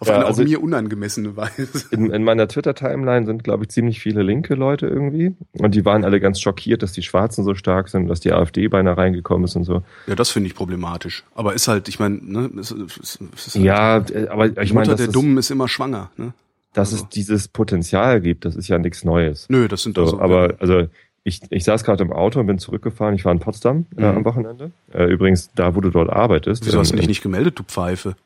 Auf 0.00 0.08
ja, 0.08 0.14
eine 0.14 0.26
also 0.26 0.44
mir 0.44 0.62
unangemessene 0.62 1.36
Weise. 1.36 1.86
In, 1.90 2.10
in 2.10 2.22
meiner 2.22 2.46
Twitter-Timeline 2.46 3.26
sind, 3.26 3.42
glaube 3.42 3.64
ich, 3.64 3.70
ziemlich 3.70 3.98
viele 4.00 4.22
linke 4.22 4.54
Leute 4.54 4.86
irgendwie. 4.86 5.34
Und 5.52 5.74
die 5.74 5.84
waren 5.84 6.04
alle 6.04 6.20
ganz 6.20 6.40
schockiert, 6.40 6.82
dass 6.82 6.92
die 6.92 7.02
Schwarzen 7.02 7.44
so 7.44 7.54
stark 7.54 7.88
sind, 7.88 8.06
dass 8.06 8.20
die 8.20 8.32
AfD 8.32 8.68
beinahe 8.68 8.96
reingekommen 8.96 9.44
ist 9.44 9.56
und 9.56 9.64
so. 9.64 9.82
Ja, 10.06 10.14
das 10.14 10.30
finde 10.30 10.48
ich 10.48 10.54
problematisch. 10.54 11.24
Aber 11.34 11.54
ist 11.54 11.66
halt, 11.66 11.88
ich 11.88 11.98
meine, 11.98 12.20
ne, 12.22 12.50
ist, 12.60 12.70
ist, 12.70 13.20
ist 13.34 13.54
halt 13.54 13.64
ja, 13.64 14.04
aber 14.30 14.62
ich 14.62 14.72
meine, 14.72 14.94
der 14.94 15.08
Dummen 15.08 15.36
ist 15.38 15.50
immer 15.50 15.66
schwanger. 15.66 16.10
Ne? 16.16 16.32
Dass 16.74 16.92
also. 16.92 17.04
es 17.04 17.08
dieses 17.10 17.48
Potenzial 17.48 18.20
gibt, 18.20 18.44
das 18.44 18.54
ist 18.54 18.68
ja 18.68 18.78
nichts 18.78 19.04
Neues. 19.04 19.46
Nö, 19.48 19.66
das 19.66 19.82
sind 19.82 19.96
doch 19.96 20.10
so. 20.10 20.20
Aber 20.20 20.54
also 20.60 20.86
ich, 21.24 21.40
ich 21.50 21.64
saß 21.64 21.84
gerade 21.84 22.04
im 22.04 22.12
Auto 22.12 22.40
und 22.40 22.46
bin 22.46 22.58
zurückgefahren. 22.58 23.14
Ich 23.14 23.24
war 23.24 23.32
in 23.32 23.40
Potsdam 23.40 23.86
äh, 23.96 24.00
mhm. 24.00 24.18
am 24.18 24.24
Wochenende. 24.24 24.70
Äh, 24.92 25.04
übrigens, 25.04 25.50
da 25.54 25.74
wo 25.74 25.80
du 25.80 25.90
dort 25.90 26.10
arbeitest. 26.10 26.64
Wieso 26.64 26.78
hast 26.78 26.92
du 26.92 26.96
dich 26.96 27.08
nicht 27.08 27.22
gemeldet, 27.22 27.58
du 27.58 27.64
Pfeife? 27.64 28.16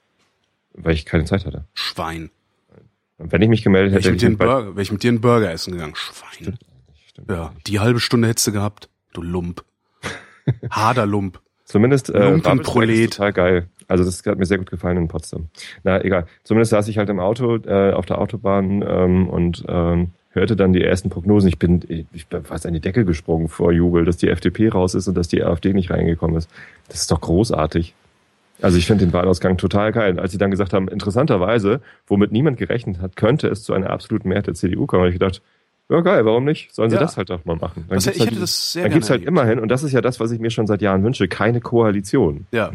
Weil 0.75 0.95
ich 0.95 1.05
keine 1.05 1.25
Zeit 1.25 1.45
hatte. 1.47 1.65
Schwein. 1.75 2.31
Und 3.19 3.31
wenn 3.31 3.43
ich 3.43 3.49
mich 3.49 3.63
gemeldet 3.63 3.93
hätte, 3.93 4.05
wäre 4.05 4.17
ich, 4.17 4.23
mit 4.23 4.23
dir 4.23 4.27
einen 4.27 4.39
Burger, 4.39 4.71
wäre 4.75 4.83
ich 4.83 4.93
mit 4.93 5.03
dir 5.03 5.09
einen 5.09 5.21
Burger 5.21 5.51
essen 5.53 5.73
gegangen. 5.75 5.95
Schwein. 5.95 6.29
Stimmt, 6.33 6.59
stimmt 7.07 7.31
ja, 7.31 7.53
die 7.67 7.79
halbe 7.79 8.01
Stunde 8.01 8.29
hättest 8.29 8.49
du 8.49 8.53
gehabt. 8.53 8.89
Du 9.13 9.23
Lump. 9.23 9.65
Haderlump. 10.71 11.41
Zumindest 11.65 12.11
äh, 12.11 12.31
Lumpenprolet. 12.31 13.13
total 13.13 13.33
geil. 13.33 13.69
Also 13.89 14.05
das 14.05 14.25
hat 14.27 14.39
mir 14.39 14.47
sehr 14.47 14.59
gut 14.59 14.71
gefallen 14.71 14.97
in 14.97 15.09
Potsdam. 15.09 15.49
Na 15.85 16.03
egal. 16.03 16.27
Zumindest 16.45 16.71
saß 16.71 16.89
ich 16.89 16.99
halt 16.99 17.09
im 17.11 17.21
Auto 17.21 17.57
äh, 17.57 17.93
auf 17.93 18.07
der 18.07 18.19
Autobahn 18.19 18.83
ähm, 18.87 19.29
und 19.29 19.65
ähm, 19.69 20.11
hörte 20.31 20.57
dann 20.57 20.73
die 20.73 20.83
ersten 20.83 21.11
Prognosen. 21.11 21.49
Ich 21.49 21.59
bin, 21.59 22.07
ich 22.13 22.27
bin 22.27 22.45
fast 22.45 22.67
an 22.67 22.73
die 22.73 22.81
Decke 22.81 23.05
gesprungen 23.05 23.49
vor 23.49 23.73
Jubel, 23.73 24.05
dass 24.05 24.17
die 24.17 24.29
FDP 24.29 24.69
raus 24.69 24.95
ist 24.95 25.09
und 25.09 25.15
dass 25.15 25.29
die 25.29 25.43
AfD 25.43 25.73
nicht 25.73 25.91
reingekommen 25.91 26.37
ist. 26.37 26.51
Das 26.89 27.03
ist 27.03 27.11
doch 27.11 27.21
großartig. 27.21 27.95
Also 28.63 28.79
ich 28.79 28.87
finde 28.87 29.05
den 29.05 29.13
Wahlausgang 29.13 29.57
total 29.57 29.93
geil. 29.93 30.19
Als 30.19 30.33
sie 30.33 30.39
dann 30.39 30.51
gesagt 30.51 30.73
haben, 30.73 30.89
interessanterweise, 30.89 31.81
womit 32.07 32.33
niemand 32.33 32.57
gerechnet 32.57 33.01
hat, 33.01 33.17
könnte 33.17 33.49
es 33.49 33.63
zu 33.63 33.73
einer 33.73 33.91
absoluten 33.91 34.29
Mehrheit 34.29 34.47
der 34.47 34.55
CDU 34.55 34.87
kommen, 34.87 35.03
habe 35.03 35.11
ich 35.11 35.19
gedacht, 35.19 35.43
ja 35.89 36.01
geil, 36.01 36.25
warum 36.25 36.45
nicht? 36.45 36.75
Sollen 36.75 36.91
sie 36.91 36.97
ja. 36.97 37.03
das 37.03 37.17
halt 37.17 37.31
auch 37.31 37.45
mal 37.45 37.57
machen. 37.57 37.85
Dann 37.89 37.99
gibt's 37.99 38.17
ich 38.17 39.11
halt, 39.11 39.11
halt 39.11 39.25
immerhin, 39.25 39.59
und 39.59 39.69
das 39.69 39.83
ist 39.83 39.93
ja 39.93 40.01
das, 40.01 40.21
was 40.21 40.31
ich 40.31 40.41
mir 40.41 40.51
schon 40.51 40.67
seit 40.67 40.81
Jahren 40.81 41.05
wünsche, 41.05 41.29
keine 41.29 41.61
Koalition. 41.61 42.47
Ja. 42.53 42.73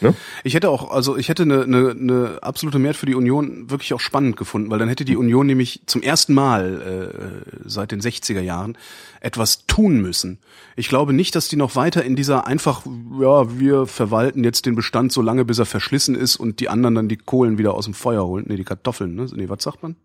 Ne? 0.00 0.14
Ich 0.44 0.54
hätte 0.54 0.70
auch, 0.70 0.90
also 0.90 1.16
ich 1.16 1.28
hätte 1.28 1.42
eine, 1.42 1.62
eine, 1.62 1.90
eine 1.90 2.38
absolute 2.42 2.78
Mehrheit 2.78 2.96
für 2.96 3.06
die 3.06 3.14
Union 3.14 3.70
wirklich 3.70 3.92
auch 3.94 4.00
spannend 4.00 4.36
gefunden, 4.36 4.70
weil 4.70 4.78
dann 4.78 4.88
hätte 4.88 5.04
die 5.04 5.16
Union 5.16 5.46
nämlich 5.46 5.82
zum 5.86 6.02
ersten 6.02 6.34
Mal 6.34 7.44
äh, 7.54 7.68
seit 7.68 7.92
den 7.92 8.00
60er 8.00 8.40
Jahren 8.40 8.76
etwas 9.20 9.66
tun 9.66 10.00
müssen. 10.00 10.38
Ich 10.76 10.88
glaube 10.88 11.12
nicht, 11.12 11.34
dass 11.34 11.48
die 11.48 11.56
noch 11.56 11.76
weiter 11.76 12.04
in 12.04 12.16
dieser 12.16 12.46
einfach, 12.46 12.84
ja, 13.20 13.58
wir 13.58 13.86
verwalten 13.86 14.44
jetzt 14.44 14.66
den 14.66 14.74
Bestand 14.74 15.12
so 15.12 15.22
lange, 15.22 15.44
bis 15.44 15.58
er 15.58 15.66
verschlissen 15.66 16.14
ist 16.14 16.36
und 16.36 16.60
die 16.60 16.68
anderen 16.68 16.94
dann 16.94 17.08
die 17.08 17.16
Kohlen 17.16 17.58
wieder 17.58 17.74
aus 17.74 17.84
dem 17.84 17.94
Feuer 17.94 18.26
holen. 18.26 18.46
Nee, 18.48 18.56
die 18.56 18.64
Kartoffeln, 18.64 19.14
ne? 19.14 19.26
Nee, 19.34 19.48
was 19.48 19.62
sagt 19.62 19.82
man? 19.82 19.96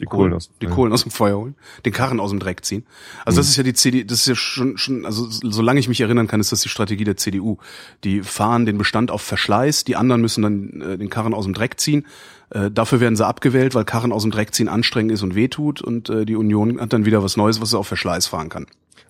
Die 0.00 0.04
Kohlen, 0.04 0.32
aus, 0.34 0.50
die 0.60 0.66
Kohlen 0.66 0.92
aus 0.92 1.02
dem 1.02 1.10
Feuer 1.10 1.38
holen, 1.38 1.54
den 1.84 1.92
Karren 1.92 2.20
aus 2.20 2.30
dem 2.30 2.38
Dreck 2.38 2.64
ziehen. 2.64 2.84
Also 3.24 3.36
mhm. 3.36 3.40
das 3.40 3.48
ist 3.48 3.56
ja 3.56 3.62
die 3.62 3.74
CDU, 3.74 4.04
das 4.04 4.20
ist 4.20 4.26
ja 4.26 4.34
schon, 4.34 4.76
schon, 4.76 5.04
also 5.04 5.26
solange 5.28 5.80
ich 5.80 5.88
mich 5.88 6.00
erinnern 6.00 6.26
kann, 6.26 6.40
ist 6.40 6.52
das 6.52 6.60
die 6.60 6.68
Strategie 6.68 7.04
der 7.04 7.16
CDU. 7.16 7.58
Die 8.04 8.22
fahren 8.22 8.66
den 8.66 8.78
Bestand 8.78 9.10
auf 9.10 9.22
Verschleiß, 9.22 9.84
die 9.84 9.96
anderen 9.96 10.20
müssen 10.20 10.42
dann 10.42 10.80
äh, 10.80 10.98
den 10.98 11.10
Karren 11.10 11.34
aus 11.34 11.44
dem 11.44 11.54
Dreck 11.54 11.80
ziehen. 11.80 12.06
Äh, 12.50 12.70
dafür 12.70 13.00
werden 13.00 13.16
sie 13.16 13.26
abgewählt, 13.26 13.74
weil 13.74 13.84
Karren 13.84 14.12
aus 14.12 14.22
dem 14.22 14.30
Dreck 14.30 14.54
ziehen 14.54 14.68
anstrengend 14.68 15.12
ist 15.12 15.22
und 15.22 15.34
wehtut 15.34 15.80
und 15.80 16.10
äh, 16.10 16.24
die 16.24 16.36
Union 16.36 16.80
hat 16.80 16.92
dann 16.92 17.04
wieder 17.04 17.22
was 17.22 17.36
Neues, 17.36 17.60
was 17.60 17.70
sie 17.70 17.78
auf 17.78 17.88
Verschleiß 17.88 18.26
fahren 18.26 18.48
kann. 18.48 18.66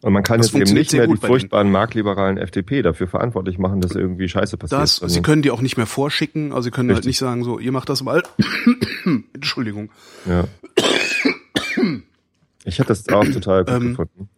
Und 0.07 0.12
man 0.12 0.23
kann 0.23 0.38
das 0.38 0.53
jetzt 0.53 0.69
eben 0.69 0.79
nicht 0.79 0.92
mehr 0.92 1.09
die 1.09 1.16
furchtbaren 1.16 1.69
marktliberalen 1.69 2.38
FDP 2.38 2.83
dafür 2.83 3.09
verantwortlich 3.09 3.59
machen, 3.59 3.81
dass 3.81 3.90
irgendwie 3.90 4.29
Scheiße 4.29 4.57
passiert. 4.57 4.81
Das, 4.81 4.99
sie 4.99 5.21
können 5.21 5.42
die 5.42 5.51
auch 5.51 5.61
nicht 5.61 5.77
mehr 5.77 5.87
vorschicken, 5.87 6.53
also 6.53 6.62
sie 6.62 6.71
können 6.71 6.90
halt 6.90 6.99
Richtig. 6.99 7.21
halt 7.21 7.40
nicht 7.40 7.42
sagen, 7.42 7.42
so, 7.42 7.59
ihr 7.59 7.73
macht 7.73 7.88
das 7.88 8.05
mal. 8.05 8.23
Entschuldigung. 9.35 9.90
Ja. 10.25 10.45
Ich 12.64 12.79
hätte 12.79 12.87
das 12.87 13.09
auch 13.09 13.25
total 13.25 13.64
gut 13.64 13.75
ähm, 13.75 13.88
gefunden. 13.88 14.29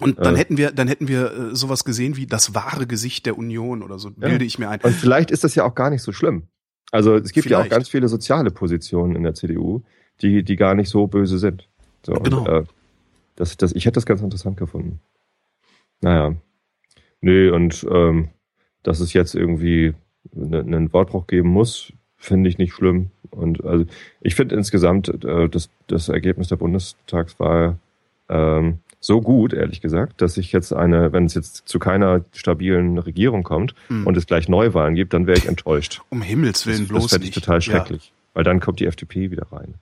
Und 0.00 0.18
dann 0.18 0.34
äh, 0.34 0.38
hätten 0.38 0.56
wir, 0.56 0.72
dann 0.72 0.88
hätten 0.88 1.06
wir 1.06 1.32
äh, 1.32 1.54
sowas 1.54 1.84
gesehen 1.84 2.16
wie 2.16 2.26
das 2.26 2.56
wahre 2.56 2.88
Gesicht 2.88 3.24
der 3.24 3.38
Union 3.38 3.84
oder 3.84 4.00
so, 4.00 4.10
bilde 4.10 4.38
ja. 4.38 4.46
ich 4.48 4.58
mir 4.58 4.70
ein. 4.70 4.80
Und 4.80 4.92
vielleicht 4.92 5.30
ist 5.30 5.44
das 5.44 5.54
ja 5.54 5.62
auch 5.62 5.76
gar 5.76 5.90
nicht 5.90 6.02
so 6.02 6.10
schlimm. 6.10 6.48
Also 6.90 7.14
es 7.14 7.30
gibt 7.30 7.46
vielleicht. 7.46 7.50
ja 7.50 7.64
auch 7.64 7.68
ganz 7.70 7.88
viele 7.88 8.08
soziale 8.08 8.50
Positionen 8.50 9.14
in 9.14 9.22
der 9.22 9.34
CDU, 9.34 9.82
die, 10.20 10.42
die 10.42 10.56
gar 10.56 10.74
nicht 10.74 10.88
so 10.88 11.06
böse 11.06 11.38
sind. 11.38 11.68
So, 12.04 12.14
genau. 12.14 12.40
Und, 12.40 12.48
äh, 12.48 12.64
das, 13.36 13.56
das, 13.56 13.70
ich 13.70 13.86
hätte 13.86 13.94
das 13.94 14.06
ganz 14.06 14.20
interessant 14.20 14.56
gefunden. 14.56 14.98
Naja. 16.02 16.34
Nö, 17.20 17.54
und 17.54 17.86
ähm, 17.90 18.28
dass 18.82 19.00
es 19.00 19.12
jetzt 19.12 19.34
irgendwie 19.34 19.94
einen 20.34 20.68
ne, 20.68 20.92
Wortbruch 20.92 21.26
geben 21.26 21.48
muss, 21.48 21.92
finde 22.16 22.50
ich 22.50 22.58
nicht 22.58 22.74
schlimm. 22.74 23.10
Und 23.30 23.64
also 23.64 23.86
ich 24.20 24.34
finde 24.34 24.56
insgesamt 24.56 25.08
äh, 25.24 25.48
das, 25.48 25.70
das 25.86 26.08
Ergebnis 26.08 26.48
der 26.48 26.56
Bundestagswahl 26.56 27.78
ähm, 28.28 28.78
so 29.00 29.20
gut, 29.20 29.52
ehrlich 29.52 29.80
gesagt, 29.80 30.20
dass 30.22 30.36
ich 30.36 30.52
jetzt 30.52 30.72
eine, 30.72 31.12
wenn 31.12 31.24
es 31.24 31.34
jetzt 31.34 31.68
zu 31.68 31.80
keiner 31.80 32.24
stabilen 32.32 32.98
Regierung 32.98 33.42
kommt 33.42 33.74
hm. 33.88 34.06
und 34.06 34.16
es 34.16 34.26
gleich 34.26 34.48
Neuwahlen 34.48 34.94
gibt, 34.94 35.12
dann 35.12 35.26
wäre 35.26 35.38
ich 35.38 35.46
enttäuscht. 35.46 36.02
Um 36.08 36.22
Himmels 36.22 36.66
Willen 36.66 36.80
das, 36.80 36.88
bloß 36.88 37.02
Das 37.04 37.12
fände 37.12 37.26
ich 37.26 37.34
total 37.34 37.60
schrecklich, 37.60 38.06
ja. 38.06 38.12
weil 38.34 38.44
dann 38.44 38.60
kommt 38.60 38.78
die 38.78 38.86
FDP 38.86 39.32
wieder 39.32 39.46
rein. 39.50 39.74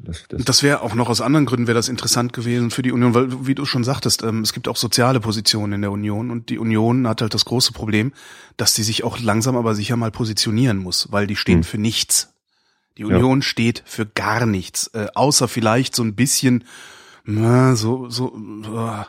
Das, 0.00 0.24
das, 0.28 0.44
das 0.44 0.62
wäre 0.62 0.82
auch 0.82 0.94
noch 0.94 1.08
aus 1.08 1.20
anderen 1.20 1.44
Gründen 1.44 1.66
wäre 1.66 1.74
das 1.74 1.88
interessant 1.88 2.32
gewesen 2.32 2.70
für 2.70 2.82
die 2.82 2.92
Union, 2.92 3.14
weil 3.14 3.46
wie 3.46 3.56
du 3.56 3.64
schon 3.64 3.82
sagtest, 3.82 4.22
ähm, 4.22 4.42
es 4.42 4.52
gibt 4.52 4.68
auch 4.68 4.76
soziale 4.76 5.18
Positionen 5.18 5.72
in 5.72 5.80
der 5.80 5.90
Union 5.90 6.30
und 6.30 6.50
die 6.50 6.58
Union 6.58 7.08
hat 7.08 7.20
halt 7.20 7.34
das 7.34 7.44
große 7.44 7.72
Problem, 7.72 8.12
dass 8.56 8.76
sie 8.76 8.84
sich 8.84 9.02
auch 9.02 9.18
langsam 9.18 9.56
aber 9.56 9.74
sicher 9.74 9.96
mal 9.96 10.12
positionieren 10.12 10.78
muss, 10.78 11.10
weil 11.10 11.26
die 11.26 11.34
stehen 11.34 11.58
hm. 11.58 11.64
für 11.64 11.78
nichts. 11.78 12.32
Die 12.96 13.04
Union 13.04 13.40
ja. 13.40 13.42
steht 13.42 13.82
für 13.86 14.06
gar 14.06 14.46
nichts, 14.46 14.88
äh, 14.94 15.08
außer 15.14 15.48
vielleicht 15.48 15.96
so 15.96 16.04
ein 16.04 16.14
bisschen, 16.14 16.64
na, 17.24 17.74
so 17.74 18.08
so. 18.08 18.32
Uh, 18.32 19.04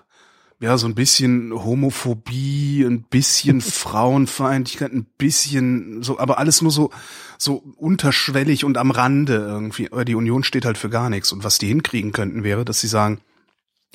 ja, 0.62 0.78
so 0.78 0.88
ein 0.88 0.96
bisschen 0.96 1.54
Homophobie, 1.54 2.84
ein 2.84 3.04
bisschen 3.04 3.62
Frauenfeindlichkeit, 3.62 4.92
ein 4.92 5.06
bisschen 5.18 6.04
so, 6.04 6.20
aber 6.20 6.38
alles 6.38 6.62
nur 6.62 6.72
so, 6.72 6.92
so 7.38 7.56
unterschwellig 7.78 8.66
und 8.66 8.78
am 8.78 8.92
Rande 8.92 9.36
irgendwie. 9.36 9.92
Aber 9.92 10.04
die 10.04 10.16
Union 10.16 10.44
steht 10.44 10.66
halt 10.66 10.78
für 10.78 10.90
gar 10.90 11.10
nichts. 11.10 11.32
Und 11.32 11.44
was 11.46 11.58
die 11.58 11.68
hinkriegen 11.68 12.12
könnten, 12.12 12.44
wäre, 12.44 12.66
dass 12.66 12.82
sie 12.82 12.88
sagen, 12.88 13.22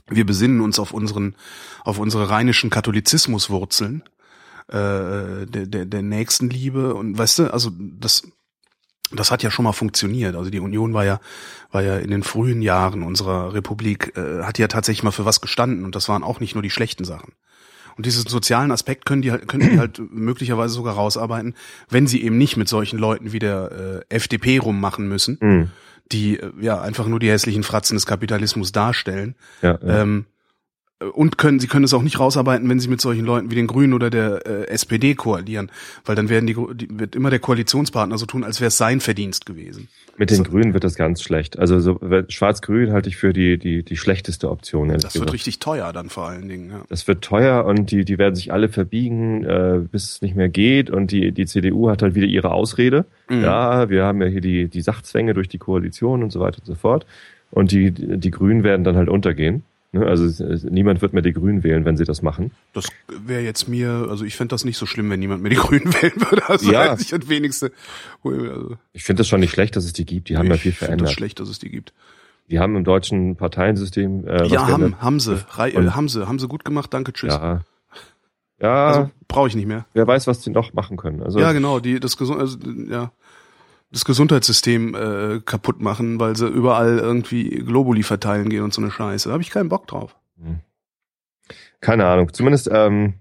wir 0.09 0.25
besinnen 0.25 0.61
uns 0.61 0.79
auf 0.79 0.93
unseren, 0.93 1.35
auf 1.85 1.99
unsere 1.99 2.31
rheinischen 2.31 2.71
Katholizismuswurzeln, 2.71 4.03
äh, 4.69 5.47
der, 5.47 5.67
der, 5.67 5.85
der 5.85 6.03
Nächstenliebe 6.03 6.95
und 6.95 7.19
weißt 7.19 7.41
du, 7.41 7.53
also 7.53 7.71
das, 7.79 8.23
das 9.21 9.31
hat 9.31 9.43
ja 9.43 9.51
schon 9.51 9.65
mal 9.65 9.73
funktioniert. 9.73 10.37
Also 10.37 10.51
die 10.51 10.61
Union 10.61 10.95
war 10.95 11.05
ja, 11.05 11.21
war 11.71 11.83
ja 11.83 11.97
in 11.99 12.11
den 12.11 12.23
frühen 12.23 12.63
Jahren 12.63 13.03
unserer 13.03 13.55
Republik, 13.55 14.13
äh, 14.17 14.43
hat 14.43 14.59
ja 14.59 14.69
tatsächlich 14.69 15.03
mal 15.03 15.11
für 15.11 15.25
was 15.25 15.41
gestanden 15.41 15.85
und 15.85 15.95
das 15.95 16.09
waren 16.09 16.23
auch 16.23 16.41
nicht 16.41 16.55
nur 16.55 16.63
die 16.63 16.71
schlechten 16.71 17.05
Sachen. 17.05 17.33
Und 17.97 18.07
diesen 18.07 18.27
sozialen 18.27 18.73
Aspekt 18.73 19.07
können 19.07 19.23
die 19.23 19.31
halt, 19.31 19.47
können 19.47 19.71
die 19.71 19.79
halt 19.79 20.01
möglicherweise 20.11 20.75
sogar 20.75 20.95
rausarbeiten, 20.95 21.55
wenn 21.89 22.07
sie 22.07 22.23
eben 22.23 22.39
nicht 22.39 22.57
mit 22.57 22.69
solchen 22.69 22.99
Leuten 22.99 23.33
wie 23.33 23.39
der 23.39 24.05
äh, 24.11 24.15
FDP 24.15 24.59
rummachen 24.59 25.09
müssen, 25.09 25.39
mhm. 25.41 25.71
die 26.11 26.39
äh, 26.39 26.53
ja 26.61 26.81
einfach 26.81 27.07
nur 27.07 27.21
die 27.21 27.31
hässlichen 27.31 27.63
Fratzen 27.63 27.97
des 27.97 28.07
Kapitalismus 28.07 28.73
darstellen. 28.73 29.37
Ja, 29.63 29.79
ja. 29.81 30.03
Ähm, 30.03 30.27
und 31.01 31.39
können, 31.39 31.59
sie 31.59 31.67
können 31.67 31.85
es 31.85 31.93
auch 31.93 32.03
nicht 32.03 32.21
rausarbeiten, 32.21 32.69
wenn 32.69 32.81
sie 32.81 32.89
mit 32.89 33.01
solchen 33.01 33.25
Leuten 33.25 33.51
wie 33.51 33.57
den 33.57 33.67
Grünen 33.67 33.93
oder 33.95 34.11
der 34.11 34.47
äh, 34.47 34.69
SPD 34.69 35.15
koalieren, 35.15 35.71
weil 36.05 36.15
dann 36.15 36.29
werden 36.29 36.47
die, 36.47 36.55
die 36.75 36.89
wird 36.91 37.17
immer 37.17 37.31
der 37.31 37.41
Koalitionspartner 37.41 38.17
so 38.17 38.27
tun, 38.27 38.45
als 38.45 38.61
wäre 38.61 38.69
es 38.69 38.77
sein 38.77 39.01
Verdienst 39.01 39.45
gewesen. 39.45 39.89
Mit 40.17 40.31
den 40.31 40.39
so. 40.39 40.45
Grünen 40.45 40.73
wird 40.73 40.85
das 40.85 40.95
ganz 40.95 41.23
schlecht. 41.23 41.59
Also 41.59 41.81
so, 41.81 41.99
Schwarz-Grün 42.29 42.93
halte 42.93 43.09
ich 43.09 43.17
für 43.17 43.33
die 43.33 43.59
die 43.59 43.83
die 43.83 43.97
schlechteste 43.97 44.49
Option. 44.49 44.89
Das 44.89 45.03
gesagt. 45.03 45.19
wird 45.19 45.33
richtig 45.33 45.59
teuer 45.59 45.93
dann 45.93 46.09
vor 46.09 46.29
allen 46.29 46.49
Dingen. 46.49 46.71
Ja. 46.71 46.85
Das 46.89 47.09
wird 47.09 47.23
teuer 47.25 47.65
und 47.65 47.91
die 47.91 48.05
die 48.05 48.17
werden 48.17 48.37
sich 48.37 48.53
alle 48.53 48.69
verbiegen, 48.69 49.45
äh, 49.45 49.81
bis 49.91 50.05
es 50.05 50.23
nicht 50.23 50.37
mehr 50.37 50.49
geht 50.49 50.91
und 50.91 51.11
die 51.11 51.33
die 51.33 51.47
CDU 51.47 51.91
hat 51.91 52.03
halt 52.03 52.15
wieder 52.15 52.29
ihre 52.29 52.53
Ausrede. 52.53 53.07
Mhm. 53.29 53.43
Ja, 53.43 53.89
wir 53.89 54.05
haben 54.05 54.23
ja 54.23 54.29
hier 54.29 54.41
die 54.41 54.69
die 54.69 54.83
Sachzwänge 54.83 55.35
durch 55.35 55.49
die 55.49 55.59
Koalition 55.59 56.23
und 56.23 56.31
so 56.31 56.39
weiter 56.39 56.61
und 56.61 56.67
so 56.67 56.77
fort. 56.77 57.05
Und 57.51 57.73
die 57.73 57.91
die 57.91 58.31
Grünen 58.31 58.63
werden 58.63 58.85
dann 58.85 58.97
halt 58.97 59.09
untergehen. 59.09 59.65
Ne? 59.95 60.07
Also 60.07 60.45
niemand 60.69 61.03
wird 61.03 61.13
mehr 61.13 61.23
die 61.23 61.33
Grünen 61.33 61.63
wählen, 61.63 61.85
wenn 61.85 61.97
sie 61.97 62.05
das 62.05 62.21
machen. 62.21 62.51
Das 62.73 62.89
wäre 63.09 63.43
jetzt 63.43 63.69
mir, 63.69 64.09
also 64.11 64.25
ich 64.25 64.35
fände 64.35 64.53
das 64.53 64.65
nicht 64.65 64.77
so 64.77 64.87
schlimm, 64.87 65.09
wenn 65.09 65.21
niemand 65.21 65.43
mehr 65.43 65.51
die 65.51 65.57
Grünen 65.61 65.95
wählen 65.95 66.15
würde. 66.17 66.49
Also 66.49 66.71
ja. 66.71 66.97
ich 66.99 67.11
das 67.11 67.29
wenigste. 67.29 67.71
Also 68.25 68.77
ich 68.93 69.05
finde 69.05 69.21
das 69.21 69.29
schon 69.29 69.39
nicht 69.39 69.53
schlecht, 69.53 69.77
dass 69.77 69.85
es 69.85 69.93
die 69.93 70.05
gibt. 70.05 70.29
Die 70.29 70.37
haben 70.37 70.49
ja 70.49 70.57
viel 70.57 70.73
verändert. 70.73 70.81
Ich 70.81 70.89
finde 70.89 71.05
das 71.05 71.13
schlecht, 71.13 71.41
dass 71.41 71.49
es 71.49 71.61
die 71.61 71.71
gibt. 71.71 71.95
Die 72.51 72.59
haben 72.59 72.75
im 72.75 72.83
deutschen 72.83 73.37
Parteiensystem. 73.37 74.27
Äh, 74.27 74.47
ja, 74.49 74.67
haben, 74.67 75.01
haben 75.01 75.21
sie, 75.21 75.43
Rei 75.57 75.71
äh, 75.71 75.91
haben 75.91 76.09
sie, 76.09 76.27
haben 76.27 76.41
sie 76.41 76.49
gut 76.49 76.65
gemacht. 76.65 76.93
Danke, 76.93 77.13
tschüss. 77.13 77.33
Ja. 77.33 77.63
Ja. 78.61 78.87
Also 78.87 79.11
brauche 79.29 79.49
ich 79.49 79.55
nicht 79.55 79.67
mehr. 79.67 79.87
Wer 79.95 80.07
weiß, 80.07 80.27
was 80.27 80.41
die 80.41 80.51
noch 80.51 80.73
machen 80.73 80.97
können. 80.97 81.23
Also 81.23 81.39
ja, 81.39 81.53
genau. 81.53 81.79
Die 81.79 82.01
das 82.01 82.17
gesund, 82.17 82.41
also, 82.41 82.59
ja 82.89 83.13
das 83.95 84.05
Gesundheitssystem 84.05 84.95
äh, 84.95 85.41
kaputt 85.41 85.81
machen, 85.81 86.19
weil 86.19 86.37
sie 86.37 86.49
überall 86.49 86.99
irgendwie 86.99 87.49
Globuli 87.49 88.03
verteilen 88.03 88.49
gehen 88.49 88.65
und 88.65 88.75
so 88.75 88.83
eine 88.83 88.91
Scheiße. 88.91 89.29
Da 89.29 89.33
habe 89.33 89.43
ich 89.43 89.51
keinen 89.51 89.69
Bock 89.69 89.87
drauf. 89.87 90.17
Hm. 90.43 90.59
Keine 91.81 92.07
Ahnung. 92.07 92.33
Zumindest, 92.33 92.69
ähm, 92.73 93.15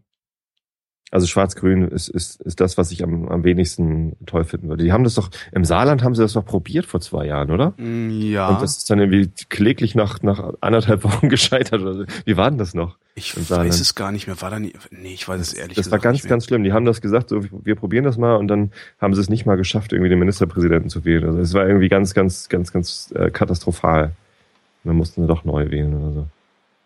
also 1.14 1.28
Schwarz-Grün 1.28 1.90
ist, 1.90 2.08
ist, 2.08 2.42
ist 2.42 2.60
das, 2.60 2.76
was 2.78 2.92
ich 2.92 3.04
am, 3.04 3.28
am 3.28 3.44
wenigsten 3.44 4.16
toll 4.26 4.46
finden 4.46 4.68
würde. 4.68 4.84
Die 4.84 4.92
haben 4.92 5.04
das 5.04 5.14
doch, 5.14 5.30
im 5.52 5.64
Saarland 5.64 6.02
haben 6.02 6.16
sie 6.16 6.24
das 6.24 6.34
doch 6.34 6.44
probiert 6.44 6.88
vor 6.88 7.02
zwei 7.02 7.28
Jahren, 7.28 7.52
oder? 7.52 7.76
Mm, 7.78 8.10
ja. 8.10 8.48
Und 8.48 8.64
das 8.64 8.78
ist 8.78 8.90
dann 8.90 8.98
irgendwie 8.98 9.30
kläglich 9.50 9.94
nach, 9.94 10.24
nach 10.24 10.54
anderthalb 10.62 11.04
Wochen 11.04 11.30
gescheitert. 11.30 11.82
Oder 11.82 11.94
so. 11.94 12.06
Wie 12.26 12.36
war 12.36 12.50
denn 12.50 12.58
das 12.58 12.74
noch? 12.74 12.98
Ich 13.14 13.38
weiß 13.38 13.80
es 13.80 13.94
gar 13.94 14.12
nicht 14.12 14.26
mehr. 14.26 14.42
War 14.42 14.50
da 14.50 14.60
nie, 14.60 14.74
nee, 14.90 15.14
ich 15.14 15.28
weiß 15.28 15.40
es 15.40 15.54
ehrlich 15.54 15.76
das 15.76 15.86
gesagt. 15.86 16.04
Das 16.04 16.06
war 16.06 16.12
ganz, 16.12 16.28
ganz 16.28 16.46
schlimm. 16.46 16.64
Die 16.64 16.74
haben 16.74 16.86
das 16.86 17.00
gesagt, 17.00 17.30
so, 17.30 17.44
wir 17.64 17.76
probieren 17.76 18.06
das 18.06 18.18
mal 18.18 18.36
und 18.38 18.48
dann 18.48 18.72
haben 19.00 19.14
sie 19.14 19.22
es 19.22 19.30
nicht 19.30 19.46
mal 19.46 19.56
geschafft, 19.56 19.94
irgendwie 19.94 20.10
den 20.10 20.18
Ministerpräsidenten 20.18 20.90
zu 20.90 21.06
wählen. 21.06 21.26
Also 21.26 21.40
es 21.40 21.54
war 21.54 21.68
irgendwie 21.68 21.90
ganz, 21.90 22.16
ganz, 22.16 22.50
ganz, 22.50 22.74
ganz 22.74 23.14
äh, 23.16 23.30
katastrophal. 23.30 24.06
Und 24.84 24.90
dann 24.90 24.96
mussten 24.96 25.22
sie 25.22 25.28
doch 25.28 25.46
neu 25.46 25.70
wählen 25.70 25.94
oder 25.94 26.12
so. 26.12 26.28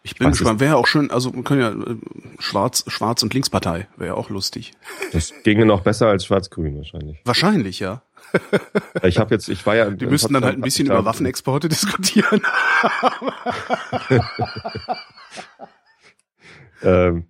Ich 0.07 0.15
bin 0.15 0.29
gespannt. 0.29 0.61
Wäre 0.61 0.77
auch 0.77 0.87
schön, 0.87 1.11
also 1.11 1.31
man 1.31 1.43
können 1.43 1.61
ja 1.61 1.71
äh, 1.71 1.97
Schwarz, 2.39 2.85
Schwarz 2.87 3.23
und 3.23 3.33
Linkspartei 3.33 3.87
wäre 3.97 4.11
ja 4.11 4.13
auch 4.13 4.29
lustig. 4.29 4.71
Das 5.11 5.33
ginge 5.43 5.65
noch 5.65 5.81
besser 5.81 6.07
als 6.07 6.25
Schwarz-Grün 6.25 6.77
wahrscheinlich. 6.77 7.19
Wahrscheinlich, 7.25 7.79
ja. 7.79 8.01
Ich 9.03 9.19
habe 9.19 9.35
jetzt, 9.35 9.49
ich 9.49 9.65
war 9.65 9.75
ja. 9.75 9.89
Die 9.89 10.05
müssten 10.05 10.33
dann 10.33 10.45
halt 10.45 10.55
ein 10.55 10.61
bisschen 10.61 10.85
über 10.85 11.03
Waffenexporte 11.03 11.67
diskutieren. 11.69 12.41
ähm, 16.83 17.25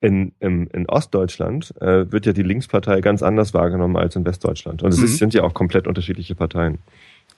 in, 0.00 0.32
in, 0.38 0.66
in 0.66 0.86
Ostdeutschland 0.86 1.74
äh, 1.80 2.12
wird 2.12 2.26
ja 2.26 2.34
die 2.34 2.42
Linkspartei 2.42 3.00
ganz 3.00 3.22
anders 3.22 3.54
wahrgenommen 3.54 3.96
als 3.96 4.16
in 4.16 4.26
Westdeutschland. 4.26 4.82
Und 4.82 4.92
es 4.92 5.00
mhm. 5.00 5.06
sind 5.06 5.34
ja 5.34 5.44
auch 5.44 5.54
komplett 5.54 5.86
unterschiedliche 5.86 6.34
Parteien. 6.34 6.78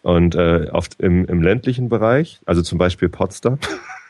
Und 0.02 0.34
äh, 0.34 0.68
oft 0.72 1.00
im, 1.00 1.26
im 1.26 1.42
ländlichen 1.42 1.88
Bereich, 1.88 2.40
also 2.44 2.62
zum 2.62 2.78
Beispiel 2.78 3.08
Potsdam, 3.08 3.58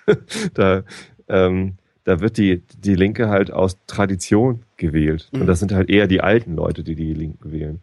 da, 0.54 0.82
ähm, 1.28 1.74
da 2.04 2.20
wird 2.20 2.38
die, 2.38 2.62
die 2.82 2.94
Linke 2.94 3.28
halt 3.28 3.52
aus 3.52 3.76
Tradition 3.86 4.62
gewählt. 4.76 5.28
Mhm. 5.32 5.42
Und 5.42 5.46
das 5.46 5.60
sind 5.60 5.72
halt 5.72 5.88
eher 5.90 6.06
die 6.06 6.20
alten 6.20 6.56
Leute, 6.56 6.82
die 6.82 6.94
die 6.94 7.14
Linken 7.14 7.52
wählen. 7.52 7.80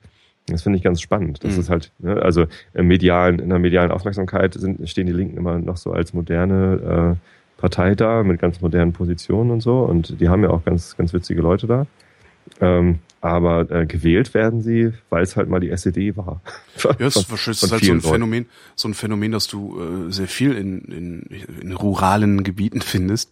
Das 0.48 0.64
finde 0.64 0.78
ich 0.78 0.84
ganz 0.84 1.02
spannend. 1.02 1.44
Das 1.44 1.56
mhm. 1.56 1.60
ist 1.60 1.70
halt, 1.70 1.92
ne, 2.00 2.22
also 2.22 2.46
im 2.74 2.88
medialen, 2.88 3.40
in 3.40 3.50
der 3.50 3.60
medialen 3.60 3.92
Aufmerksamkeit 3.92 4.54
sind, 4.54 4.90
stehen 4.90 5.06
die 5.06 5.14
Linken 5.14 5.38
immer 5.38 5.60
noch 5.60 5.78
so 5.78 5.92
als 5.92 6.14
moderne 6.14 7.18
äh, 7.18 7.60
Partei 7.60 7.96
da 7.96 8.24
mit 8.24 8.40
ganz 8.40 8.62
modernen 8.62 8.94
Positionen 8.94 9.52
und 9.52 9.62
so. 9.62 9.80
Und 9.80 10.22
die 10.22 10.30
haben 10.30 10.44
ja 10.44 10.50
auch 10.50 10.64
ganz, 10.64 10.96
ganz 10.96 11.14
witzige 11.14 11.42
Leute 11.42 11.68
da. 11.68 11.86
Ähm, 12.62 13.00
aber 13.22 13.70
äh, 13.72 13.86
gewählt 13.86 14.34
werden 14.34 14.62
sie, 14.62 14.94
weil 15.10 15.24
es 15.24 15.36
halt 15.36 15.50
mal 15.50 15.60
die 15.60 15.70
SED 15.70 16.16
war. 16.18 16.42
ja, 16.84 17.08
es 17.08 17.16
ist 17.16 17.32
wahrscheinlich 17.32 17.62
halt 17.72 17.84
so 17.84 17.92
ein 17.92 18.02
Phänomen, 18.02 18.46
so 18.76 18.88
ein 18.88 18.94
Phänomen, 18.94 19.32
dass 19.32 19.48
du 19.48 19.80
äh, 19.80 20.12
sehr 20.12 20.28
viel 20.28 20.54
in, 20.54 20.82
in, 20.86 21.22
in 21.62 21.72
ruralen 21.74 22.44
Gebieten 22.44 22.82
findest. 22.82 23.32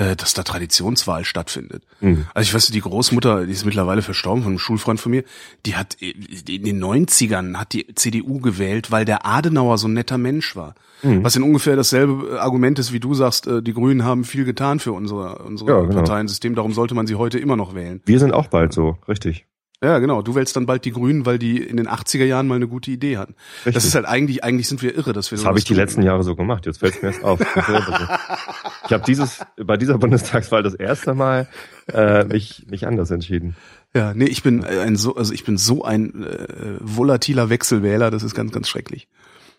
Äh, 0.00 0.16
dass 0.16 0.32
da 0.32 0.42
Traditionswahl 0.42 1.24
stattfindet. 1.24 1.82
Mhm. 2.00 2.26
Also 2.32 2.48
ich 2.48 2.54
weiß, 2.54 2.68
die 2.68 2.80
Großmutter, 2.80 3.44
die 3.44 3.52
ist 3.52 3.66
mittlerweile 3.66 4.00
verstorben 4.00 4.42
von 4.42 4.52
einem 4.52 4.58
Schulfreund 4.58 4.98
von 4.98 5.10
mir, 5.10 5.24
die 5.66 5.76
hat 5.76 5.94
in 6.00 6.64
den 6.64 6.82
90ern 6.82 7.56
hat 7.56 7.74
die 7.74 7.94
CDU 7.94 8.40
gewählt, 8.40 8.90
weil 8.90 9.04
der 9.04 9.26
Adenauer 9.26 9.76
so 9.76 9.88
ein 9.88 9.92
netter 9.92 10.16
Mensch 10.16 10.56
war. 10.56 10.74
Mhm. 11.02 11.22
Was 11.22 11.36
in 11.36 11.42
ungefähr 11.42 11.76
dasselbe 11.76 12.40
Argument 12.40 12.78
ist, 12.78 12.94
wie 12.94 13.00
du 13.00 13.12
sagst, 13.12 13.46
äh, 13.46 13.62
die 13.62 13.74
Grünen 13.74 14.04
haben 14.04 14.24
viel 14.24 14.44
getan 14.46 14.80
für 14.80 14.92
unser, 14.92 15.44
unser 15.44 15.66
ja, 15.66 15.80
genau. 15.80 15.94
Parteiensystem, 15.94 16.54
darum 16.54 16.72
sollte 16.72 16.94
man 16.94 17.06
sie 17.06 17.16
heute 17.16 17.38
immer 17.38 17.56
noch 17.56 17.74
wählen. 17.74 18.00
Wir 18.06 18.18
sind 18.18 18.32
auch 18.32 18.46
bald 18.46 18.72
so, 18.72 18.96
richtig. 19.06 19.44
Ja, 19.82 19.98
genau. 19.98 20.20
Du 20.20 20.34
wählst 20.34 20.56
dann 20.56 20.66
bald 20.66 20.84
die 20.84 20.90
Grünen, 20.90 21.24
weil 21.24 21.38
die 21.38 21.62
in 21.62 21.78
den 21.78 21.88
80er 21.88 22.24
Jahren 22.24 22.46
mal 22.46 22.56
eine 22.56 22.68
gute 22.68 22.90
Idee 22.90 23.16
hatten. 23.16 23.34
Richtig. 23.58 23.74
Das 23.74 23.84
ist 23.86 23.94
halt 23.94 24.04
eigentlich, 24.04 24.44
eigentlich 24.44 24.68
sind 24.68 24.82
wir 24.82 24.94
irre, 24.94 25.14
dass 25.14 25.30
wir 25.30 25.36
das. 25.36 25.42
Das 25.42 25.48
habe 25.48 25.58
ich 25.58 25.64
die 25.64 25.74
letzten 25.74 26.02
Jahre 26.02 26.22
so 26.22 26.36
gemacht. 26.36 26.66
Jetzt 26.66 26.80
fällt 26.80 27.02
mir 27.02 27.08
erst 27.08 27.24
auf. 27.24 27.40
ich 28.84 28.92
habe 28.92 29.04
dieses 29.06 29.40
bei 29.56 29.78
dieser 29.78 29.96
Bundestagswahl 29.96 30.62
das 30.62 30.74
erste 30.74 31.14
Mal 31.14 31.48
äh, 31.90 32.24
mich 32.24 32.66
mich 32.68 32.86
anders 32.86 33.10
entschieden. 33.10 33.56
Ja, 33.94 34.12
nee, 34.12 34.26
ich 34.26 34.42
bin 34.42 34.64
ein 34.64 34.96
so, 34.96 35.16
also 35.16 35.32
ich 35.32 35.44
bin 35.44 35.56
so 35.56 35.82
ein 35.82 36.24
äh, 36.24 36.76
volatiler 36.80 37.48
Wechselwähler. 37.48 38.10
Das 38.10 38.22
ist 38.22 38.34
ganz, 38.34 38.52
ganz 38.52 38.68
schrecklich. 38.68 39.08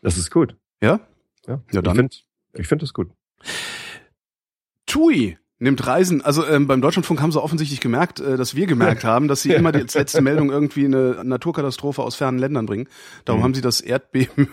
Das 0.04 0.18
ist 0.18 0.30
gut. 0.30 0.56
Ja. 0.82 1.00
Ja. 1.48 1.62
ja 1.72 1.82
dann. 1.82 1.94
Ich 1.94 2.00
finde, 2.00 2.16
ich 2.54 2.68
finde 2.68 2.84
das 2.84 2.94
gut. 2.94 3.10
Tui 4.86 5.38
nimmt 5.62 5.86
Reisen, 5.86 6.22
also 6.24 6.46
ähm, 6.46 6.66
beim 6.66 6.82
Deutschlandfunk 6.82 7.22
haben 7.22 7.32
sie 7.32 7.42
offensichtlich 7.42 7.80
gemerkt, 7.80 8.20
äh, 8.20 8.36
dass 8.36 8.56
wir 8.56 8.66
gemerkt 8.66 9.04
haben, 9.06 9.28
dass 9.28 9.44
sie 9.44 9.54
immer 9.54 9.72
die 9.72 9.80
letzte 9.94 10.22
Meldung 10.22 10.50
irgendwie 10.50 10.86
eine 10.86 11.22
Naturkatastrophe 11.24 12.02
aus 12.02 12.16
fernen 12.16 12.40
Ländern 12.40 12.66
bringen. 12.66 12.88
Darum 13.26 13.42
mhm. 13.42 13.46
haben 13.46 13.54
sie 13.54 13.62
das 13.62 13.80
Erdbeben, 13.80 14.50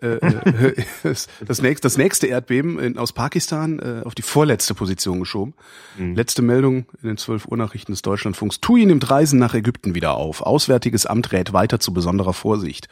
äh, 0.00 0.14
äh, 0.14 0.74
das, 1.44 1.62
nächste, 1.62 1.82
das 1.82 1.98
nächste 1.98 2.28
Erdbeben 2.28 2.78
in, 2.78 2.96
aus 2.96 3.12
Pakistan 3.12 3.80
äh, 3.80 4.02
auf 4.04 4.14
die 4.14 4.22
vorletzte 4.22 4.74
Position 4.74 5.18
geschoben. 5.18 5.54
Mhm. 5.98 6.14
Letzte 6.14 6.42
Meldung 6.42 6.86
in 7.02 7.08
den 7.08 7.16
12 7.16 7.46
Uhr 7.48 7.56
Nachrichten 7.56 7.92
des 7.92 8.02
Deutschlandfunks. 8.02 8.60
TUI 8.60 8.86
nimmt 8.86 9.10
Reisen 9.10 9.40
nach 9.40 9.54
Ägypten 9.54 9.96
wieder 9.96 10.14
auf. 10.14 10.42
Auswärtiges 10.42 11.06
Amt 11.06 11.32
rät 11.32 11.52
weiter 11.52 11.80
zu 11.80 11.92
besonderer 11.92 12.32
Vorsicht. 12.32 12.88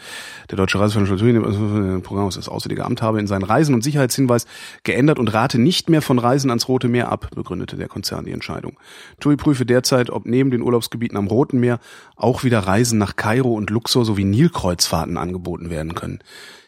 Der 0.50 0.56
deutsche 0.56 0.80
Reiseveranstalter 0.80 1.22
TUI 1.22 1.33
nimmt 1.33 1.46
also, 1.46 2.00
Programm 2.02 2.26
aus 2.26 2.35
das 2.35 2.48
Auswärtige 2.48 2.85
Amt 2.85 3.00
habe 3.00 3.20
in 3.20 3.28
seinen 3.28 3.44
Reisen- 3.44 3.74
und 3.74 3.85
Sicherheitshinweis 3.85 4.46
geändert 4.83 5.20
und 5.20 5.28
rate 5.28 5.61
nicht 5.61 5.88
mehr 5.88 6.02
von 6.02 6.18
Reisen 6.18 6.50
ans 6.50 6.66
Rote 6.66 6.88
Meer 6.88 7.12
ab, 7.12 7.28
begründet 7.35 7.60
begründete 7.61 7.77
der 7.77 7.88
Konzern 7.88 8.25
die 8.25 8.33
Entscheidung. 8.33 8.79
TUI 9.20 9.37
prüfe 9.37 9.66
derzeit, 9.66 10.11
ob 10.11 10.27
neben 10.27 10.51
den 10.51 10.62
Urlaubsgebieten 10.62 11.16
am 11.16 11.27
Roten 11.27 11.61
Meer 11.61 11.79
auch 12.16 12.44
wieder 12.44 12.61
Reisen 12.61 12.99
nach 12.99 13.16
Kairo 13.16 13.55
und 13.55 13.70
Luxor 13.70 14.05
sowie 14.05 14.25
Nilkreuzfahrten 14.25 15.16
angeboten 15.16 15.70
werden 15.70 15.94
können. 15.94 16.20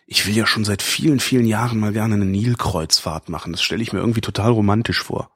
Ich 0.06 0.26
will 0.26 0.36
ja 0.36 0.46
schon 0.46 0.64
seit 0.64 0.82
vielen, 0.82 1.20
vielen 1.20 1.46
Jahren 1.46 1.80
mal 1.80 1.92
gerne 1.92 2.14
eine 2.14 2.26
Nilkreuzfahrt 2.26 3.28
machen. 3.28 3.52
Das 3.52 3.62
stelle 3.62 3.82
ich 3.82 3.92
mir 3.92 4.00
irgendwie 4.00 4.20
total 4.20 4.50
romantisch 4.50 5.02
vor. 5.02 5.30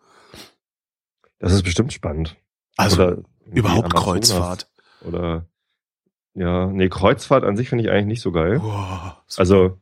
Das 1.39 1.53
ist 1.53 1.63
bestimmt 1.63 1.93
spannend. 1.93 2.37
Also 2.77 3.23
überhaupt 3.51 3.95
Kreuzfahrt. 3.95 4.69
Oder 5.03 5.47
ja, 6.35 6.67
nee, 6.67 6.89
Kreuzfahrt 6.89 7.45
an 7.45 7.57
sich 7.57 7.71
finde 7.71 7.85
ich 7.85 7.91
eigentlich 7.91 8.07
nicht 8.07 8.21
so 8.21 8.33
geil. 8.33 8.59
Boah, 8.61 9.25
also 9.37 9.79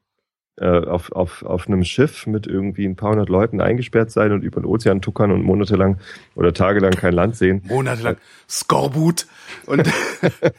auf, 0.61 1.11
auf, 1.13 1.43
auf 1.43 1.67
einem 1.67 1.85
Schiff 1.85 2.27
mit 2.27 2.47
irgendwie 2.47 2.85
ein 2.87 2.97
paar 2.97 3.11
hundert 3.11 3.29
Leuten 3.29 3.61
eingesperrt 3.61 4.11
sein 4.11 4.33
und 4.33 4.43
über 4.43 4.61
den 4.61 4.67
Ozean 4.67 5.01
tuckern 5.01 5.33
und 5.33 5.43
monatelang 5.43 5.99
oder 6.35 6.53
tagelang 6.53 6.93
kein 6.93 7.13
Land 7.13 7.37
sehen. 7.37 7.63
Monatelang 7.67 8.17
Skorbut 8.49 9.27
und 9.67 9.91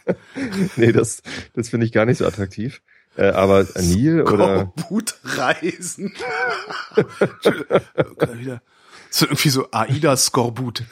nee, 0.75 0.91
das, 0.91 1.23
das 1.53 1.69
finde 1.69 1.85
ich 1.85 1.93
gar 1.93 2.05
nicht 2.05 2.17
so 2.17 2.25
attraktiv. 2.25 2.81
Äh, 3.15 3.29
aber 3.29 3.65
Nil 3.79 4.23
oder 4.23 4.71
Skorbut 4.77 5.15
reisen. 5.23 6.13
wieder 8.33 8.61
so 9.15 9.25
irgendwie 9.25 9.49
so 9.49 9.67
Aida 9.71 10.17
Skorbut. 10.17 10.83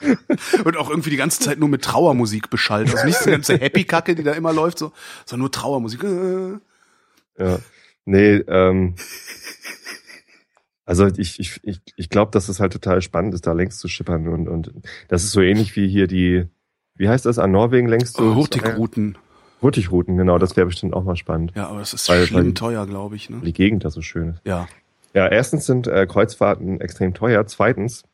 Und 0.64 0.76
auch 0.76 0.90
irgendwie 0.90 1.10
die 1.10 1.16
ganze 1.16 1.40
Zeit 1.40 1.58
nur 1.58 1.68
mit 1.68 1.82
Trauermusik 1.82 2.50
beschallt. 2.50 2.90
Also 2.90 3.06
nicht 3.06 3.24
die 3.24 3.30
ganze 3.30 3.58
Happy-Kacke, 3.58 4.14
die 4.14 4.22
da 4.22 4.32
immer 4.32 4.52
läuft, 4.52 4.78
so, 4.78 4.92
sondern 5.26 5.42
nur 5.42 5.52
Trauermusik. 5.52 6.04
Ja. 7.38 7.58
Nee, 8.04 8.36
ähm, 8.48 8.94
also 10.84 11.06
ich, 11.06 11.38
ich, 11.38 11.60
ich, 11.62 11.80
ich 11.94 12.08
glaube, 12.08 12.32
dass 12.32 12.48
es 12.48 12.58
halt 12.58 12.72
total 12.72 13.02
spannend 13.02 13.34
ist, 13.34 13.46
da 13.46 13.52
längs 13.52 13.78
zu 13.78 13.86
schippern 13.86 14.26
und, 14.26 14.48
und 14.48 14.72
das 15.08 15.22
ist 15.22 15.32
so 15.32 15.40
ähnlich 15.40 15.76
wie 15.76 15.88
hier 15.88 16.08
die, 16.08 16.48
wie 16.96 17.08
heißt 17.08 17.26
das, 17.26 17.38
an 17.38 17.52
Norwegen 17.52 17.86
längst 17.86 18.16
so? 18.16 18.34
Hurtigrouten. 18.34 19.16
Hurtigrouten, 19.62 20.16
genau, 20.16 20.38
das 20.38 20.56
wäre 20.56 20.66
bestimmt 20.66 20.94
auch 20.94 21.04
mal 21.04 21.16
spannend. 21.16 21.52
Ja, 21.54 21.68
aber 21.68 21.78
das 21.78 21.94
ist 21.94 22.08
weil, 22.08 22.26
schlimm 22.26 22.46
weil 22.46 22.54
teuer, 22.54 22.86
glaube 22.86 23.14
ich. 23.14 23.30
Ne? 23.30 23.40
Die 23.44 23.52
Gegend 23.52 23.84
da 23.84 23.90
so 23.90 24.02
schön 24.02 24.30
ist. 24.30 24.40
Ja. 24.44 24.66
Ja, 25.14 25.28
erstens 25.28 25.66
sind 25.66 25.86
äh, 25.86 26.06
Kreuzfahrten 26.06 26.80
extrem 26.80 27.14
teuer. 27.14 27.46
Zweitens, 27.46 28.04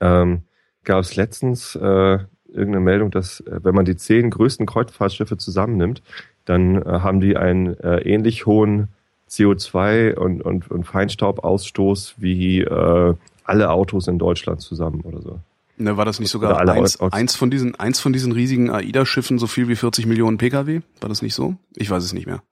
ähm, 0.00 0.42
gab 0.84 1.00
es 1.00 1.16
letztens 1.16 1.74
äh, 1.76 2.18
irgendeine 2.48 2.80
Meldung, 2.80 3.10
dass 3.10 3.40
äh, 3.40 3.60
wenn 3.62 3.74
man 3.74 3.84
die 3.84 3.96
zehn 3.96 4.30
größten 4.30 4.66
Kreuzfahrtschiffe 4.66 5.36
zusammennimmt, 5.36 6.02
dann 6.44 6.82
äh, 6.82 6.84
haben 6.84 7.20
die 7.20 7.36
einen 7.36 7.78
äh, 7.80 7.98
ähnlich 8.00 8.46
hohen 8.46 8.88
CO2 9.28 10.14
und, 10.14 10.42
und, 10.42 10.70
und 10.70 10.84
Feinstaubausstoß 10.84 12.14
wie 12.18 12.60
äh, 12.60 13.14
alle 13.44 13.70
Autos 13.70 14.08
in 14.08 14.18
Deutschland 14.18 14.60
zusammen 14.60 15.00
oder 15.02 15.20
so. 15.20 15.40
Ne, 15.76 15.96
war 15.96 16.04
das 16.04 16.20
nicht 16.20 16.30
sogar 16.30 16.60
eins, 16.68 17.00
eins 17.00 17.34
von 17.34 17.50
diesen 17.50 17.74
eins 17.74 17.98
von 17.98 18.12
diesen 18.12 18.30
riesigen 18.30 18.70
AIDA-Schiffen 18.70 19.40
so 19.40 19.48
viel 19.48 19.66
wie 19.66 19.74
40 19.74 20.06
Millionen 20.06 20.38
Pkw? 20.38 20.82
War 21.00 21.08
das 21.08 21.20
nicht 21.20 21.34
so? 21.34 21.56
Ich 21.74 21.90
weiß 21.90 22.04
es 22.04 22.12
nicht 22.12 22.26
mehr. 22.26 22.42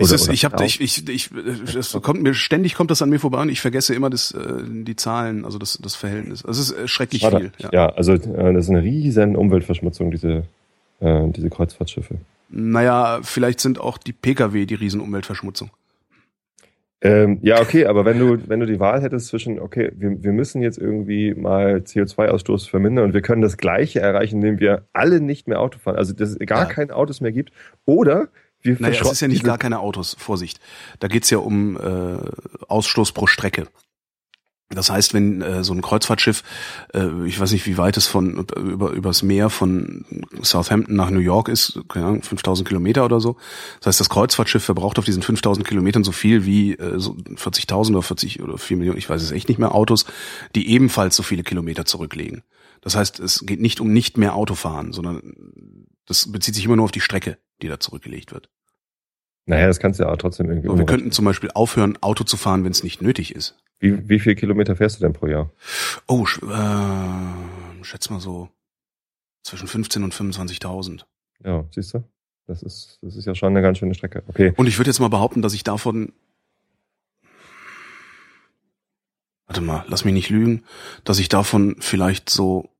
Oder, 0.00 0.14
ist, 0.14 0.24
oder 0.24 0.32
ich 0.32 0.44
habe 0.44 0.64
ich, 0.64 0.80
ich, 0.80 1.08
ich 1.08 1.30
das 1.74 1.92
kommt 2.02 2.22
mir 2.22 2.32
ständig 2.32 2.74
kommt 2.74 2.90
das 2.90 3.02
an 3.02 3.10
mir 3.10 3.18
vorbei 3.18 3.42
und 3.42 3.48
ich 3.48 3.60
vergesse 3.60 3.94
immer 3.94 4.10
das 4.10 4.30
äh, 4.30 4.62
die 4.64 4.94
Zahlen, 4.94 5.44
also 5.44 5.58
das 5.58 5.78
das 5.82 5.96
Verhältnis. 5.96 6.44
Also 6.44 6.60
es 6.60 6.70
ist 6.70 6.78
äh, 6.78 6.88
schrecklich 6.88 7.22
Warte, 7.24 7.38
viel. 7.38 7.52
Ja. 7.58 7.70
ja, 7.72 7.88
also 7.88 8.12
äh, 8.12 8.52
das 8.52 8.66
ist 8.66 8.70
eine 8.70 8.82
riesen 8.82 9.34
Umweltverschmutzung 9.34 10.12
diese 10.12 10.44
äh, 11.00 11.28
diese 11.30 11.50
Kreuzfahrtschiffe. 11.50 12.18
Naja, 12.48 13.20
vielleicht 13.22 13.58
sind 13.60 13.80
auch 13.80 13.98
die 13.98 14.12
PKW 14.12 14.66
die 14.66 14.74
riesen 14.74 15.00
Umweltverschmutzung. 15.00 15.70
Ähm, 17.00 17.38
ja, 17.42 17.60
okay, 17.60 17.86
aber 17.86 18.04
wenn 18.04 18.18
du, 18.18 18.48
wenn 18.48 18.58
du 18.58 18.66
die 18.66 18.80
Wahl 18.80 19.02
hättest 19.02 19.28
zwischen, 19.28 19.60
okay, 19.60 19.92
wir, 19.94 20.20
wir 20.20 20.32
müssen 20.32 20.62
jetzt 20.62 20.78
irgendwie 20.78 21.32
mal 21.32 21.76
CO2-Ausstoß 21.76 22.68
vermindern 22.68 23.04
und 23.04 23.14
wir 23.14 23.22
können 23.22 23.40
das 23.40 23.56
Gleiche 23.56 24.00
erreichen, 24.00 24.36
indem 24.36 24.58
wir 24.58 24.88
alle 24.92 25.20
nicht 25.20 25.46
mehr 25.46 25.60
Auto 25.60 25.78
fahren, 25.78 25.94
also 25.94 26.12
dass 26.12 26.30
es 26.30 26.38
gar 26.40 26.66
ja. 26.66 26.74
keine 26.74 26.96
Autos 26.96 27.20
mehr 27.20 27.30
gibt, 27.30 27.52
oder 27.84 28.28
wir 28.62 28.76
naja, 28.78 29.00
es 29.00 29.12
ist 29.12 29.20
ja 29.20 29.28
nicht 29.28 29.44
gar 29.44 29.58
keine 29.58 29.80
Autos, 29.80 30.16
Vorsicht. 30.18 30.60
Da 31.00 31.08
geht's 31.08 31.30
ja 31.30 31.38
um 31.38 31.76
äh, 31.76 32.18
Ausstoß 32.68 33.12
pro 33.12 33.26
Strecke. 33.26 33.68
Das 34.70 34.90
heißt, 34.90 35.14
wenn 35.14 35.40
äh, 35.40 35.64
so 35.64 35.72
ein 35.72 35.80
Kreuzfahrtschiff, 35.80 36.42
äh, 36.92 37.26
ich 37.26 37.40
weiß 37.40 37.52
nicht, 37.52 37.66
wie 37.66 37.78
weit 37.78 37.96
es 37.96 38.06
von 38.06 38.46
über 38.54 38.90
übers 38.90 39.22
Meer 39.22 39.48
von 39.48 40.04
Southampton 40.42 40.94
nach 40.94 41.08
New 41.08 41.20
York 41.20 41.48
ist, 41.48 41.80
keine 41.88 42.04
Ahnung, 42.04 42.22
5000 42.22 42.68
Kilometer 42.68 43.06
oder 43.06 43.18
so. 43.18 43.36
Das 43.78 43.86
heißt, 43.86 44.00
das 44.00 44.10
Kreuzfahrtschiff 44.10 44.62
verbraucht 44.62 44.98
auf 44.98 45.06
diesen 45.06 45.22
5000 45.22 45.66
Kilometern 45.66 46.04
so 46.04 46.12
viel 46.12 46.44
wie 46.44 46.74
äh, 46.74 46.98
so 46.98 47.12
40.000 47.12 47.92
oder 47.92 48.02
40 48.02 48.42
oder 48.42 48.58
4 48.58 48.76
Millionen, 48.76 48.98
ich 48.98 49.08
weiß 49.08 49.22
es 49.22 49.30
echt 49.30 49.48
nicht 49.48 49.58
mehr, 49.58 49.74
Autos, 49.74 50.04
die 50.54 50.70
ebenfalls 50.70 51.16
so 51.16 51.22
viele 51.22 51.44
Kilometer 51.44 51.86
zurücklegen. 51.86 52.42
Das 52.80 52.96
heißt, 52.96 53.20
es 53.20 53.44
geht 53.46 53.60
nicht 53.60 53.80
um 53.80 53.92
nicht 53.92 54.16
mehr 54.16 54.34
Autofahren, 54.34 54.92
sondern 54.92 55.86
das 56.06 56.30
bezieht 56.30 56.54
sich 56.54 56.64
immer 56.64 56.76
nur 56.76 56.84
auf 56.84 56.92
die 56.92 57.00
Strecke, 57.00 57.38
die 57.62 57.68
da 57.68 57.80
zurückgelegt 57.80 58.32
wird. 58.32 58.48
Naja, 59.46 59.66
das 59.66 59.80
kannst 59.80 59.98
du 59.98 60.04
ja 60.04 60.10
auch 60.10 60.16
trotzdem 60.16 60.48
irgendwie. 60.48 60.68
Aber 60.68 60.78
wir 60.78 60.86
könnten 60.86 61.10
zum 61.10 61.24
Beispiel 61.24 61.50
aufhören, 61.54 61.96
Auto 62.02 62.24
zu 62.24 62.36
fahren, 62.36 62.64
wenn 62.64 62.70
es 62.70 62.82
nicht 62.82 63.00
nötig 63.00 63.34
ist. 63.34 63.56
Wie, 63.80 64.08
wie 64.08 64.20
viel 64.20 64.34
Kilometer 64.34 64.76
fährst 64.76 64.96
du 64.96 65.00
denn 65.00 65.12
pro 65.12 65.26
Jahr? 65.26 65.50
Oh, 66.06 66.24
äh, 66.24 67.84
schätz 67.84 68.10
mal 68.10 68.20
so 68.20 68.50
zwischen 69.42 69.68
15 69.68 70.02
und 70.02 70.14
25.000. 70.14 71.02
Ja, 71.44 71.64
siehst 71.70 71.94
du? 71.94 72.04
Das 72.46 72.62
ist, 72.62 72.98
das 73.02 73.16
ist 73.16 73.26
ja 73.26 73.34
schon 73.34 73.50
eine 73.50 73.62
ganz 73.62 73.78
schöne 73.78 73.94
Strecke. 73.94 74.22
Okay. 74.26 74.52
Und 74.56 74.66
ich 74.66 74.78
würde 74.78 74.90
jetzt 74.90 75.00
mal 75.00 75.08
behaupten, 75.08 75.42
dass 75.42 75.54
ich 75.54 75.64
davon, 75.64 76.12
warte 79.48 79.60
mal, 79.62 79.84
lass 79.88 80.04
mich 80.04 80.14
nicht 80.14 80.30
lügen, 80.30 80.62
dass 81.04 81.18
ich 81.18 81.28
davon 81.28 81.76
vielleicht 81.80 82.30
so, 82.30 82.70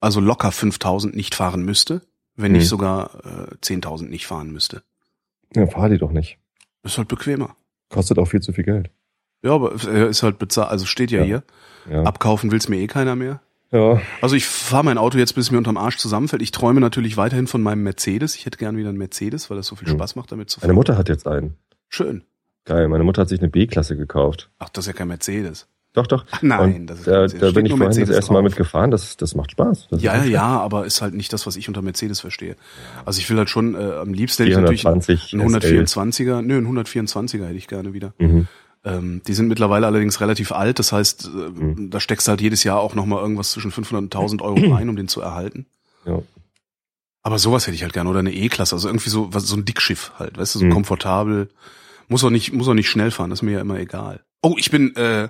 also 0.00 0.20
locker 0.20 0.50
5000 0.50 1.14
nicht 1.14 1.34
fahren 1.34 1.62
müsste, 1.62 2.02
wenn 2.34 2.52
hm. 2.52 2.58
nicht 2.58 2.68
sogar 2.68 3.14
äh, 3.24 3.54
10.000 3.62 4.08
nicht 4.08 4.26
fahren 4.26 4.50
müsste. 4.50 4.82
Ja, 5.54 5.66
fahr 5.66 5.88
die 5.88 5.98
doch 5.98 6.10
nicht. 6.10 6.38
Ist 6.82 6.98
halt 6.98 7.08
bequemer. 7.08 7.54
Kostet 7.90 8.18
auch 8.18 8.26
viel 8.26 8.40
zu 8.40 8.52
viel 8.52 8.64
Geld. 8.64 8.90
Ja, 9.42 9.52
aber 9.52 9.72
er 9.84 10.08
ist 10.08 10.22
halt 10.22 10.38
bezahlt, 10.38 10.70
also 10.70 10.86
steht 10.86 11.10
ja, 11.10 11.20
ja. 11.20 11.24
hier. 11.24 11.42
Ja. 11.90 12.02
Abkaufen 12.04 12.50
will's 12.50 12.68
mir 12.68 12.78
eh 12.78 12.86
keiner 12.86 13.16
mehr. 13.16 13.40
Ja. 13.72 14.00
Also 14.20 14.36
ich 14.36 14.46
fahre 14.46 14.84
mein 14.84 14.98
Auto 14.98 15.18
jetzt, 15.18 15.34
bis 15.34 15.46
es 15.46 15.50
mir 15.50 15.58
unterm 15.58 15.76
Arsch 15.76 15.98
zusammenfällt. 15.98 16.42
Ich 16.42 16.50
träume 16.50 16.80
natürlich 16.80 17.16
weiterhin 17.16 17.46
von 17.46 17.62
meinem 17.62 17.82
Mercedes. 17.82 18.34
Ich 18.34 18.46
hätte 18.46 18.58
gern 18.58 18.76
wieder 18.76 18.88
einen 18.88 18.98
Mercedes, 18.98 19.48
weil 19.48 19.56
das 19.56 19.66
so 19.66 19.76
viel 19.76 19.88
hm. 19.88 19.94
Spaß 19.94 20.16
macht, 20.16 20.32
damit 20.32 20.50
zu 20.50 20.60
fahren. 20.60 20.68
Meine 20.68 20.76
Mutter 20.76 20.96
hat 20.96 21.08
jetzt 21.08 21.26
einen. 21.26 21.56
Schön. 21.88 22.24
Geil, 22.64 22.88
meine 22.88 23.04
Mutter 23.04 23.22
hat 23.22 23.28
sich 23.28 23.40
eine 23.40 23.48
B-Klasse 23.48 23.96
gekauft. 23.96 24.50
Ach, 24.58 24.68
das 24.68 24.84
ist 24.84 24.88
ja 24.88 24.92
kein 24.92 25.08
Mercedes. 25.08 25.68
Doch, 25.92 26.06
doch. 26.06 26.24
Ach, 26.30 26.42
nein, 26.42 26.86
das 26.86 27.00
ist 27.00 27.08
da, 27.08 27.26
da 27.26 27.50
bin 27.50 27.66
ich 27.66 27.72
vorhin 27.72 27.78
Mercedes 27.78 28.08
das 28.08 28.16
erste 28.16 28.32
Mal 28.32 28.42
mitgefahren. 28.42 28.92
Das, 28.92 29.16
das 29.16 29.34
macht 29.34 29.50
Spaß. 29.50 29.88
Das 29.90 30.02
ja, 30.02 30.22
ja, 30.24 30.46
aber 30.46 30.86
ist 30.86 31.02
halt 31.02 31.14
nicht 31.14 31.32
das, 31.32 31.46
was 31.46 31.56
ich 31.56 31.66
unter 31.66 31.82
Mercedes 31.82 32.20
verstehe. 32.20 32.54
Also 33.04 33.18
ich 33.18 33.28
will 33.28 33.36
halt 33.38 33.50
schon 33.50 33.74
äh, 33.74 33.94
am 33.94 34.14
liebsten 34.14 34.44
hätte 34.44 34.72
ich 34.72 34.84
natürlich 34.84 35.32
einen 35.34 35.48
124er, 35.48 36.42
nö, 36.42 36.58
einen 36.58 36.78
124er 36.78 37.44
hätte 37.44 37.56
ich 37.56 37.66
gerne 37.66 37.92
wieder. 37.92 38.14
Mhm. 38.18 38.46
Ähm, 38.84 39.20
die 39.26 39.34
sind 39.34 39.48
mittlerweile 39.48 39.86
allerdings 39.86 40.20
relativ 40.20 40.52
alt, 40.52 40.78
das 40.78 40.92
heißt, 40.92 41.26
äh, 41.26 41.28
mhm. 41.28 41.90
da 41.90 42.00
steckst 42.00 42.26
du 42.26 42.30
halt 42.30 42.40
jedes 42.40 42.64
Jahr 42.64 42.78
auch 42.78 42.94
nochmal 42.94 43.20
irgendwas 43.20 43.50
zwischen 43.50 43.72
500 43.72 44.04
und 44.04 44.14
1000 44.14 44.42
Euro 44.42 44.74
rein, 44.74 44.88
um 44.88 44.96
den 44.96 45.08
zu 45.08 45.20
erhalten. 45.20 45.66
Ja. 46.06 46.22
Aber 47.22 47.38
sowas 47.38 47.66
hätte 47.66 47.74
ich 47.74 47.82
halt 47.82 47.92
gerne 47.92 48.08
oder 48.08 48.20
eine 48.20 48.32
E-Klasse, 48.32 48.76
also 48.76 48.88
irgendwie 48.88 49.10
so 49.10 49.34
was 49.34 49.46
so 49.46 49.56
ein 49.56 49.64
Dickschiff 49.64 50.12
halt, 50.18 50.38
weißt 50.38 50.54
du, 50.54 50.60
so 50.60 50.64
mhm. 50.64 50.70
komfortabel. 50.70 51.50
Muss 52.08 52.24
auch 52.24 52.30
nicht 52.30 52.52
muss 52.52 52.68
auch 52.68 52.74
nicht 52.74 52.88
schnell 52.88 53.10
fahren, 53.10 53.30
das 53.30 53.40
ist 53.40 53.42
mir 53.42 53.52
ja 53.52 53.60
immer 53.60 53.78
egal. 53.78 54.20
Oh, 54.40 54.54
ich 54.56 54.70
bin 54.70 54.96
äh, 54.96 55.28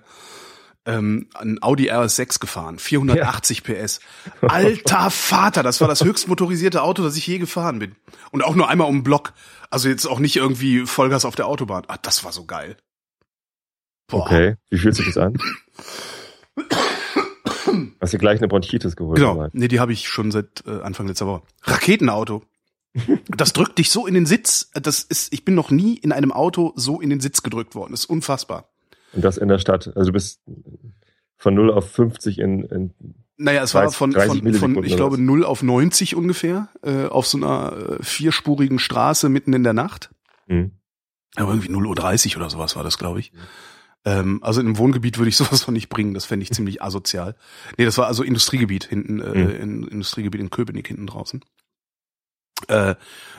ähm, 0.90 1.28
ein 1.34 1.62
Audi 1.62 1.90
RS6 1.90 2.40
gefahren, 2.40 2.78
480 2.78 3.62
ja. 3.66 3.74
PS. 3.74 4.00
Alter 4.40 5.10
Vater, 5.10 5.62
das 5.62 5.80
war 5.80 5.88
das 5.88 6.04
höchst 6.04 6.28
motorisierte 6.28 6.82
Auto, 6.82 7.02
das 7.02 7.16
ich 7.16 7.26
je 7.26 7.38
gefahren 7.38 7.78
bin. 7.78 7.96
Und 8.30 8.44
auch 8.44 8.54
nur 8.54 8.68
einmal 8.68 8.88
um 8.88 8.98
den 8.98 9.02
Block. 9.02 9.32
Also 9.70 9.88
jetzt 9.88 10.06
auch 10.06 10.18
nicht 10.18 10.36
irgendwie 10.36 10.86
Vollgas 10.86 11.24
auf 11.24 11.36
der 11.36 11.46
Autobahn. 11.46 11.84
Ah, 11.88 11.98
das 12.00 12.24
war 12.24 12.32
so 12.32 12.44
geil. 12.44 12.76
Boah. 14.08 14.22
Okay, 14.22 14.56
wie 14.70 14.78
fühlt 14.78 14.96
sich 14.96 15.06
das 15.06 15.16
an? 15.16 15.36
Hast 18.00 18.12
du 18.12 18.18
gleich 18.18 18.40
eine 18.40 18.48
Bronchitis 18.48 18.96
geholt? 18.96 19.18
Genau, 19.18 19.46
nee, 19.52 19.68
die 19.68 19.78
habe 19.78 19.92
ich 19.92 20.08
schon 20.08 20.32
seit 20.32 20.64
äh, 20.66 20.80
Anfang 20.80 21.06
letzter 21.06 21.26
Woche. 21.26 21.42
Raketenauto. 21.62 22.42
Das 23.28 23.52
drückt 23.52 23.78
dich 23.78 23.90
so 23.90 24.06
in 24.06 24.14
den 24.14 24.26
Sitz. 24.26 24.70
Das 24.74 25.02
ist, 25.02 25.32
ich 25.32 25.44
bin 25.44 25.54
noch 25.54 25.70
nie 25.70 25.96
in 25.96 26.10
einem 26.10 26.32
Auto 26.32 26.72
so 26.74 27.00
in 27.00 27.10
den 27.10 27.20
Sitz 27.20 27.42
gedrückt 27.42 27.76
worden. 27.76 27.92
Das 27.92 28.00
ist 28.00 28.10
unfassbar. 28.10 28.68
Und 29.12 29.24
das 29.24 29.38
in 29.38 29.48
der 29.48 29.58
Stadt. 29.58 29.92
Also 29.96 30.08
du 30.08 30.12
bist 30.12 30.40
von 31.36 31.54
0 31.54 31.72
auf 31.72 31.90
50 31.90 32.38
in, 32.38 32.64
in 32.64 32.94
naja, 33.36 33.62
es 33.62 33.72
30, 33.72 33.74
war 33.74 33.92
von, 33.92 34.12
von, 34.12 34.54
von 34.54 34.84
ich 34.84 34.96
glaube, 34.96 35.16
0 35.16 35.44
auf 35.44 35.62
90 35.62 36.14
ungefähr, 36.14 36.68
äh, 36.82 37.06
auf 37.06 37.26
so 37.26 37.38
einer 37.38 37.72
äh, 37.72 38.02
vierspurigen 38.02 38.78
Straße 38.78 39.30
mitten 39.30 39.54
in 39.54 39.64
der 39.64 39.72
Nacht. 39.72 40.10
Mhm. 40.46 40.72
Aber 41.36 41.52
irgendwie 41.52 41.70
0.30 41.70 42.34
Uhr 42.34 42.42
oder 42.42 42.50
sowas 42.50 42.76
war 42.76 42.84
das, 42.84 42.98
glaube 42.98 43.20
ich. 43.20 43.32
Mhm. 43.32 43.38
Ähm, 44.04 44.42
also 44.42 44.60
in 44.60 44.66
einem 44.66 44.78
Wohngebiet 44.78 45.16
würde 45.16 45.30
ich 45.30 45.36
sowas 45.38 45.66
noch 45.66 45.72
nicht 45.72 45.88
bringen, 45.88 46.12
das 46.12 46.26
fände 46.26 46.42
ich 46.42 46.50
ziemlich 46.50 46.82
asozial. 46.82 47.34
Nee, 47.78 47.86
das 47.86 47.96
war 47.96 48.06
also 48.06 48.22
Industriegebiet 48.22 48.84
hinten, 48.84 49.20
äh, 49.20 49.34
mhm. 49.34 49.50
in 49.50 49.82
Industriegebiet 49.84 50.40
in 50.40 50.50
Köpenick 50.50 50.88
hinten 50.88 51.06
draußen. 51.06 51.42
Äh, 52.68 52.94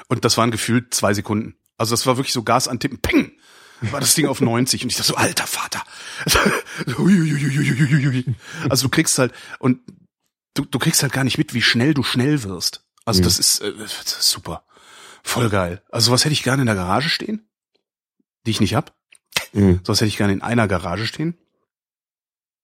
und 0.07 0.25
das 0.25 0.35
waren 0.37 0.49
gefühlt 0.49 0.95
zwei 0.95 1.13
Sekunden. 1.13 1.55
Also 1.77 1.93
das 1.93 2.07
war 2.07 2.17
wirklich 2.17 2.33
so 2.33 2.43
Gas 2.43 2.67
antippen, 2.67 2.99
ping! 2.99 3.33
War 3.89 3.99
das 3.99 4.13
Ding 4.13 4.27
auf 4.27 4.41
90 4.41 4.83
und 4.83 4.91
ich 4.91 4.97
dachte 4.97 5.09
so, 5.09 5.15
alter 5.15 5.47
Vater. 5.47 5.81
also 8.69 8.87
du 8.87 8.89
kriegst 8.89 9.17
halt, 9.17 9.33
und 9.59 9.79
du, 10.53 10.65
du 10.65 10.79
kriegst 10.79 11.01
halt 11.01 11.13
gar 11.13 11.23
nicht 11.23 11.37
mit, 11.37 11.53
wie 11.53 11.61
schnell 11.61 11.93
du 11.93 12.03
schnell 12.03 12.43
wirst. 12.43 12.85
Also 13.05 13.21
mhm. 13.21 13.23
das, 13.25 13.39
ist, 13.39 13.61
äh, 13.61 13.73
das 13.77 14.01
ist 14.03 14.29
super. 14.29 14.63
Voll 15.23 15.49
geil. 15.49 15.81
Also 15.89 16.11
was 16.11 16.25
hätte 16.25 16.33
ich 16.33 16.43
gerne 16.43 16.61
in 16.61 16.67
der 16.67 16.75
Garage 16.75 17.09
stehen, 17.09 17.47
die 18.45 18.51
ich 18.51 18.61
nicht 18.61 18.75
hab. 18.75 18.93
Mhm. 19.53 19.79
Sowas 19.83 19.99
hätte 20.01 20.09
ich 20.09 20.17
gerne 20.17 20.33
in 20.33 20.41
einer 20.41 20.67
Garage 20.67 21.07
stehen, 21.07 21.37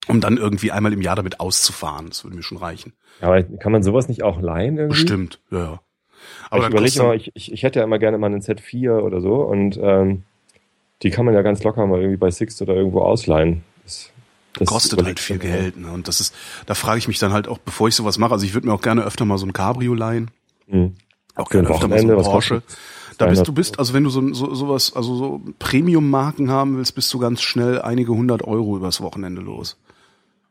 um 0.08 0.22
dann 0.22 0.38
irgendwie 0.38 0.72
einmal 0.72 0.94
im 0.94 1.02
Jahr 1.02 1.16
damit 1.16 1.40
auszufahren. 1.40 2.08
Das 2.10 2.24
würde 2.24 2.36
mir 2.36 2.44
schon 2.44 2.58
reichen. 2.58 2.94
Aber 3.22 3.42
kann 3.44 3.72
man 3.72 3.84
sowas 3.84 4.08
nicht 4.08 4.24
auch 4.24 4.40
leihen 4.40 4.78
irgendwie? 4.78 5.00
Bestimmt, 5.00 5.42
ja, 5.52 5.60
ja. 5.60 5.82
Aber 6.50 6.64
ich 6.64 6.70
überlege 6.70 7.04
mal, 7.04 7.16
ich, 7.16 7.32
ich, 7.36 7.52
ich 7.52 7.64
hätte 7.64 7.80
ja 7.80 7.86
immer 7.86 8.00
gerne 8.00 8.18
mal 8.18 8.28
einen 8.28 8.42
Z4 8.42 9.00
oder 9.00 9.22
so 9.22 9.36
und 9.36 9.78
ähm, 9.82 10.24
die 11.04 11.10
kann 11.10 11.26
man 11.26 11.34
ja 11.34 11.42
ganz 11.42 11.64
locker 11.64 11.86
mal 11.86 12.00
irgendwie 12.00 12.18
bei 12.18 12.32
Sixt 12.32 12.62
oder 12.62 12.76
irgendwo 12.76 13.02
ausleihen. 13.02 13.64
Das, 13.84 14.12
das 14.56 14.68
kostet 14.68 15.04
halt 15.04 15.20
viel 15.20 15.38
Geld. 15.38 15.78
Ne? 15.78 15.92
Und 15.92 16.08
das 16.08 16.20
ist, 16.20 16.34
da 16.66 16.74
frage 16.74 16.98
ich 16.98 17.08
mich 17.08 17.20
dann 17.20 17.34
halt 17.34 17.48
auch, 17.48 17.60
bevor 17.60 17.88
ich 17.88 17.96
sowas 17.96 18.18
mache, 18.18 18.34
also 18.34 18.46
ich 18.46 18.54
würde 18.54 18.68
mir 18.68 18.74
auch 18.74 18.82
gerne 18.82 19.04
öfter 19.04 19.26
mal 19.26 19.38
so 19.38 19.46
ein 19.46 19.54
Cabrio 19.54 19.94
leihen. 19.94 20.32
Mhm. 20.68 20.96
Auch 21.36 21.50
gerne 21.50 21.70
öfter 21.70 21.88
mal 21.88 22.00
so 22.00 22.08
ein 22.08 22.24
Porsche. 22.24 22.64
Da 23.18 23.26
bist 23.26 23.48
du 23.48 23.54
bist, 23.54 23.80
also 23.80 23.94
wenn 23.94 24.04
du 24.04 24.12
so, 24.12 24.34
so 24.34 24.54
sowas, 24.54 24.96
also 24.96 25.16
so 25.16 25.42
Premium-Marken 25.58 26.52
haben 26.52 26.78
willst, 26.78 26.94
bist 26.94 27.12
du 27.14 27.20
ganz 27.20 27.42
schnell 27.42 27.82
einige 27.82 28.12
hundert 28.12 28.44
Euro 28.44 28.78
übers 28.78 29.02
Wochenende 29.02 29.42
los. 29.42 29.78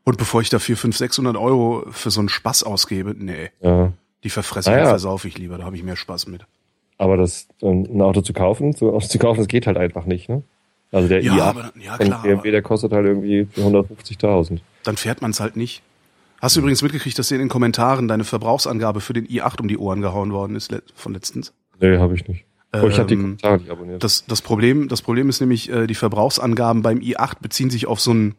Und 0.03 0.17
bevor 0.17 0.41
ich 0.41 0.49
dafür 0.49 0.75
500, 0.75 0.97
600 0.97 1.37
Euro 1.37 1.85
für 1.91 2.11
so 2.11 2.19
einen 2.19 2.29
Spaß 2.29 2.63
ausgebe, 2.63 3.15
nee. 3.17 3.51
Ja. 3.61 3.93
Die 4.23 4.29
verfresse 4.29 4.71
ich, 4.71 4.75
ah, 4.75 4.79
ja. 4.79 4.85
versaufe 4.85 5.27
ich 5.27 5.37
lieber, 5.37 5.57
da 5.57 5.65
habe 5.65 5.75
ich 5.75 5.83
mehr 5.83 5.95
Spaß 5.95 6.27
mit. 6.27 6.45
Aber 6.97 7.17
das, 7.17 7.47
ein 7.61 8.01
Auto 8.01 8.21
zu 8.21 8.33
kaufen, 8.33 8.73
so 8.73 8.93
Auto 8.93 9.07
zu 9.07 9.19
kaufen, 9.19 9.39
das 9.39 9.47
geht 9.47 9.67
halt 9.67 9.77
einfach 9.77 10.05
nicht, 10.05 10.29
ne? 10.29 10.43
Also 10.91 11.09
der 11.09 11.21
ja, 11.21 11.33
i8 11.33 11.41
aber, 11.41 11.71
ja, 11.79 11.97
klar, 11.97 12.21
BMW, 12.23 12.51
der 12.51 12.61
kostet 12.61 12.93
halt 12.93 13.05
irgendwie 13.05 13.47
150.000. 13.57 14.59
Dann 14.83 14.95
fährt 14.95 15.21
man 15.21 15.31
es 15.31 15.39
halt 15.41 15.57
nicht. 15.57 15.83
Hast 16.41 16.55
du 16.55 16.61
übrigens 16.61 16.81
mitgekriegt, 16.81 17.17
dass 17.19 17.27
dir 17.27 17.35
in 17.35 17.41
den 17.41 17.49
Kommentaren 17.49 18.07
deine 18.07 18.23
Verbrauchsangabe 18.23 19.01
für 19.01 19.13
den 19.13 19.27
i8 19.27 19.59
um 19.59 19.67
die 19.67 19.77
Ohren 19.77 20.01
gehauen 20.01 20.31
worden 20.31 20.55
ist 20.55 20.73
von 20.95 21.13
letztens? 21.13 21.53
Nee, 21.81 21.97
habe 21.97 22.15
ich 22.15 22.27
nicht. 22.27 22.45
Oh, 22.73 22.87
ich 22.87 22.99
habe 22.99 23.07
die 23.07 23.15
ähm, 23.15 23.21
Kommentare 23.21 23.57
nicht 23.57 23.69
abonniert. 23.69 24.03
Das, 24.03 24.25
das, 24.25 24.41
Problem, 24.41 24.87
das 24.87 25.01
Problem 25.01 25.29
ist 25.29 25.39
nämlich, 25.39 25.69
äh, 25.69 25.87
die 25.87 25.95
Verbrauchsangaben 25.95 26.83
beim 26.83 26.99
i8 26.99 27.41
beziehen 27.41 27.69
sich 27.69 27.87
auf 27.87 27.99
so 27.99 28.13
ein 28.13 28.35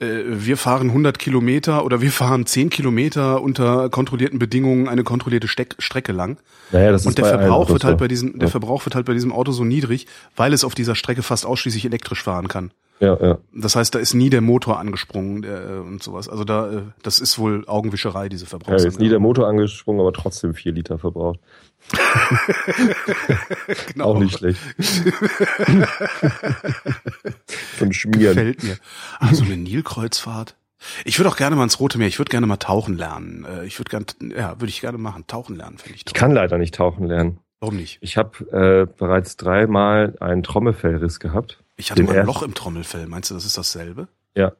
wir 0.00 0.56
fahren 0.56 0.88
100 0.88 1.18
Kilometer 1.18 1.84
oder 1.84 2.00
wir 2.00 2.12
fahren 2.12 2.46
10 2.46 2.70
Kilometer 2.70 3.42
unter 3.42 3.88
kontrollierten 3.88 4.38
Bedingungen 4.38 4.88
eine 4.88 5.02
kontrollierte 5.02 5.48
Steck 5.48 5.74
Strecke 5.78 6.12
lang. 6.12 6.38
Naja, 6.70 6.92
das 6.92 7.04
und 7.04 7.18
der 7.18 7.24
Verbrauch 7.24 7.68
wird 7.68 7.82
halt 7.82 7.98
bei 7.98 8.06
diesem, 8.06 8.32
ja. 8.32 8.38
der 8.38 8.48
Verbrauch 8.48 8.86
wird 8.86 8.94
halt 8.94 9.06
bei 9.06 9.14
diesem 9.14 9.32
Auto 9.32 9.50
so 9.50 9.64
niedrig, 9.64 10.06
weil 10.36 10.52
es 10.52 10.62
auf 10.62 10.76
dieser 10.76 10.94
Strecke 10.94 11.22
fast 11.22 11.46
ausschließlich 11.46 11.84
elektrisch 11.84 12.22
fahren 12.22 12.46
kann. 12.46 12.70
Ja, 13.00 13.16
ja. 13.20 13.38
Das 13.54 13.76
heißt, 13.76 13.94
da 13.94 13.98
ist 13.98 14.14
nie 14.14 14.30
der 14.30 14.40
Motor 14.40 14.78
angesprungen 14.78 15.44
äh, 15.44 15.78
und 15.78 16.02
sowas. 16.02 16.28
Also 16.28 16.44
da, 16.44 16.70
äh, 16.70 16.82
das 17.02 17.20
ist 17.20 17.38
wohl 17.38 17.64
Augenwischerei, 17.66 18.28
diese 18.28 18.46
Verbrauchsangaben. 18.46 18.84
Ja, 18.84 18.88
ist 18.88 19.00
nie 19.00 19.08
der 19.08 19.20
Motor 19.20 19.46
angesprungen, 19.46 20.00
aber 20.00 20.12
trotzdem 20.12 20.54
vier 20.54 20.72
Liter 20.72 20.98
verbraucht. 20.98 21.38
genau. 23.92 24.04
Auch 24.04 24.18
nicht 24.18 24.38
schlecht. 24.38 24.60
Von 27.78 27.92
Schmieren. 27.92 28.34
Gefällt 28.34 28.62
mir. 28.62 28.76
Also 29.18 29.44
eine 29.44 29.56
Nilkreuzfahrt. 29.56 30.56
Ich 31.04 31.18
würde 31.18 31.30
auch 31.30 31.36
gerne 31.36 31.56
mal 31.56 31.64
ins 31.64 31.80
Rote 31.80 31.98
Meer. 31.98 32.08
Ich 32.08 32.18
würde 32.18 32.30
gerne 32.30 32.46
mal 32.46 32.56
tauchen 32.56 32.96
lernen. 32.96 33.44
Äh, 33.44 33.66
ich 33.66 33.78
würde 33.78 33.90
gerne, 33.90 34.06
ja, 34.36 34.60
würde 34.60 34.68
ich 34.68 34.80
gerne 34.80 34.98
machen. 34.98 35.24
Tauchen 35.26 35.56
lernen, 35.56 35.78
finde 35.78 35.96
ich. 35.96 36.04
Toll. 36.04 36.12
Ich 36.14 36.20
kann 36.20 36.32
leider 36.32 36.58
nicht 36.58 36.74
tauchen 36.74 37.06
lernen. 37.06 37.38
Warum 37.60 37.76
nicht? 37.76 37.98
Ich 38.00 38.16
habe 38.16 38.44
äh, 38.52 38.86
bereits 38.98 39.36
dreimal 39.36 40.16
einen 40.20 40.42
Trommelfellriss 40.42 41.18
gehabt. 41.18 41.58
Ich 41.76 41.90
hatte 41.90 42.04
mal 42.04 42.18
ein 42.18 42.26
Loch 42.26 42.42
im 42.42 42.54
Trommelfell. 42.54 43.06
Meinst 43.06 43.30
du, 43.30 43.34
das 43.34 43.44
ist 43.44 43.58
dasselbe? 43.58 44.08
Ja. 44.36 44.52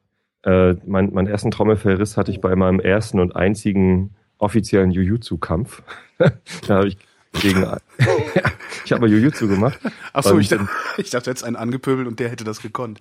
Äh, 0.42 0.74
mein, 0.84 1.12
meinen 1.12 1.28
ersten 1.28 1.50
Trommelfellriss 1.50 2.16
hatte 2.16 2.32
ich 2.32 2.40
bei 2.40 2.56
meinem 2.56 2.80
ersten 2.80 3.20
und 3.20 3.36
einzigen 3.36 4.14
offiziellen 4.38 4.90
Jujutsu-Kampf. 4.90 5.82
da 6.18 6.76
habe 6.76 6.88
ich 6.88 6.98
gegen. 7.32 7.66
ich 8.84 8.92
habe 8.92 9.02
mal 9.02 9.10
Jujutsu 9.10 9.48
gemacht. 9.48 9.78
Ach 10.12 10.22
so, 10.22 10.38
ich, 10.38 10.48
dachte, 10.48 10.68
ich 10.96 11.10
dachte 11.10 11.30
jetzt 11.30 11.44
einen 11.44 11.56
angepöbelt 11.56 12.08
und 12.08 12.20
der 12.20 12.28
hätte 12.28 12.44
das 12.44 12.60
gekonnt. 12.60 13.00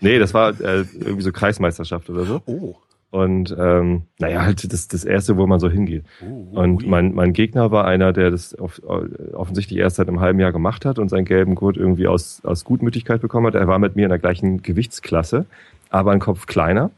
Nee, 0.00 0.18
das 0.18 0.34
war 0.34 0.50
äh, 0.60 0.84
irgendwie 1.00 1.22
so 1.22 1.32
Kreismeisterschaft 1.32 2.10
oder 2.10 2.24
so. 2.24 2.42
Oh. 2.46 2.76
Und 3.10 3.54
ähm, 3.58 4.02
naja, 4.18 4.42
halt 4.42 4.70
das, 4.72 4.88
das 4.88 5.04
erste, 5.04 5.36
wo 5.36 5.46
man 5.46 5.60
so 5.60 5.70
hingeht. 5.70 6.04
Uh, 6.20 6.60
und 6.60 6.86
mein, 6.86 7.14
mein 7.14 7.32
Gegner 7.32 7.70
war 7.70 7.86
einer, 7.86 8.12
der 8.12 8.30
das 8.30 8.54
auf, 8.54 8.82
offensichtlich 8.82 9.78
erst 9.78 9.96
seit 9.96 10.08
einem 10.08 10.20
halben 10.20 10.40
Jahr 10.40 10.52
gemacht 10.52 10.84
hat 10.84 10.98
und 10.98 11.08
seinen 11.08 11.24
gelben 11.24 11.54
Gurt 11.54 11.76
irgendwie 11.76 12.08
aus, 12.08 12.42
aus 12.44 12.64
Gutmütigkeit 12.64 13.22
bekommen 13.22 13.46
hat. 13.46 13.54
Er 13.54 13.68
war 13.68 13.78
mit 13.78 13.96
mir 13.96 14.02
in 14.02 14.10
der 14.10 14.18
gleichen 14.18 14.62
Gewichtsklasse, 14.62 15.46
aber 15.88 16.12
ein 16.12 16.20
Kopf 16.20 16.46
kleiner. 16.46 16.90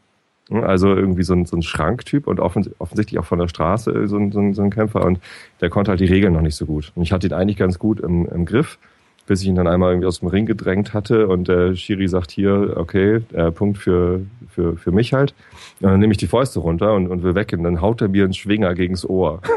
Also 0.51 0.95
irgendwie 0.95 1.23
so 1.23 1.35
ein, 1.35 1.45
so 1.45 1.57
ein 1.57 1.63
Schranktyp 1.63 2.27
und 2.27 2.41
offens 2.41 2.71
offensichtlich 2.79 3.19
auch 3.19 3.27
von 3.27 3.39
der 3.39 3.49
Straße 3.49 4.09
so 4.09 4.17
ein, 4.17 4.33
so, 4.33 4.41
ein, 4.41 4.55
so 4.55 4.63
ein 4.63 4.71
Kämpfer 4.71 5.05
und 5.05 5.21
der 5.61 5.69
konnte 5.69 5.91
halt 5.91 6.01
die 6.01 6.07
Regeln 6.07 6.33
noch 6.33 6.41
nicht 6.41 6.57
so 6.57 6.67
gut. 6.67 6.93
Und 6.95 7.03
ich 7.03 7.13
hatte 7.13 7.27
ihn 7.27 7.33
eigentlich 7.35 7.59
ganz 7.59 7.79
gut 7.79 8.01
im, 8.01 8.27
im 8.27 8.47
Griff, 8.47 8.79
bis 9.27 9.43
ich 9.43 9.49
ihn 9.49 9.57
dann 9.57 9.67
einmal 9.67 9.93
irgendwie 9.93 10.07
aus 10.07 10.21
dem 10.21 10.29
Ring 10.29 10.47
gedrängt 10.47 10.95
hatte 10.95 11.29
und 11.29 11.49
der 11.49 11.75
Schiri 11.75 12.09
sagt 12.09 12.31
hier, 12.31 12.75
okay, 12.77 13.21
äh, 13.33 13.51
Punkt 13.51 13.79
für, 13.79 14.23
für, 14.49 14.77
für 14.77 14.91
mich 14.91 15.13
halt. 15.13 15.35
Und 15.81 15.91
dann 15.91 16.01
nehme 16.01 16.13
ich 16.13 16.19
die 16.19 16.27
Fäuste 16.27 16.61
runter 16.61 16.95
und, 16.95 17.09
und 17.09 17.23
will 17.23 17.35
weg 17.35 17.53
und 17.53 17.63
dann 17.63 17.83
haut 17.83 18.01
er 18.01 18.09
mir 18.09 18.25
einen 18.25 18.33
Schwinger 18.33 18.75
gegens 18.75 19.05
Ohr. 19.05 19.41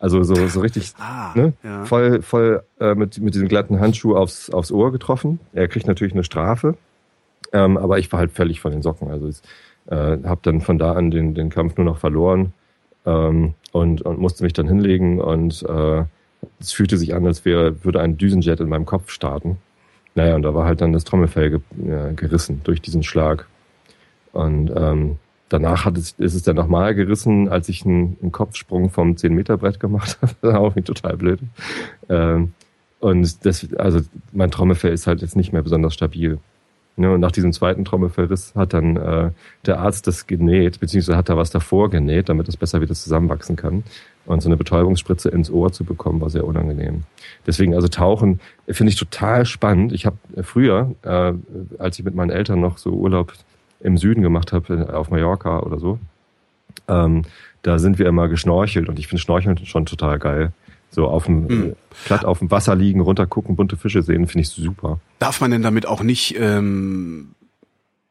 Also 0.00 0.22
so, 0.22 0.46
so 0.46 0.60
richtig 0.60 0.92
ah, 1.00 1.32
ne? 1.34 1.54
Ja. 1.64 1.84
voll, 1.84 2.22
voll 2.22 2.62
äh, 2.78 2.94
mit, 2.94 3.18
mit 3.18 3.34
diesem 3.34 3.48
glatten 3.48 3.80
Handschuh 3.80 4.14
aufs, 4.14 4.48
aufs 4.48 4.70
Ohr 4.70 4.92
getroffen. 4.92 5.40
Er 5.52 5.66
kriegt 5.66 5.88
natürlich 5.88 6.12
eine 6.12 6.22
Strafe, 6.22 6.76
ähm, 7.52 7.76
aber 7.76 7.98
ich 7.98 8.12
war 8.12 8.20
halt 8.20 8.30
völlig 8.30 8.60
von 8.60 8.70
den 8.70 8.80
Socken. 8.82 9.10
Also 9.10 9.26
es, 9.26 9.42
äh, 9.90 10.18
habe 10.24 10.40
dann 10.42 10.60
von 10.60 10.78
da 10.78 10.92
an 10.92 11.10
den, 11.10 11.34
den 11.34 11.50
Kampf 11.50 11.76
nur 11.76 11.84
noch 11.84 11.98
verloren 11.98 12.52
ähm, 13.06 13.54
und, 13.72 14.02
und 14.02 14.18
musste 14.18 14.44
mich 14.44 14.52
dann 14.52 14.68
hinlegen 14.68 15.20
und 15.20 15.62
äh, 15.62 16.04
es 16.60 16.72
fühlte 16.72 16.96
sich 16.96 17.14
an, 17.14 17.26
als 17.26 17.44
wäre, 17.44 17.84
würde 17.84 18.00
ein 18.00 18.16
Düsenjet 18.16 18.60
in 18.60 18.68
meinem 18.68 18.86
Kopf 18.86 19.10
starten. 19.10 19.58
Naja, 20.14 20.34
und 20.34 20.42
da 20.42 20.54
war 20.54 20.64
halt 20.64 20.80
dann 20.80 20.92
das 20.92 21.04
Trommelfell 21.04 21.50
ge 21.50 21.60
ja, 21.86 22.10
gerissen 22.12 22.60
durch 22.64 22.80
diesen 22.80 23.02
Schlag. 23.02 23.46
Und 24.32 24.72
ähm, 24.74 25.16
danach 25.48 25.84
hat 25.84 25.96
es, 25.96 26.12
ist 26.18 26.34
es 26.34 26.42
dann 26.42 26.56
nochmal 26.56 26.94
gerissen, 26.94 27.48
als 27.48 27.68
ich 27.68 27.84
einen, 27.84 28.16
einen 28.20 28.32
Kopfsprung 28.32 28.90
vom 28.90 29.12
10-Meter-Brett 29.12 29.80
gemacht 29.80 30.18
habe. 30.22 30.34
das 30.40 30.52
war 30.52 30.60
auch 30.60 30.74
total 30.74 31.16
blöd. 31.16 31.40
Ähm, 32.08 32.52
und 33.00 33.44
das, 33.44 33.72
also 33.74 34.00
mein 34.32 34.50
Trommelfell 34.50 34.92
ist 34.92 35.06
halt 35.06 35.22
jetzt 35.22 35.36
nicht 35.36 35.52
mehr 35.52 35.62
besonders 35.62 35.94
stabil. 35.94 36.38
Ne, 36.98 37.12
und 37.12 37.20
nach 37.20 37.30
diesem 37.30 37.52
zweiten 37.52 37.84
Trommelfellriss 37.84 38.56
hat 38.56 38.74
dann 38.74 38.96
äh, 38.96 39.30
der 39.66 39.78
Arzt 39.78 40.08
das 40.08 40.26
genäht, 40.26 40.80
beziehungsweise 40.80 41.16
hat 41.16 41.28
da 41.28 41.36
was 41.36 41.50
davor 41.50 41.90
genäht, 41.90 42.28
damit 42.28 42.48
es 42.48 42.56
besser 42.56 42.80
wieder 42.80 42.92
zusammenwachsen 42.92 43.54
kann. 43.54 43.84
Und 44.26 44.42
so 44.42 44.48
eine 44.48 44.56
Betäubungsspritze 44.56 45.28
ins 45.28 45.48
Ohr 45.48 45.70
zu 45.70 45.84
bekommen, 45.84 46.20
war 46.20 46.28
sehr 46.28 46.44
unangenehm. 46.44 47.04
Deswegen, 47.46 47.76
also 47.76 47.86
Tauchen 47.86 48.40
finde 48.66 48.90
ich 48.92 48.98
total 48.98 49.46
spannend. 49.46 49.92
Ich 49.92 50.06
habe 50.06 50.16
früher, 50.42 50.96
äh, 51.02 51.34
als 51.78 52.00
ich 52.00 52.04
mit 52.04 52.16
meinen 52.16 52.30
Eltern 52.30 52.60
noch 52.60 52.78
so 52.78 52.90
Urlaub 52.90 53.32
im 53.78 53.96
Süden 53.96 54.22
gemacht 54.22 54.52
habe, 54.52 54.92
auf 54.92 55.08
Mallorca 55.10 55.60
oder 55.60 55.78
so, 55.78 56.00
ähm, 56.88 57.22
da 57.62 57.78
sind 57.78 58.00
wir 58.00 58.06
immer 58.06 58.26
geschnorchelt 58.26 58.88
und 58.88 58.98
ich 58.98 59.06
finde 59.06 59.22
Schnorcheln 59.22 59.56
schon 59.66 59.86
total 59.86 60.18
geil. 60.18 60.52
So 60.90 61.06
auf 61.06 61.26
dem 61.26 61.46
mhm. 61.46 61.76
platt 62.04 62.24
auf 62.24 62.38
dem 62.38 62.50
Wasser 62.50 62.74
liegen, 62.74 63.00
runtergucken, 63.00 63.56
bunte 63.56 63.76
Fische 63.76 64.02
sehen, 64.02 64.26
finde 64.26 64.42
ich 64.42 64.48
super. 64.48 65.00
Darf 65.18 65.40
man 65.40 65.50
denn 65.50 65.62
damit 65.62 65.86
auch 65.86 66.02
nicht, 66.02 66.36
ähm, 66.38 67.34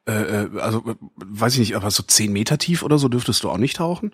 äh, 0.07 0.11
äh 0.11 0.59
also 0.59 0.83
weiß 1.15 1.53
ich 1.53 1.59
nicht, 1.59 1.75
aber 1.75 1.89
so 1.89 2.03
zehn 2.03 2.31
Meter 2.31 2.57
tief 2.57 2.83
oder 2.83 2.97
so 2.97 3.07
dürftest 3.07 3.43
du 3.43 3.49
auch 3.49 3.57
nicht 3.57 3.77
tauchen? 3.77 4.11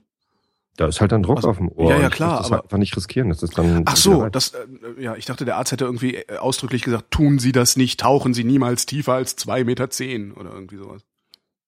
Da 0.75 0.87
ist 0.87 1.01
halt 1.01 1.11
dann 1.11 1.21
Druck 1.21 1.37
also, 1.37 1.49
auf 1.49 1.57
dem 1.57 1.69
Ohr. 1.69 1.91
Ja, 1.91 1.99
ja, 1.99 2.09
klar. 2.09 2.39
Das 2.39 2.51
aber 2.51 2.63
einfach 2.63 2.79
nicht 2.79 2.97
riskieren. 2.97 3.29
Das 3.29 3.43
ist 3.43 3.57
dann. 3.57 3.83
Ach 3.85 3.95
so, 3.95 4.27
das, 4.29 4.53
äh, 4.53 5.03
ja, 5.03 5.15
ich 5.15 5.25
dachte, 5.25 5.45
der 5.45 5.57
Arzt 5.57 5.71
hätte 5.71 5.85
irgendwie 5.85 6.15
äh, 6.15 6.37
ausdrücklich 6.37 6.81
gesagt, 6.81 7.11
tun 7.11 7.37
Sie 7.37 7.51
das 7.51 7.75
nicht, 7.75 7.99
tauchen 7.99 8.33
Sie 8.33 8.43
niemals 8.43 8.87
tiefer 8.87 9.13
als 9.13 9.35
zwei 9.35 9.63
Meter 9.63 9.91
zehn 9.91 10.31
oder 10.31 10.51
irgendwie 10.51 10.77
sowas. 10.77 11.03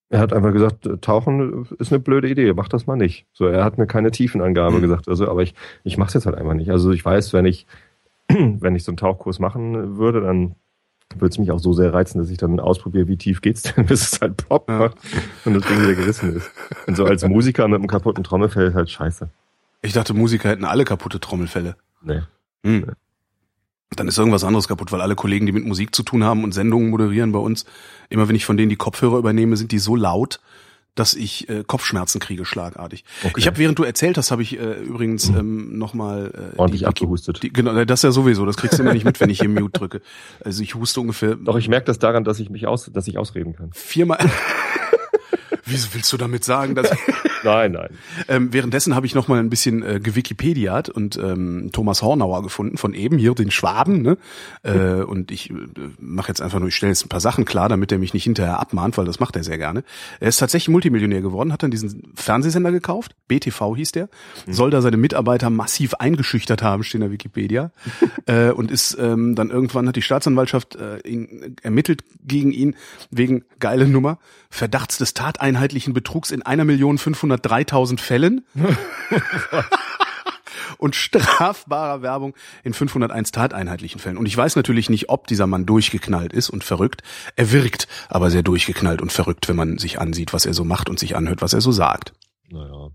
Er 0.08 0.20
hat 0.20 0.32
einfach 0.32 0.52
gesagt, 0.52 0.88
Tauchen 1.00 1.66
ist 1.78 1.92
eine 1.92 1.98
blöde 1.98 2.28
Idee, 2.28 2.52
mach 2.52 2.68
das 2.68 2.86
mal 2.86 2.96
nicht. 2.96 3.26
So, 3.32 3.46
er 3.46 3.64
hat 3.64 3.76
mir 3.76 3.86
keine 3.86 4.12
Tiefenangabe 4.12 4.76
mhm. 4.76 4.82
gesagt, 4.82 5.08
also, 5.08 5.28
aber 5.28 5.42
ich, 5.42 5.54
ich 5.82 5.98
mache 5.98 6.08
es 6.08 6.14
jetzt 6.14 6.26
halt 6.26 6.36
einfach 6.36 6.54
nicht. 6.54 6.70
Also 6.70 6.92
ich 6.92 7.04
weiß, 7.04 7.32
wenn 7.32 7.44
ich, 7.44 7.66
wenn 8.28 8.76
ich 8.76 8.84
so 8.84 8.92
einen 8.92 8.98
Tauchkurs 8.98 9.40
machen 9.40 9.98
würde, 9.98 10.20
dann 10.20 10.54
würde 11.14 11.32
es 11.32 11.38
mich 11.38 11.50
auch 11.50 11.58
so 11.58 11.72
sehr 11.72 11.92
reizen, 11.92 12.18
dass 12.18 12.30
ich 12.30 12.38
dann 12.38 12.60
ausprobiere, 12.60 13.08
wie 13.08 13.16
tief 13.16 13.40
geht's 13.40 13.62
denn, 13.62 13.86
bis 13.86 14.12
es 14.12 14.20
halt 14.20 14.36
plopp 14.36 14.68
ja. 14.68 14.78
macht 14.78 14.96
und 15.44 15.54
das 15.54 15.64
Ding 15.64 15.80
wieder 15.80 15.94
gerissen 15.94 16.36
ist. 16.36 16.50
Und 16.86 16.96
so 16.96 17.04
als 17.04 17.26
Musiker 17.26 17.66
mit 17.68 17.78
einem 17.78 17.88
kaputten 17.88 18.22
Trommelfell 18.22 18.68
ist 18.68 18.74
halt 18.74 18.90
scheiße. 18.90 19.28
Ich 19.82 19.92
dachte, 19.92 20.14
Musiker 20.14 20.48
hätten 20.48 20.64
alle 20.64 20.84
kaputte 20.84 21.20
Trommelfälle. 21.20 21.76
Nee. 22.02 22.22
Hm. 22.64 22.92
Dann 23.94 24.08
ist 24.08 24.18
irgendwas 24.18 24.42
anderes 24.42 24.66
kaputt, 24.66 24.90
weil 24.90 25.00
alle 25.00 25.14
Kollegen, 25.14 25.46
die 25.46 25.52
mit 25.52 25.64
Musik 25.64 25.94
zu 25.94 26.02
tun 26.02 26.24
haben 26.24 26.42
und 26.42 26.52
Sendungen 26.52 26.90
moderieren 26.90 27.32
bei 27.32 27.38
uns, 27.38 27.64
immer 28.08 28.28
wenn 28.28 28.34
ich 28.34 28.44
von 28.44 28.56
denen 28.56 28.68
die 28.68 28.76
Kopfhörer 28.76 29.18
übernehme, 29.18 29.56
sind 29.56 29.70
die 29.70 29.78
so 29.78 29.94
laut, 29.94 30.40
dass 30.96 31.14
ich 31.14 31.48
äh, 31.48 31.62
Kopfschmerzen 31.64 32.20
kriege, 32.20 32.44
schlagartig. 32.44 33.04
Okay. 33.22 33.34
Ich 33.36 33.46
habe, 33.46 33.58
während 33.58 33.78
du 33.78 33.84
erzählt 33.84 34.16
hast, 34.16 34.30
habe 34.30 34.42
ich 34.42 34.58
äh, 34.58 34.80
übrigens 34.82 35.30
mhm. 35.30 35.38
ähm, 35.38 35.78
nochmal 35.78 36.52
äh, 36.54 36.58
ordentlich 36.58 36.80
die, 36.80 36.86
abgehustet. 36.86 37.42
Die, 37.42 37.52
genau, 37.52 37.84
das 37.84 38.02
ja 38.02 38.10
sowieso. 38.10 38.44
Das 38.46 38.56
kriegst 38.56 38.78
du 38.78 38.82
immer 38.82 38.94
nicht 38.94 39.04
mit, 39.04 39.20
wenn 39.20 39.30
ich 39.30 39.40
hier 39.40 39.48
Mute 39.48 39.78
drücke. 39.78 40.00
Also 40.42 40.62
ich 40.62 40.74
huste 40.74 41.00
ungefähr. 41.00 41.36
Doch 41.36 41.56
ich 41.56 41.68
merke 41.68 41.84
das 41.86 41.98
daran, 41.98 42.24
dass 42.24 42.40
ich 42.40 42.50
mich 42.50 42.66
aus, 42.66 42.90
dass 42.92 43.06
ich 43.06 43.18
ausreden 43.18 43.54
kann. 43.54 43.70
Viermal. 43.72 44.18
Wieso 45.64 45.88
willst 45.92 46.12
du 46.12 46.16
damit 46.16 46.44
sagen, 46.44 46.74
dass 46.74 46.90
Nein, 47.44 47.72
nein. 47.72 47.88
Ähm, 48.28 48.52
währenddessen 48.52 48.94
habe 48.94 49.06
ich 49.06 49.14
noch 49.14 49.28
mal 49.28 49.38
ein 49.38 49.50
bisschen 49.50 49.82
äh, 49.82 50.00
gewikipediat 50.00 50.88
und 50.88 51.16
ähm, 51.16 51.70
Thomas 51.72 52.02
Hornauer 52.02 52.42
gefunden 52.42 52.76
von 52.76 52.94
eben 52.94 53.18
hier 53.18 53.34
den 53.34 53.50
Schwaben. 53.50 54.02
Ne? 54.02 54.18
Äh, 54.62 55.02
und 55.02 55.30
ich 55.30 55.50
äh, 55.50 55.54
mache 55.98 56.28
jetzt 56.28 56.40
einfach 56.40 56.58
nur, 56.58 56.68
ich 56.68 56.76
stelle 56.76 56.92
jetzt 56.92 57.04
ein 57.04 57.08
paar 57.08 57.20
Sachen 57.20 57.44
klar, 57.44 57.68
damit 57.68 57.92
er 57.92 57.98
mich 57.98 58.14
nicht 58.14 58.24
hinterher 58.24 58.60
abmahnt, 58.60 58.98
weil 58.98 59.04
das 59.04 59.20
macht 59.20 59.36
er 59.36 59.44
sehr 59.44 59.58
gerne. 59.58 59.84
Er 60.20 60.28
ist 60.28 60.38
tatsächlich 60.38 60.68
Multimillionär 60.68 61.20
geworden, 61.20 61.52
hat 61.52 61.62
dann 61.62 61.70
diesen 61.70 62.12
Fernsehsender 62.14 62.72
gekauft, 62.72 63.14
BTV 63.28 63.76
hieß 63.76 63.92
der, 63.92 64.08
mhm. 64.46 64.52
soll 64.52 64.70
da 64.70 64.80
seine 64.80 64.96
Mitarbeiter 64.96 65.50
massiv 65.50 65.94
eingeschüchtert 65.94 66.62
haben, 66.62 66.82
steht 66.82 66.96
in 66.96 67.00
der 67.02 67.12
Wikipedia. 67.12 67.70
äh, 68.26 68.50
und 68.50 68.70
ist 68.70 68.96
ähm, 68.98 69.34
dann 69.34 69.50
irgendwann 69.50 69.88
hat 69.88 69.96
die 69.96 70.02
Staatsanwaltschaft 70.02 70.76
äh, 70.76 70.98
ihn 71.08 71.56
ermittelt 71.62 72.02
gegen 72.24 72.52
ihn 72.52 72.76
wegen 73.10 73.44
geile 73.58 73.86
Nummer 73.86 74.18
Verdachts 74.50 74.98
des 74.98 75.14
tateinheitlichen 75.14 75.92
Betrugs 75.92 76.30
in 76.30 76.42
einer 76.42 76.64
Million 76.64 76.98
503.000 77.36 78.00
Fällen. 78.00 78.44
und 80.78 80.94
strafbarer 80.94 82.02
Werbung 82.02 82.34
in 82.62 82.74
501 82.74 83.32
tateinheitlichen 83.32 84.00
Fällen. 84.00 84.18
Und 84.18 84.26
ich 84.26 84.36
weiß 84.36 84.56
natürlich 84.56 84.90
nicht, 84.90 85.08
ob 85.08 85.26
dieser 85.26 85.46
Mann 85.46 85.66
durchgeknallt 85.66 86.32
ist 86.32 86.50
und 86.50 86.64
verrückt. 86.64 87.02
Er 87.36 87.52
wirkt 87.52 87.88
aber 88.08 88.30
sehr 88.30 88.42
durchgeknallt 88.42 89.00
und 89.00 89.12
verrückt, 89.12 89.48
wenn 89.48 89.56
man 89.56 89.78
sich 89.78 90.00
ansieht, 90.00 90.32
was 90.32 90.46
er 90.46 90.54
so 90.54 90.64
macht 90.64 90.90
und 90.90 90.98
sich 90.98 91.16
anhört, 91.16 91.42
was 91.42 91.52
er 91.52 91.60
so 91.60 91.72
sagt. 91.72 92.12
Naja, 92.50 92.90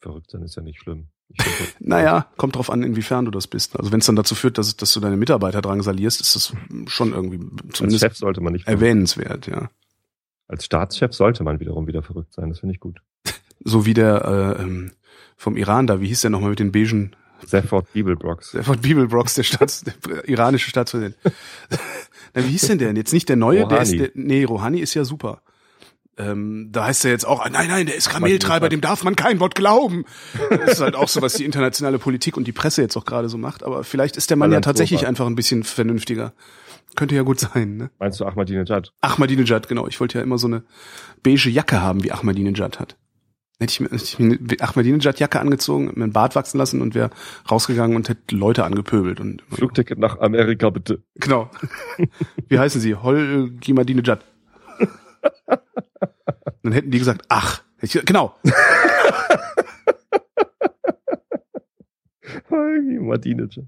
verrückt 0.00 0.30
sein 0.30 0.42
ist 0.42 0.56
ja 0.56 0.62
nicht 0.62 0.80
schlimm. 0.80 1.08
naja, 1.80 2.26
kommt 2.36 2.54
drauf 2.54 2.70
an, 2.70 2.82
inwiefern 2.84 3.24
du 3.24 3.30
das 3.32 3.48
bist. 3.48 3.76
Also 3.76 3.90
wenn 3.90 4.00
es 4.00 4.06
dann 4.06 4.16
dazu 4.16 4.34
führt, 4.34 4.58
dass, 4.58 4.76
dass 4.76 4.92
du 4.92 5.00
deine 5.00 5.16
Mitarbeiter 5.16 5.60
drangsalierst, 5.60 6.20
ist 6.20 6.36
das 6.36 6.54
schon 6.86 7.12
irgendwie 7.12 7.38
zumindest 7.72 8.04
Als 8.04 8.12
Chef 8.12 8.16
sollte 8.16 8.40
man 8.40 8.52
nicht 8.52 8.68
erwähnenswert, 8.68 9.46
ja. 9.46 9.70
Als 10.48 10.64
Staatschef 10.64 11.12
sollte 11.12 11.42
man 11.42 11.58
wiederum 11.58 11.88
wieder 11.88 12.02
verrückt 12.02 12.32
sein, 12.32 12.48
das 12.48 12.60
finde 12.60 12.74
ich 12.74 12.80
gut. 12.80 13.00
So 13.66 13.84
wie 13.84 13.94
der 13.94 14.56
äh, 14.58 14.62
ähm, 14.62 14.92
vom 15.36 15.56
Iran 15.56 15.86
da, 15.86 16.00
wie 16.00 16.06
hieß 16.06 16.20
der 16.20 16.30
nochmal 16.30 16.50
mit 16.50 16.60
den 16.60 16.72
beigen 16.72 17.16
Sefford 17.44 17.92
Bibelbrox. 17.92 18.52
Sefford 18.52 18.80
Bibelbrox, 18.80 19.34
der, 19.34 19.42
Staats, 19.42 19.84
der 19.84 20.28
iranische 20.28 20.70
Staatspräsident. 20.70 21.16
Na, 22.34 22.44
wie 22.44 22.50
hieß 22.50 22.68
denn 22.68 22.78
der? 22.78 22.94
Jetzt 22.94 23.12
nicht 23.12 23.28
der 23.28 23.36
neue, 23.36 23.62
Rouhani. 23.62 23.74
der 23.74 23.82
ist 23.82 23.98
der, 23.98 24.10
nee, 24.14 24.44
Rouhani 24.44 24.80
ist 24.80 24.94
ja 24.94 25.04
super. 25.04 25.42
Ähm, 26.18 26.68
da 26.72 26.86
heißt 26.86 27.04
er 27.04 27.10
jetzt 27.10 27.26
auch, 27.26 27.44
nein, 27.50 27.68
nein, 27.68 27.86
der 27.86 27.94
ist 27.94 28.08
Kameltreiber, 28.08 28.70
dem 28.70 28.80
darf 28.80 29.04
man 29.04 29.16
kein 29.16 29.38
Wort 29.38 29.54
glauben. 29.54 30.04
Das 30.48 30.72
ist 30.72 30.80
halt 30.80 30.94
auch 30.94 31.08
so, 31.08 31.20
was 31.20 31.34
die 31.34 31.44
internationale 31.44 31.98
Politik 31.98 32.38
und 32.38 32.46
die 32.46 32.52
Presse 32.52 32.80
jetzt 32.80 32.96
auch 32.96 33.04
gerade 33.04 33.28
so 33.28 33.36
macht. 33.36 33.64
Aber 33.64 33.84
vielleicht 33.84 34.16
ist 34.16 34.30
der 34.30 34.38
Mann 34.38 34.50
ja 34.50 34.60
tatsächlich 34.60 35.06
einfach 35.06 35.26
ein 35.26 35.34
bisschen 35.34 35.62
vernünftiger. 35.62 36.32
Könnte 36.94 37.14
ja 37.14 37.22
gut 37.22 37.40
sein, 37.40 37.76
ne? 37.76 37.90
Meinst 37.98 38.20
du 38.20 38.24
Ahmadinejad? 38.24 38.92
Ahmadinejad, 39.02 39.68
genau. 39.68 39.86
Ich 39.88 40.00
wollte 40.00 40.16
ja 40.18 40.24
immer 40.24 40.38
so 40.38 40.46
eine 40.46 40.62
beige 41.22 41.50
Jacke 41.50 41.82
haben, 41.82 42.02
wie 42.02 42.12
Ahmadinejad 42.12 42.80
hat. 42.80 42.96
Hätte 43.58 43.70
ich 43.70 43.80
mir, 43.80 43.88
hätte 43.88 44.04
ich 44.04 44.18
mir 44.18 44.38
eine 44.38 44.60
Ahmadinejad-Jacke 44.60 45.40
angezogen, 45.40 45.90
mir 45.94 46.04
einen 46.04 46.12
Bart 46.12 46.36
wachsen 46.36 46.58
lassen 46.58 46.82
und 46.82 46.94
wäre 46.94 47.08
rausgegangen 47.50 47.96
und 47.96 48.10
hätte 48.10 48.36
Leute 48.36 48.64
angepöbelt. 48.64 49.18
Und 49.18 49.42
Flugticket 49.48 49.98
nach 49.98 50.20
Amerika, 50.20 50.68
bitte. 50.70 51.02
Genau. 51.14 51.50
Wie 52.48 52.58
heißen 52.58 52.80
sie? 52.80 52.94
Holgimadinejad. 52.94 54.24
Dann 56.62 56.72
hätten 56.72 56.90
die 56.90 56.98
gesagt, 56.98 57.24
ach, 57.30 57.62
ich, 57.80 57.92
genau. 58.04 58.34
Holgimadinejad. 62.50 63.64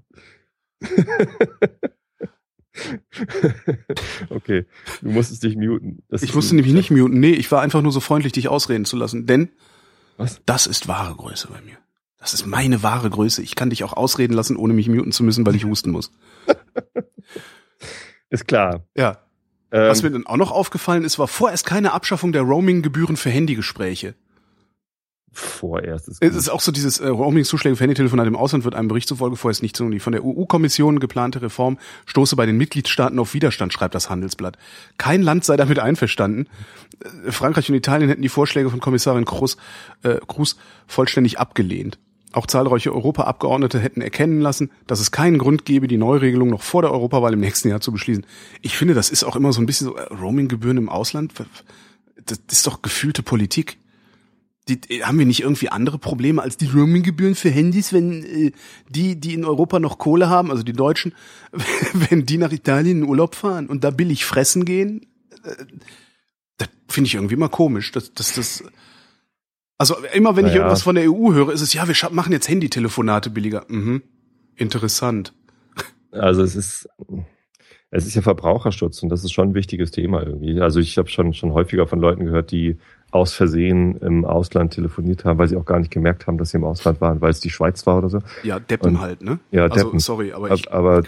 okay, 4.29 4.65
du 5.01 5.09
musstest 5.09 5.41
dich 5.43 5.55
muten. 5.55 6.03
Das 6.09 6.21
ich 6.21 6.35
musste 6.35 6.55
nämlich 6.55 6.73
nicht 6.73 6.91
muten. 6.91 7.19
Nee, 7.19 7.33
ich 7.33 7.51
war 7.51 7.61
einfach 7.61 7.81
nur 7.81 7.91
so 7.91 7.99
freundlich, 7.99 8.33
dich 8.33 8.49
ausreden 8.49 8.85
zu 8.85 8.95
lassen. 8.95 9.25
Denn 9.25 9.49
Was? 10.19 10.41
das 10.45 10.67
ist 10.67 10.87
wahre 10.87 11.15
Größe 11.15 11.47
bei 11.47 11.61
mir. 11.61 11.77
Das 12.19 12.33
ist 12.33 12.45
meine 12.45 12.83
wahre 12.83 13.09
Größe. 13.09 13.41
Ich 13.41 13.55
kann 13.55 13.69
dich 13.69 13.85
auch 13.85 13.93
ausreden 13.93 14.33
lassen, 14.33 14.57
ohne 14.57 14.73
mich 14.73 14.89
muten 14.89 15.13
zu 15.13 15.23
müssen, 15.23 15.45
weil 15.45 15.55
ich 15.55 15.63
husten 15.63 15.91
muss. 15.91 16.11
ist 18.29 18.45
klar. 18.45 18.83
Ja. 18.95 19.19
Ähm, 19.71 19.89
Was 19.89 20.03
mir 20.03 20.11
dann 20.11 20.27
auch 20.27 20.35
noch 20.35 20.51
aufgefallen 20.51 21.05
ist, 21.05 21.17
war 21.19 21.29
vorerst 21.29 21.65
keine 21.65 21.93
Abschaffung 21.93 22.33
der 22.33 22.41
Roaming-Gebühren 22.41 23.15
für 23.15 23.29
Handygespräche 23.29 24.15
vorerst. 25.31 26.07
Ist 26.07 26.23
es 26.23 26.35
ist 26.35 26.49
auch 26.49 26.61
so 26.61 26.71
dieses 26.71 26.99
äh, 26.99 27.07
Roaming-Zuschläge 27.07 27.75
für 27.75 27.83
Handytelefonate 27.83 28.27
im 28.27 28.35
Ausland 28.35 28.63
wird 28.63 28.75
einem 28.75 28.87
Bericht 28.87 29.07
zufolge 29.07 29.35
vorerst 29.35 29.61
nicht 29.61 29.75
so. 29.75 29.87
Die 29.89 29.99
von 29.99 30.13
der 30.13 30.23
EU-Kommission 30.23 30.99
geplante 30.99 31.41
Reform 31.41 31.77
stoße 32.05 32.35
bei 32.35 32.45
den 32.45 32.57
Mitgliedstaaten 32.57 33.19
auf 33.19 33.33
Widerstand, 33.33 33.73
schreibt 33.73 33.95
das 33.95 34.09
Handelsblatt. 34.09 34.57
Kein 34.97 35.21
Land 35.21 35.45
sei 35.45 35.57
damit 35.57 35.79
einverstanden. 35.79 36.47
Äh, 37.03 37.31
Frankreich 37.31 37.69
und 37.69 37.75
Italien 37.75 38.09
hätten 38.09 38.21
die 38.21 38.29
Vorschläge 38.29 38.69
von 38.69 38.79
Kommissarin 38.79 39.25
Cruz, 39.25 39.57
äh, 40.03 40.17
Cruz 40.27 40.57
vollständig 40.87 41.39
abgelehnt. 41.39 41.99
Auch 42.31 42.45
zahlreiche 42.45 42.93
Europaabgeordnete 42.93 43.79
hätten 43.79 44.01
erkennen 44.01 44.39
lassen, 44.39 44.69
dass 44.85 44.99
es 44.99 45.11
keinen 45.11 45.39
Grund 45.39 45.65
gebe, 45.65 45.87
die 45.87 45.97
Neuregelung 45.97 46.49
noch 46.49 46.61
vor 46.61 46.83
der 46.83 46.91
Europawahl 46.91 47.33
im 47.33 47.39
nächsten 47.39 47.69
Jahr 47.69 47.81
zu 47.81 47.91
beschließen. 47.91 48.23
Ich 48.61 48.77
finde, 48.77 48.93
das 48.93 49.09
ist 49.09 49.23
auch 49.23 49.35
immer 49.35 49.51
so 49.51 49.61
ein 49.61 49.65
bisschen 49.65 49.87
so 49.87 49.95
äh, 49.95 50.03
Roaming-Gebühren 50.13 50.77
im 50.77 50.89
Ausland. 50.89 51.33
Das 52.25 52.39
ist 52.51 52.67
doch 52.67 52.83
gefühlte 52.83 53.23
Politik 53.23 53.79
die, 54.77 55.03
haben 55.03 55.19
wir 55.19 55.25
nicht 55.25 55.41
irgendwie 55.41 55.69
andere 55.69 55.97
Probleme 55.97 56.41
als 56.41 56.57
die 56.57 56.67
Roaminggebühren 56.67 57.35
für 57.35 57.49
Handys, 57.49 57.93
wenn 57.93 58.23
äh, 58.23 58.51
die, 58.89 59.19
die 59.19 59.33
in 59.33 59.45
Europa 59.45 59.79
noch 59.79 59.97
Kohle 59.97 60.29
haben, 60.29 60.51
also 60.51 60.63
die 60.63 60.73
Deutschen, 60.73 61.13
wenn 61.93 62.25
die 62.25 62.37
nach 62.37 62.51
Italien 62.51 63.03
in 63.03 63.09
Urlaub 63.09 63.35
fahren 63.35 63.67
und 63.67 63.83
da 63.83 63.91
billig 63.91 64.25
fressen 64.25 64.65
gehen? 64.65 65.07
Äh, 65.43 65.65
das 66.57 66.69
finde 66.87 67.07
ich 67.07 67.15
irgendwie 67.15 67.35
immer 67.35 67.49
komisch, 67.49 67.91
dass 67.91 68.13
das, 68.13 68.33
das 68.33 68.63
also 69.77 69.95
immer 70.13 70.35
wenn 70.35 70.43
naja. 70.43 70.55
ich 70.55 70.59
irgendwas 70.59 70.83
von 70.83 70.95
der 70.95 71.09
EU 71.09 71.33
höre, 71.33 71.53
ist 71.53 71.61
es 71.61 71.73
ja, 71.73 71.87
wir 71.87 71.95
machen 72.11 72.33
jetzt 72.33 72.49
Handytelefonate 72.49 73.29
billiger. 73.29 73.65
Mhm. 73.69 74.03
Interessant. 74.55 75.33
Also 76.11 76.43
es 76.43 76.55
ist 76.55 76.89
es 77.91 78.05
ist 78.05 78.15
ja 78.15 78.21
Verbraucherschutz 78.21 79.01
und 79.01 79.09
das 79.09 79.23
ist 79.23 79.31
schon 79.31 79.49
ein 79.49 79.55
wichtiges 79.55 79.91
Thema 79.91 80.21
irgendwie. 80.21 80.59
Also 80.59 80.79
ich 80.79 80.97
habe 80.97 81.09
schon 81.09 81.33
schon 81.33 81.53
häufiger 81.53 81.87
von 81.87 81.99
Leuten 81.99 82.25
gehört, 82.25 82.51
die 82.51 82.77
aus 83.11 83.33
Versehen 83.33 83.97
im 83.97 84.25
Ausland 84.25 84.73
telefoniert 84.73 85.25
haben, 85.25 85.39
weil 85.39 85.47
sie 85.47 85.57
auch 85.57 85.65
gar 85.65 85.79
nicht 85.79 85.91
gemerkt 85.91 86.27
haben, 86.27 86.37
dass 86.37 86.51
sie 86.51 86.57
im 86.57 86.63
Ausland 86.63 87.01
waren, 87.01 87.21
weil 87.21 87.31
es 87.31 87.39
die 87.39 87.49
Schweiz 87.49 87.85
war 87.85 87.97
oder 87.97 88.09
so. 88.09 88.19
Ja, 88.43 88.59
Deppen 88.59 88.95
und, 88.95 89.01
halt, 89.01 89.21
ne? 89.21 89.39
Ja, 89.51 89.63
also, 89.63 89.75
Deppen. 89.75 89.99
sorry, 89.99 90.31
aber 90.31 90.51
ich. 90.51 90.71
Aber, 90.71 91.03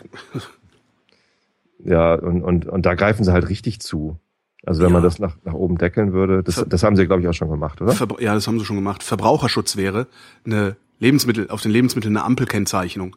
ja, 1.84 2.16
und, 2.16 2.42
und, 2.42 2.68
und 2.68 2.86
da 2.86 2.96
greifen 2.96 3.24
sie 3.24 3.32
halt 3.32 3.50
richtig 3.50 3.80
zu. 3.82 4.18
Also 4.64 4.82
wenn 4.82 4.90
ja. 4.90 4.94
man 4.94 5.04
das 5.04 5.20
nach, 5.20 5.38
nach 5.44 5.54
oben 5.54 5.78
deckeln 5.78 6.14
würde, 6.14 6.44
das, 6.44 6.64
das 6.68 6.84
haben 6.84 6.96
sie, 6.96 7.06
glaube 7.08 7.22
ich, 7.22 7.28
auch 7.28 7.34
schon 7.34 7.50
gemacht, 7.50 7.82
oder? 7.82 7.94
Ver 7.94 8.08
ja, 8.20 8.34
das 8.34 8.48
haben 8.48 8.60
sie 8.60 8.66
schon 8.66 8.76
gemacht. 8.76 9.02
Verbraucherschutz 9.02 9.76
wäre 9.76 10.08
eine 10.46 10.76
Lebensmittel, 11.00 11.50
auf 11.50 11.62
den 11.62 11.72
Lebensmitteln 11.72 12.16
eine 12.16 12.26
Ampelkennzeichnung. 12.26 13.16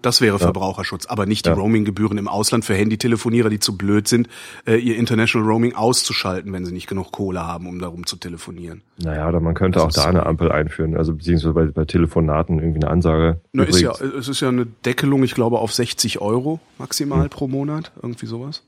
Das 0.00 0.22
wäre 0.22 0.36
ja. 0.36 0.38
Verbraucherschutz, 0.38 1.06
aber 1.06 1.26
nicht 1.26 1.44
die 1.44 1.50
ja. 1.50 1.54
Roaminggebühren 1.54 2.16
im 2.16 2.26
Ausland 2.26 2.64
für 2.64 2.74
Handytelefonierer, 2.74 3.50
die 3.50 3.58
zu 3.60 3.76
blöd 3.76 4.08
sind, 4.08 4.28
äh, 4.66 4.76
ihr 4.76 4.96
International 4.96 5.46
Roaming 5.46 5.74
auszuschalten, 5.74 6.52
wenn 6.54 6.64
sie 6.64 6.72
nicht 6.72 6.86
genug 6.86 7.12
Kohle 7.12 7.46
haben, 7.46 7.66
um 7.66 7.78
darum 7.78 8.06
zu 8.06 8.16
telefonieren. 8.16 8.82
Naja, 8.96 9.28
oder 9.28 9.40
man 9.40 9.54
könnte 9.54 9.80
das 9.80 9.98
auch 9.98 10.02
da 10.02 10.08
eine 10.08 10.24
Ampel 10.24 10.50
einführen, 10.50 10.96
also 10.96 11.14
beziehungsweise 11.14 11.52
bei, 11.52 11.66
bei 11.66 11.84
Telefonaten 11.84 12.58
irgendwie 12.58 12.80
eine 12.80 12.90
Ansage. 12.90 13.40
Na, 13.52 13.64
ist 13.64 13.80
ja, 13.80 13.92
es 13.92 14.28
ist 14.28 14.40
ja 14.40 14.48
eine 14.48 14.66
Deckelung, 14.86 15.22
ich 15.22 15.34
glaube, 15.34 15.58
auf 15.58 15.74
60 15.74 16.20
Euro 16.20 16.60
maximal 16.78 17.24
hm. 17.24 17.30
pro 17.30 17.46
Monat, 17.46 17.92
irgendwie 18.02 18.26
sowas. 18.26 18.62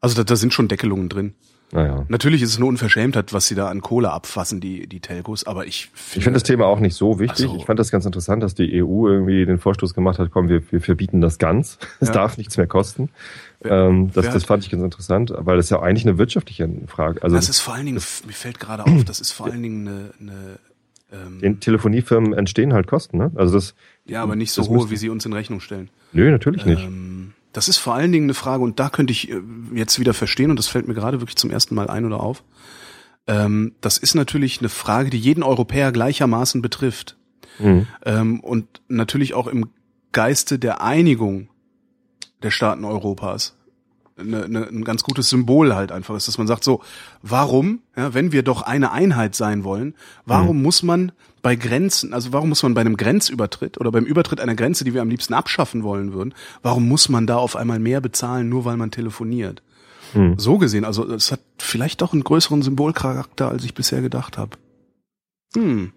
Also 0.00 0.16
da, 0.16 0.24
da 0.24 0.36
sind 0.36 0.52
schon 0.52 0.66
Deckelungen 0.66 1.08
drin. 1.08 1.34
Naja. 1.74 2.04
Natürlich 2.06 2.40
ist 2.40 2.50
es 2.50 2.56
eine 2.58 2.66
Unverschämtheit, 2.66 3.32
was 3.32 3.48
sie 3.48 3.56
da 3.56 3.68
an 3.68 3.80
Kohle 3.80 4.12
abfassen, 4.12 4.60
die, 4.60 4.86
die 4.86 5.00
Telcos, 5.00 5.42
aber 5.42 5.66
ich 5.66 5.90
finde. 5.92 6.18
Ich 6.18 6.24
finde 6.24 6.36
das 6.36 6.44
Thema 6.44 6.66
auch 6.66 6.78
nicht 6.78 6.94
so 6.94 7.18
wichtig. 7.18 7.46
So. 7.46 7.56
Ich 7.56 7.64
fand 7.64 7.80
das 7.80 7.90
ganz 7.90 8.06
interessant, 8.06 8.44
dass 8.44 8.54
die 8.54 8.80
EU 8.80 9.08
irgendwie 9.08 9.44
den 9.44 9.58
Vorstoß 9.58 9.92
gemacht 9.92 10.20
hat, 10.20 10.30
komm, 10.30 10.48
wir, 10.48 10.62
wir 10.70 10.80
verbieten 10.80 11.20
das 11.20 11.38
ganz. 11.38 11.78
Es 12.00 12.08
ja. 12.08 12.14
darf 12.14 12.36
nichts 12.38 12.56
mehr 12.56 12.66
kosten. 12.66 13.08
Wer, 13.60 13.86
ähm, 13.86 14.10
das, 14.12 14.26
das 14.26 14.44
fand 14.44 14.62
ich 14.62 14.70
ganz 14.70 14.84
interessant, 14.84 15.32
weil 15.36 15.56
das 15.56 15.66
ist 15.66 15.70
ja 15.70 15.80
eigentlich 15.80 16.06
eine 16.06 16.18
wirtschaftliche 16.18 16.68
Frage. 16.86 17.22
Also 17.22 17.34
das 17.34 17.48
ist 17.48 17.60
vor 17.60 17.74
allen 17.74 17.86
Dingen, 17.86 18.00
mir 18.26 18.32
fällt 18.32 18.60
gerade 18.60 18.84
auf, 18.84 19.04
das 19.04 19.20
ist 19.20 19.32
vor 19.32 19.46
allen 19.46 19.62
Dingen 19.62 19.88
eine, 19.88 20.10
eine 20.20 20.58
ähm, 21.12 21.40
den 21.40 21.60
Telefoniefirmen 21.60 22.34
entstehen 22.34 22.72
halt 22.72 22.86
Kosten, 22.86 23.18
ne? 23.18 23.32
Also 23.34 23.54
das. 23.54 23.74
Ja, 24.04 24.22
aber 24.22 24.36
nicht 24.36 24.52
so 24.52 24.66
hohe, 24.68 24.90
wie 24.90 24.96
sie 24.96 25.08
uns 25.08 25.24
in 25.26 25.32
Rechnung 25.32 25.60
stellen. 25.60 25.88
Nö, 26.12 26.30
natürlich 26.30 26.66
nicht. 26.66 26.84
Ähm, 26.84 27.23
das 27.54 27.68
ist 27.68 27.78
vor 27.78 27.94
allen 27.94 28.12
Dingen 28.12 28.26
eine 28.26 28.34
Frage, 28.34 28.62
und 28.62 28.78
da 28.78 28.90
könnte 28.90 29.12
ich 29.12 29.30
äh, 29.30 29.40
jetzt 29.72 29.98
wieder 29.98 30.12
verstehen, 30.12 30.50
und 30.50 30.58
das 30.58 30.68
fällt 30.68 30.86
mir 30.86 30.94
gerade 30.94 31.20
wirklich 31.20 31.36
zum 31.36 31.50
ersten 31.50 31.74
Mal 31.74 31.88
ein 31.88 32.04
oder 32.04 32.20
auf. 32.20 32.44
Ähm, 33.26 33.74
das 33.80 33.96
ist 33.96 34.14
natürlich 34.14 34.58
eine 34.58 34.68
Frage, 34.68 35.08
die 35.08 35.18
jeden 35.18 35.42
Europäer 35.42 35.92
gleichermaßen 35.92 36.60
betrifft. 36.60 37.16
Mhm. 37.58 37.86
Ähm, 38.04 38.40
und 38.40 38.82
natürlich 38.88 39.32
auch 39.32 39.46
im 39.46 39.70
Geiste 40.12 40.58
der 40.58 40.82
Einigung 40.82 41.48
der 42.42 42.50
Staaten 42.50 42.84
Europas 42.84 43.56
eine, 44.18 44.44
eine, 44.44 44.68
ein 44.68 44.84
ganz 44.84 45.02
gutes 45.02 45.28
Symbol 45.28 45.74
halt 45.74 45.92
einfach 45.92 46.14
ist, 46.14 46.28
dass 46.28 46.38
man 46.38 46.46
sagt 46.46 46.64
so, 46.64 46.82
warum, 47.22 47.80
ja, 47.96 48.14
wenn 48.14 48.32
wir 48.32 48.42
doch 48.42 48.62
eine 48.62 48.92
Einheit 48.92 49.34
sein 49.34 49.64
wollen, 49.64 49.94
warum 50.24 50.58
mhm. 50.58 50.62
muss 50.62 50.82
man 50.82 51.12
bei 51.44 51.56
Grenzen, 51.56 52.14
also 52.14 52.32
warum 52.32 52.48
muss 52.48 52.62
man 52.62 52.72
bei 52.72 52.80
einem 52.80 52.96
Grenzübertritt 52.96 53.78
oder 53.78 53.92
beim 53.92 54.06
Übertritt 54.06 54.40
einer 54.40 54.54
Grenze, 54.54 54.82
die 54.82 54.94
wir 54.94 55.02
am 55.02 55.10
liebsten 55.10 55.34
abschaffen 55.34 55.82
wollen 55.82 56.14
würden, 56.14 56.32
warum 56.62 56.88
muss 56.88 57.10
man 57.10 57.26
da 57.26 57.36
auf 57.36 57.54
einmal 57.54 57.78
mehr 57.78 58.00
bezahlen, 58.00 58.48
nur 58.48 58.64
weil 58.64 58.78
man 58.78 58.90
telefoniert? 58.90 59.62
Mhm. 60.14 60.38
So 60.38 60.56
gesehen, 60.56 60.86
also 60.86 61.06
es 61.12 61.30
hat 61.30 61.40
vielleicht 61.58 62.00
doch 62.00 62.14
einen 62.14 62.24
größeren 62.24 62.62
Symbolcharakter, 62.62 63.50
als 63.50 63.62
ich 63.62 63.74
bisher 63.74 64.00
gedacht 64.00 64.38
habe. 64.38 64.56
Hm. 65.54 65.92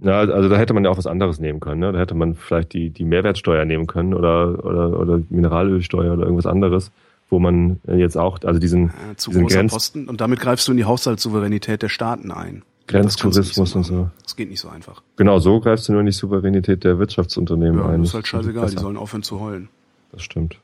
Ja, 0.00 0.18
also 0.18 0.50
da 0.50 0.58
hätte 0.58 0.74
man 0.74 0.84
ja 0.84 0.90
auch 0.90 0.98
was 0.98 1.06
anderes 1.06 1.40
nehmen 1.40 1.60
können. 1.60 1.80
Ne? 1.80 1.92
Da 1.92 1.98
hätte 1.98 2.14
man 2.14 2.34
vielleicht 2.34 2.74
die, 2.74 2.90
die 2.90 3.04
Mehrwertsteuer 3.04 3.64
nehmen 3.64 3.86
können 3.86 4.12
oder, 4.12 4.64
oder, 4.66 5.00
oder 5.00 5.20
Mineralölsteuer 5.30 6.12
oder 6.12 6.24
irgendwas 6.24 6.46
anderes 6.46 6.92
wo 7.30 7.38
man 7.38 7.78
jetzt 7.86 8.16
auch, 8.16 8.38
also 8.44 8.58
diesen, 8.58 8.86
ja, 8.86 9.16
zu 9.18 9.30
diesen 9.30 9.48
Grenz 9.48 9.70
Posten 9.70 10.08
und 10.08 10.22
damit 10.22 10.40
greifst 10.40 10.66
du 10.66 10.72
in 10.72 10.78
die 10.78 10.86
Haushaltssouveränität 10.86 11.82
der 11.82 11.90
Staaten 11.90 12.30
ein. 12.30 12.62
Grenztourismus 12.88 13.74
und 13.74 13.84
so. 13.84 14.10
Das 14.22 14.34
geht 14.34 14.50
nicht 14.50 14.60
so 14.60 14.68
einfach. 14.68 15.02
Genau, 15.16 15.38
so 15.38 15.60
greifst 15.60 15.88
du 15.88 15.92
nur 15.92 16.00
in 16.00 16.06
die 16.06 16.12
Souveränität 16.12 16.82
der 16.84 16.98
Wirtschaftsunternehmen 16.98 17.80
ja, 17.80 17.88
ein. 17.88 18.00
Das 18.00 18.08
ist 18.08 18.14
halt 18.14 18.26
scheißegal, 18.26 18.70
die 18.70 18.78
sollen 18.78 18.96
aufhören 18.96 19.22
zu 19.22 19.40
heulen. 19.40 19.68
Das 20.10 20.22
stimmt. 20.22 20.58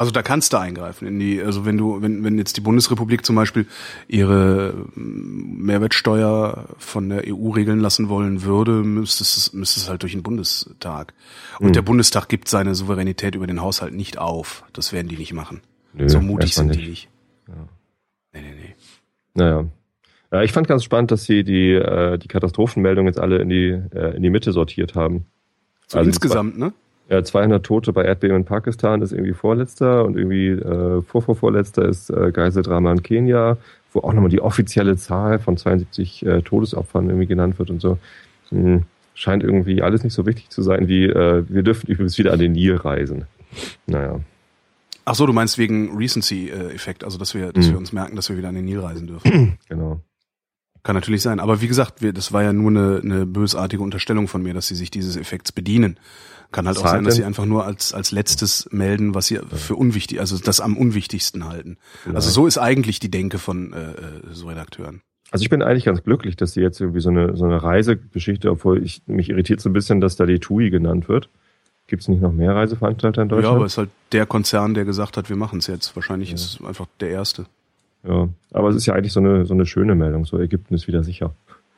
Also 0.00 0.12
da 0.12 0.22
kannst 0.22 0.54
du 0.54 0.56
eingreifen 0.56 1.06
in 1.06 1.18
die, 1.18 1.42
also 1.42 1.66
wenn 1.66 1.76
du, 1.76 2.00
wenn, 2.00 2.24
wenn 2.24 2.38
jetzt 2.38 2.56
die 2.56 2.62
Bundesrepublik 2.62 3.24
zum 3.24 3.36
Beispiel 3.36 3.66
ihre 4.08 4.72
mm, 4.94 5.62
Mehrwertsteuer 5.62 6.64
von 6.78 7.10
der 7.10 7.24
EU 7.26 7.50
regeln 7.50 7.80
lassen 7.80 8.08
wollen 8.08 8.42
würde, 8.42 8.82
müsste 8.82 9.24
es, 9.24 9.52
müsste 9.52 9.78
es 9.78 9.90
halt 9.90 10.00
durch 10.00 10.12
den 10.12 10.22
Bundestag. 10.22 11.12
Und 11.58 11.68
mhm. 11.68 11.72
der 11.74 11.82
Bundestag 11.82 12.30
gibt 12.30 12.48
seine 12.48 12.74
Souveränität 12.74 13.34
über 13.34 13.46
den 13.46 13.60
Haushalt 13.60 13.92
nicht 13.92 14.16
auf. 14.16 14.64
Das 14.72 14.94
werden 14.94 15.08
die 15.08 15.18
nicht 15.18 15.34
machen. 15.34 15.60
Nö, 15.92 16.08
so 16.08 16.22
mutig 16.22 16.54
sind 16.54 16.68
nicht. 16.68 16.80
die 16.80 16.88
nicht. 16.88 17.08
Ja. 17.48 17.54
Nee, 18.32 18.40
nee, 18.40 18.54
nee. 18.54 18.74
Naja. 19.34 19.66
Ja, 20.32 20.42
ich 20.42 20.52
fand 20.52 20.68
ganz 20.68 20.84
spannend, 20.84 21.10
dass 21.10 21.24
sie 21.24 21.42
die, 21.42 21.72
äh, 21.72 22.18
die 22.18 22.28
Katastrophenmeldungen 22.28 23.08
jetzt 23.08 23.20
alle 23.20 23.38
in 23.38 23.48
die, 23.48 23.70
äh, 23.94 24.16
in 24.16 24.22
die 24.22 24.30
Mitte 24.30 24.52
sortiert 24.52 24.94
haben. 24.94 25.26
So 25.88 25.98
also 25.98 26.08
insgesamt, 26.08 26.54
zwei, 26.54 26.66
ne? 26.66 26.72
Ja, 27.08 27.24
200 27.24 27.66
Tote 27.66 27.92
bei 27.92 28.04
Erdbeben 28.04 28.36
in 28.36 28.44
Pakistan 28.44 29.02
ist 29.02 29.10
irgendwie 29.10 29.32
vorletzter 29.32 30.04
und 30.04 30.16
irgendwie 30.16 30.50
äh, 30.50 31.02
vorvorvorletzter 31.02 31.88
ist 31.88 32.08
äh, 32.10 32.30
Geiseldrama 32.30 32.92
in 32.92 33.02
Kenia, 33.02 33.56
wo 33.92 34.00
auch 34.00 34.12
nochmal 34.12 34.30
die 34.30 34.40
offizielle 34.40 34.96
Zahl 34.96 35.40
von 35.40 35.56
72 35.56 36.24
äh, 36.24 36.42
Todesopfern 36.42 37.08
irgendwie 37.08 37.26
genannt 37.26 37.58
wird 37.58 37.70
und 37.70 37.80
so. 37.80 37.98
Hm, 38.50 38.84
scheint 39.14 39.42
irgendwie 39.42 39.82
alles 39.82 40.04
nicht 40.04 40.14
so 40.14 40.24
wichtig 40.24 40.50
zu 40.50 40.62
sein, 40.62 40.86
wie 40.86 41.06
äh, 41.06 41.44
wir 41.48 41.64
dürfen 41.64 41.86
übrigens 41.90 42.16
wieder 42.16 42.32
an 42.32 42.38
den 42.38 42.52
Nil 42.52 42.76
reisen. 42.76 43.24
Naja. 43.88 44.20
Ach 45.04 45.16
so, 45.16 45.26
du 45.26 45.32
meinst 45.32 45.58
wegen 45.58 45.96
Recency-Effekt, 45.96 47.02
also 47.02 47.18
dass 47.18 47.34
wir, 47.34 47.52
dass 47.52 47.66
mhm. 47.66 47.70
wir 47.72 47.78
uns 47.78 47.92
merken, 47.92 48.14
dass 48.14 48.28
wir 48.28 48.36
wieder 48.36 48.50
an 48.50 48.54
den 48.54 48.66
Nil 48.66 48.78
reisen 48.78 49.08
dürfen. 49.08 49.58
Genau. 49.68 50.00
Kann 50.82 50.94
natürlich 50.94 51.22
sein. 51.22 51.40
Aber 51.40 51.60
wie 51.60 51.68
gesagt, 51.68 52.00
wir, 52.00 52.12
das 52.12 52.32
war 52.32 52.42
ja 52.42 52.52
nur 52.52 52.70
eine, 52.70 53.00
eine 53.02 53.26
bösartige 53.26 53.82
Unterstellung 53.82 54.28
von 54.28 54.42
mir, 54.42 54.54
dass 54.54 54.68
sie 54.68 54.74
sich 54.74 54.90
dieses 54.90 55.16
Effekts 55.16 55.52
bedienen. 55.52 55.98
Kann 56.52 56.66
halt 56.66 56.78
auch 56.78 56.88
sein, 56.88 57.04
dass 57.04 57.14
sie 57.14 57.24
einfach 57.24 57.44
nur 57.44 57.64
als, 57.64 57.94
als 57.94 58.10
letztes 58.10 58.68
melden, 58.72 59.14
was 59.14 59.26
sie 59.26 59.38
für 59.52 59.76
unwichtig, 59.76 60.18
also 60.18 60.36
das 60.36 60.60
am 60.60 60.76
unwichtigsten 60.76 61.44
halten. 61.44 61.76
Genau. 62.04 62.16
Also 62.16 62.30
so 62.30 62.46
ist 62.46 62.58
eigentlich 62.58 62.98
die 62.98 63.10
Denke 63.10 63.38
von 63.38 63.72
äh, 63.72 63.94
so 64.32 64.48
Redakteuren. 64.48 65.02
Also 65.30 65.44
ich 65.44 65.50
bin 65.50 65.62
eigentlich 65.62 65.84
ganz 65.84 66.02
glücklich, 66.02 66.34
dass 66.34 66.54
sie 66.54 66.60
jetzt 66.60 66.80
irgendwie 66.80 67.00
so 67.00 67.10
eine, 67.10 67.36
so 67.36 67.44
eine 67.44 67.62
Reisegeschichte, 67.62 68.50
obwohl 68.50 68.82
ich 68.82 69.02
mich 69.06 69.28
irritiert 69.28 69.60
so 69.60 69.68
ein 69.68 69.72
bisschen, 69.72 70.00
dass 70.00 70.16
da 70.16 70.26
die 70.26 70.40
TUI 70.40 70.70
genannt 70.70 71.08
wird. 71.08 71.28
Gibt 71.86 72.02
es 72.02 72.08
nicht 72.08 72.20
noch 72.20 72.32
mehr 72.32 72.54
Reiseveranstalter 72.54 73.22
in 73.22 73.28
Deutschland? 73.28 73.52
Ja, 73.52 73.56
aber 73.56 73.66
es 73.66 73.72
ist 73.72 73.78
halt 73.78 73.90
der 74.12 74.26
Konzern, 74.26 74.74
der 74.74 74.84
gesagt 74.84 75.16
hat, 75.16 75.28
wir 75.28 75.36
machen 75.36 75.60
es 75.60 75.68
jetzt. 75.68 75.94
Wahrscheinlich 75.94 76.30
ja. 76.30 76.34
ist 76.34 76.44
es 76.60 76.64
einfach 76.64 76.86
der 76.98 77.10
erste. 77.10 77.46
Ja, 78.06 78.28
aber 78.52 78.68
es 78.68 78.76
ist 78.76 78.86
ja 78.86 78.94
eigentlich 78.94 79.12
so 79.12 79.20
eine, 79.20 79.44
so 79.46 79.54
eine 79.54 79.66
schöne 79.66 79.94
Meldung. 79.94 80.24
So, 80.24 80.38
Ägypten 80.38 80.74
ist 80.74 80.86
wieder 80.86 81.04
sicher. 81.04 81.34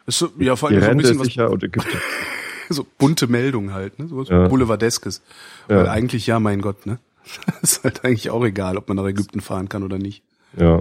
Ist 0.07 0.18
so, 0.18 0.31
ja, 0.39 0.57
vor 0.57 0.68
allem 0.68 0.81
so 0.81 0.89
ein 0.89 0.97
bisschen 0.97 1.18
was, 1.18 1.27
sicher 1.27 1.51
und 1.51 1.62
Ägypten. 1.62 1.99
so 2.68 2.87
bunte 2.99 3.27
Meldung 3.27 3.73
halt, 3.73 3.99
ne? 3.99 4.09
So 4.09 4.18
was 4.18 4.29
ja. 4.29 4.49
Boulevardeskes. 4.49 5.23
Ja. 5.68 5.77
Weil 5.77 5.89
eigentlich, 5.89 6.27
ja, 6.27 6.41
mein 6.41 6.61
Gott, 6.61 6.87
ne? 6.87 6.99
ist 7.62 7.85
halt 7.85 8.05
eigentlich 8.05 8.31
auch 8.31 8.45
egal, 8.45 8.77
ob 8.77 8.89
man 8.89 8.97
nach 8.97 9.07
Ägypten 9.07 9.41
fahren 9.41 9.68
kann 9.68 9.83
oder 9.83 9.99
nicht. 9.99 10.23
Ja. 10.57 10.81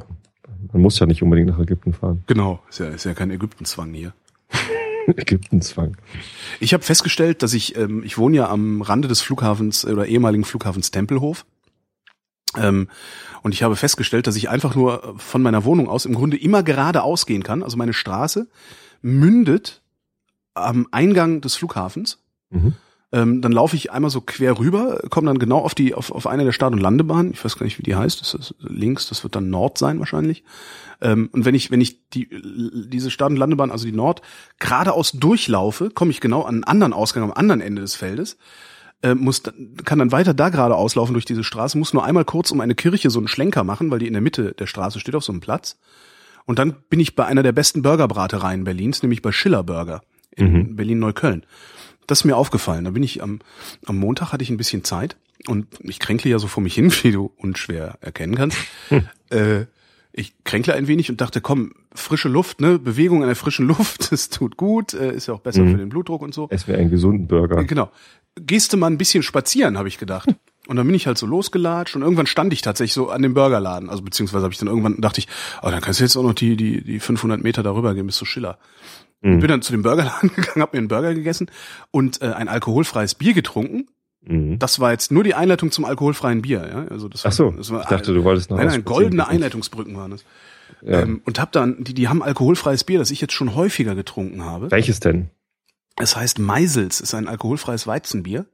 Man 0.73 0.81
muss 0.81 0.99
ja 0.99 1.05
nicht 1.05 1.23
unbedingt 1.23 1.49
nach 1.49 1.59
Ägypten 1.59 1.93
fahren. 1.93 2.23
Genau, 2.27 2.61
ist 2.69 2.79
ja, 2.79 2.87
ist 2.87 3.05
ja 3.05 3.13
kein 3.13 3.31
Ägyptenzwang 3.31 3.93
hier. 3.93 4.13
Ägyptenzwang. 5.07 5.97
Ich 6.59 6.73
habe 6.73 6.83
festgestellt, 6.83 7.41
dass 7.41 7.53
ich, 7.53 7.75
ähm, 7.77 8.03
ich 8.03 8.17
wohne 8.17 8.37
ja 8.37 8.49
am 8.49 8.81
Rande 8.81 9.07
des 9.07 9.21
Flughafens 9.21 9.85
oder 9.85 10.05
ehemaligen 10.05 10.43
Flughafens 10.43 10.91
Tempelhof. 10.91 11.45
Ähm, 12.57 12.87
und 13.43 13.53
ich 13.53 13.63
habe 13.63 13.75
festgestellt, 13.75 14.27
dass 14.27 14.35
ich 14.35 14.49
einfach 14.49 14.75
nur 14.75 15.15
von 15.17 15.41
meiner 15.41 15.65
Wohnung 15.65 15.89
aus 15.89 16.05
im 16.05 16.13
Grunde 16.13 16.37
immer 16.37 16.63
geradeaus 16.63 17.25
gehen 17.25 17.43
kann. 17.43 17.63
Also 17.63 17.77
meine 17.77 17.93
Straße 17.93 18.47
mündet 19.01 19.81
am 20.53 20.87
Eingang 20.91 21.41
des 21.41 21.55
Flughafens. 21.55 22.19
Mhm. 22.49 22.73
Ähm, 23.13 23.41
dann 23.41 23.51
laufe 23.51 23.75
ich 23.75 23.91
einmal 23.91 24.09
so 24.09 24.21
quer 24.21 24.57
rüber, 24.57 25.01
komme 25.09 25.27
dann 25.27 25.37
genau 25.37 25.59
auf 25.59 25.75
die 25.75 25.93
auf, 25.93 26.11
auf 26.11 26.27
eine 26.27 26.45
der 26.45 26.53
Start- 26.53 26.71
und 26.71 26.79
Landebahnen. 26.79 27.33
Ich 27.33 27.43
weiß 27.43 27.57
gar 27.57 27.65
nicht, 27.65 27.77
wie 27.77 27.83
die 27.83 27.95
heißt. 27.95 28.21
Das 28.21 28.33
ist 28.33 28.55
links. 28.59 29.09
Das 29.09 29.23
wird 29.23 29.35
dann 29.35 29.49
Nord 29.49 29.77
sein 29.77 29.99
wahrscheinlich. 29.99 30.45
Ähm, 31.01 31.29
und 31.33 31.43
wenn 31.43 31.55
ich 31.55 31.71
wenn 31.71 31.81
ich 31.81 32.07
die 32.09 32.29
diese 32.31 33.11
Start- 33.11 33.31
und 33.31 33.37
Landebahn, 33.37 33.71
also 33.71 33.85
die 33.85 33.91
Nord, 33.91 34.21
geradeaus 34.59 35.11
durchlaufe, 35.11 35.89
komme 35.89 36.11
ich 36.11 36.21
genau 36.21 36.43
an 36.43 36.55
einen 36.55 36.63
anderen 36.63 36.93
Ausgang 36.93 37.23
am 37.23 37.33
anderen 37.33 37.59
Ende 37.59 37.81
des 37.81 37.95
Feldes. 37.95 38.37
Äh, 39.03 39.15
muss 39.15 39.41
kann 39.83 39.99
dann 39.99 40.11
weiter 40.11 40.33
da 40.33 40.49
gerade 40.49 40.75
auslaufen 40.75 41.13
durch 41.13 41.25
diese 41.25 41.43
Straße, 41.43 41.77
muss 41.77 41.93
nur 41.93 42.03
einmal 42.03 42.25
kurz 42.25 42.51
um 42.51 42.61
eine 42.61 42.75
Kirche 42.75 43.09
so 43.09 43.19
einen 43.19 43.27
Schlenker 43.27 43.63
machen, 43.63 43.89
weil 43.89 43.99
die 43.99 44.07
in 44.07 44.13
der 44.13 44.21
Mitte 44.21 44.53
der 44.53 44.67
Straße 44.67 44.99
steht 44.99 45.15
auf 45.15 45.23
so 45.23 45.31
einem 45.31 45.41
Platz. 45.41 45.79
Und 46.45 46.59
dann 46.59 46.75
bin 46.89 46.99
ich 46.99 47.15
bei 47.15 47.25
einer 47.25 47.43
der 47.43 47.51
besten 47.51 47.81
Burgerbratereien 47.81 48.63
Berlins, 48.63 49.01
nämlich 49.01 49.21
bei 49.21 49.31
Schiller 49.31 49.63
Burger 49.63 50.01
in 50.35 50.53
mhm. 50.53 50.75
Berlin-Neukölln. 50.75 51.45
Das 52.07 52.19
ist 52.19 52.25
mir 52.25 52.35
aufgefallen. 52.35 52.85
Da 52.85 52.91
bin 52.91 53.03
ich 53.03 53.21
am, 53.21 53.39
am 53.85 53.97
Montag 53.97 54.33
hatte 54.33 54.43
ich 54.43 54.49
ein 54.49 54.57
bisschen 54.57 54.83
Zeit 54.83 55.17
und 55.47 55.67
ich 55.79 55.99
kränkle 55.99 56.29
ja 56.29 56.39
so 56.39 56.47
vor 56.47 56.61
mich 56.61 56.75
hin, 56.75 56.91
wie 57.03 57.11
du 57.11 57.31
unschwer 57.37 57.97
erkennen 58.01 58.35
kannst. 58.35 58.57
Hm. 58.89 59.07
Äh, 59.29 59.65
ich 60.13 60.33
kränkle 60.43 60.73
ein 60.73 60.87
wenig 60.87 61.09
und 61.09 61.21
dachte, 61.21 61.41
komm, 61.41 61.73
frische 61.93 62.29
Luft, 62.29 62.61
ne, 62.61 62.79
Bewegung 62.79 63.21
in 63.21 63.27
der 63.27 63.35
frischen 63.35 63.67
Luft, 63.67 64.11
das 64.11 64.29
tut 64.29 64.57
gut, 64.57 64.93
äh, 64.93 65.13
ist 65.13 65.27
ja 65.27 65.33
auch 65.33 65.39
besser 65.39 65.63
mhm. 65.63 65.71
für 65.71 65.77
den 65.77 65.89
Blutdruck 65.89 66.21
und 66.21 66.33
so. 66.33 66.47
Es 66.49 66.67
wäre 66.67 66.79
ein 66.79 66.89
gesunden 66.89 67.27
Burger. 67.27 67.63
Genau. 67.63 67.89
Gehst 68.35 68.73
du 68.73 68.77
mal 68.77 68.87
ein 68.87 68.97
bisschen 68.97 69.23
spazieren, 69.23 69.77
habe 69.77 69.87
ich 69.87 69.97
gedacht. 69.97 70.29
Und 70.67 70.75
dann 70.77 70.85
bin 70.85 70.95
ich 70.95 71.07
halt 71.07 71.17
so 71.17 71.25
losgelatscht 71.25 71.95
und 71.95 72.03
irgendwann 72.03 72.27
stand 72.27 72.53
ich 72.53 72.61
tatsächlich 72.61 72.93
so 72.93 73.09
an 73.09 73.23
dem 73.23 73.33
Burgerladen. 73.33 73.89
Also 73.89 74.03
beziehungsweise 74.03 74.43
habe 74.43 74.53
ich 74.53 74.59
dann 74.59 74.69
irgendwann 74.69 75.01
dachte 75.01 75.19
ich, 75.19 75.27
oh, 75.63 75.69
dann 75.71 75.81
kannst 75.81 75.99
du 75.99 76.03
jetzt 76.03 76.15
auch 76.15 76.23
noch 76.23 76.35
die 76.35 76.55
die 76.55 76.83
die 76.83 76.99
500 76.99 77.41
Meter 77.41 77.63
darüber 77.63 77.95
gehen 77.95 78.05
bis 78.05 78.15
zu 78.15 78.25
Schiller. 78.25 78.59
Mhm. 79.21 79.39
Bin 79.39 79.49
dann 79.49 79.61
zu 79.63 79.71
dem 79.71 79.81
Burgerladen 79.81 80.29
gegangen, 80.35 80.61
habe 80.61 80.77
mir 80.77 80.79
einen 80.79 80.87
Burger 80.87 81.15
gegessen 81.15 81.49
und 81.89 82.21
äh, 82.21 82.27
ein 82.27 82.47
alkoholfreies 82.47 83.15
Bier 83.15 83.33
getrunken. 83.33 83.87
Mhm. 84.23 84.59
Das 84.59 84.79
war 84.79 84.91
jetzt 84.91 85.11
nur 85.11 85.23
die 85.23 85.33
Einleitung 85.33 85.71
zum 85.71 85.85
alkoholfreien 85.85 86.41
Bier. 86.41 86.67
Ja? 86.69 86.85
Also 86.89 87.09
das 87.09 87.25
Ach 87.25 87.31
so, 87.31 87.45
war, 87.47 87.53
das 87.53 87.71
war, 87.71 87.81
ich 87.81 87.87
dachte, 87.87 88.13
du 88.13 88.23
wolltest 88.23 88.49
noch 88.49 88.57
Nein, 88.57 88.67
nein, 88.67 88.85
goldene 88.85 89.27
Einleitungsbrücken 89.27 89.95
waren 89.95 90.11
das. 90.11 90.23
Ja. 90.81 91.01
Ähm, 91.01 91.21
und 91.25 91.39
hab 91.39 91.51
dann, 91.51 91.83
die, 91.83 91.93
die 91.93 92.07
haben 92.07 92.23
alkoholfreies 92.23 92.83
Bier, 92.83 92.99
das 92.99 93.11
ich 93.11 93.21
jetzt 93.21 93.33
schon 93.33 93.55
häufiger 93.55 93.95
getrunken 93.95 94.45
habe. 94.45 94.71
Welches 94.71 94.99
denn? 94.99 95.29
Es 95.97 96.15
heißt 96.15 96.39
Meisels, 96.39 97.01
ist 97.01 97.13
ein 97.13 97.27
alkoholfreies 97.27 97.85
Weizenbier. 97.87 98.45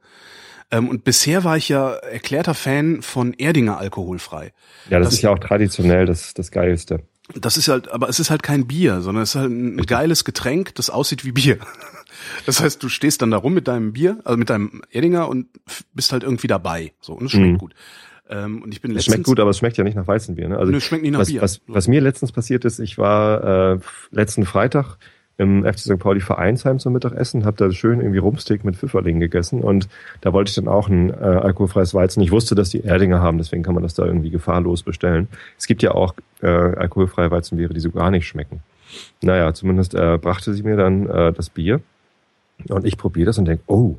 Ähm, 0.72 0.90
und 0.90 1.04
bisher 1.04 1.44
war 1.44 1.58
ich 1.58 1.70
ja 1.70 1.92
erklärter 1.94 2.54
Fan 2.54 3.02
von 3.02 3.34
Erdinger 3.34 3.78
alkoholfrei. 3.78 4.54
Ja, 4.90 5.00
das, 5.00 5.10
das 5.10 5.14
ist 5.16 5.22
ja 5.22 5.32
auch 5.32 5.40
traditionell 5.40 6.06
das, 6.06 6.34
das 6.34 6.52
Geilste. 6.52 7.02
Das 7.36 7.58
ist 7.58 7.68
halt, 7.68 7.90
aber 7.90 8.10
es 8.10 8.20
ist 8.20 8.30
halt 8.30 8.42
kein 8.42 8.68
Bier, 8.68 9.02
sondern 9.02 9.24
es 9.24 9.30
ist 9.30 9.36
halt 9.36 9.52
ein 9.52 9.78
geiles 9.86 10.24
Getränk, 10.24 10.76
das 10.76 10.90
aussieht 10.90 11.26
wie 11.26 11.34
Bier. 11.34 11.58
Das 12.46 12.62
heißt, 12.62 12.82
du 12.82 12.90
stehst 12.90 13.22
dann 13.22 13.32
da 13.32 13.38
rum 13.38 13.54
mit 13.54 13.68
deinem 13.68 13.94
Bier, 13.94 14.20
also 14.24 14.38
mit 14.38 14.50
deinem 14.50 14.82
Erdinger 14.92 15.30
und 15.30 15.48
bist 15.94 16.12
halt 16.12 16.24
irgendwie 16.24 16.48
dabei. 16.48 16.94
So, 17.00 17.14
und 17.14 17.26
es 17.26 17.32
schmeckt 17.32 17.54
mhm. 17.54 17.58
gut. 17.58 17.76
Ähm, 18.30 18.62
und 18.62 18.74
ich 18.74 18.82
bin 18.82 18.92
letztens, 18.92 19.08
es 19.08 19.14
schmeckt 19.14 19.26
gut, 19.26 19.40
aber 19.40 19.52
es 19.52 19.58
schmeckt 19.58 19.78
ja 19.78 19.84
nicht 19.84 19.96
nach 19.96 20.08
Weizenbier. 20.08 20.50
Ne? 20.50 20.58
Also 20.58 20.74
es 20.74 20.84
schmeckt 20.84 21.04
nicht 21.04 21.14
nach 21.14 21.22
was, 21.22 21.30
Bier. 21.30 21.42
Was, 21.42 21.62
was 21.68 21.88
mir 21.88 22.02
letztens 22.02 22.32
passiert 22.32 22.66
ist, 22.66 22.80
ich 22.80 22.98
war 22.98 23.74
äh, 23.74 23.80
letzten 24.12 24.46
Freitag 24.46 24.98
im 25.38 25.64
FC 25.64 25.80
St. 25.80 26.00
Pauli 26.00 26.20
Vereinsheim 26.20 26.80
zum 26.80 26.94
Mittagessen, 26.94 27.46
habe 27.46 27.58
da 27.58 27.72
schön 27.72 28.00
irgendwie 28.00 28.18
Rumsteak 28.18 28.64
mit 28.64 28.76
Pfifferlingen 28.76 29.20
gegessen 29.20 29.62
und 29.62 29.88
da 30.22 30.34
wollte 30.34 30.50
ich 30.50 30.56
dann 30.56 30.68
auch 30.68 30.90
ein 30.90 31.12
äh, 31.12 31.14
alkoholfreies 31.14 31.94
Weizen. 31.94 32.22
Ich 32.24 32.32
wusste, 32.32 32.56
dass 32.56 32.70
die 32.72 32.84
Erdinger 32.84 33.22
haben, 33.22 33.38
deswegen 33.38 33.62
kann 33.62 33.76
man 33.76 33.84
das 33.84 33.94
da 33.94 34.04
irgendwie 34.04 34.32
gefahrlos 34.32 34.82
bestellen. 34.82 35.28
Es 35.58 35.68
gibt 35.68 35.84
ja 35.84 35.92
auch 35.92 36.16
äh, 36.42 36.48
alkoholfreie 36.48 37.30
Weizenbiere, 37.30 37.74
die 37.74 37.80
so 37.80 37.92
gar 37.92 38.10
nicht 38.10 38.28
schmecken. 38.28 38.62
Naja, 39.22 39.54
zumindest 39.54 39.94
äh, 39.94 40.18
brachte 40.20 40.54
sie 40.54 40.64
mir 40.64 40.76
dann 40.76 41.08
äh, 41.08 41.34
das 41.34 41.50
Bier 41.52 41.82
und 42.70 42.86
ich 42.86 42.98
probiere 42.98 43.28
das 43.28 43.38
und 43.38 43.46
denke, 43.46 43.64
oh, 43.68 43.96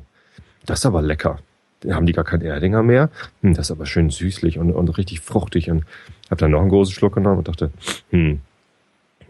das 0.65 0.79
ist 0.79 0.85
aber 0.85 1.01
lecker. 1.01 1.39
Da 1.81 1.95
haben 1.95 2.05
die 2.05 2.13
gar 2.13 2.25
keinen 2.25 2.41
Erdinger 2.41 2.83
mehr. 2.83 3.09
Hm, 3.41 3.53
das 3.53 3.67
ist 3.67 3.71
aber 3.71 3.85
schön 3.85 4.09
süßlich 4.09 4.59
und, 4.59 4.71
und 4.71 4.97
richtig 4.97 5.21
fruchtig 5.21 5.71
und 5.71 5.85
habe 6.29 6.39
dann 6.39 6.51
noch 6.51 6.61
einen 6.61 6.69
großen 6.69 6.93
Schluck 6.93 7.15
genommen 7.15 7.39
und 7.39 7.47
dachte, 7.47 7.71
hm, 8.09 8.41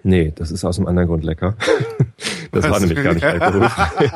Nee, 0.04 0.32
das 0.36 0.52
ist 0.52 0.64
aus 0.64 0.78
einem 0.78 0.88
anderen 0.88 1.08
Grund 1.10 1.24
lecker. 1.24 1.56
Das 2.52 2.68
war 2.68 2.80
nämlich 2.80 3.04
gar 3.04 3.14
nicht 3.14 3.24
alkoholfrei. 3.24 4.12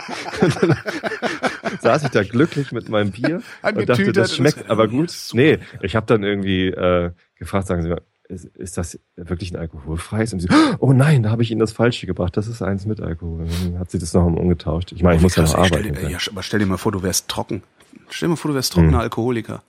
saß 1.82 2.04
ich 2.06 2.10
da 2.10 2.24
glücklich 2.24 2.72
mit 2.72 2.90
meinem 2.90 3.12
Bier 3.12 3.44
und 3.62 3.88
dachte, 3.88 4.12
das 4.12 4.36
schmeckt 4.36 4.72
aber 4.72 4.88
gut. 4.88 5.14
Nee, 5.34 5.60
ich 5.84 5.96
habe 5.96 6.08
dann 6.08 6.24
irgendwie 6.24 6.70
äh, 6.70 7.12
gefragt, 7.38 7.68
sagen 7.68 7.84
Sie 7.84 7.90
mal, 7.90 8.02
ist, 8.30 8.46
ist 8.46 8.78
das 8.78 9.00
wirklich 9.16 9.52
ein 9.52 9.58
alkoholfreies? 9.58 10.34
Und 10.34 10.40
sie, 10.40 10.48
oh 10.80 10.94
nein, 10.94 11.24
da 11.24 11.30
habe 11.30 11.44
ich 11.44 11.52
Ihnen 11.52 11.60
das 11.60 11.74
Falsche 11.74 12.08
gebracht. 12.08 12.38
Das 12.38 12.48
ist 12.48 12.62
eins 12.62 12.86
mit 12.86 13.02
Alkohol. 13.02 13.48
Dann 13.64 13.80
hat 13.80 13.92
sie 13.92 14.00
das 14.00 14.14
noch 14.14 14.26
umgetauscht. 14.26 14.92
Ich 14.92 15.04
meine, 15.04 15.18
ich 15.18 15.22
muss 15.22 15.36
ja 15.36 15.44
noch 15.44 15.56
arbeiten. 15.56 15.94
Dir, 15.94 16.10
ja, 16.10 16.18
aber 16.30 16.44
stell 16.44 16.60
dir 16.60 16.66
mal 16.66 16.78
vor, 16.78 16.92
du 16.92 17.04
wärst 17.04 17.28
trocken. 17.28 17.64
Stell 18.10 18.28
dir 18.28 18.32
mal 18.32 18.36
vor, 18.38 18.50
du 18.52 18.56
wärst 18.56 18.74
trockener 18.74 18.94
hm. 18.94 19.02
Alkoholiker. 19.02 19.64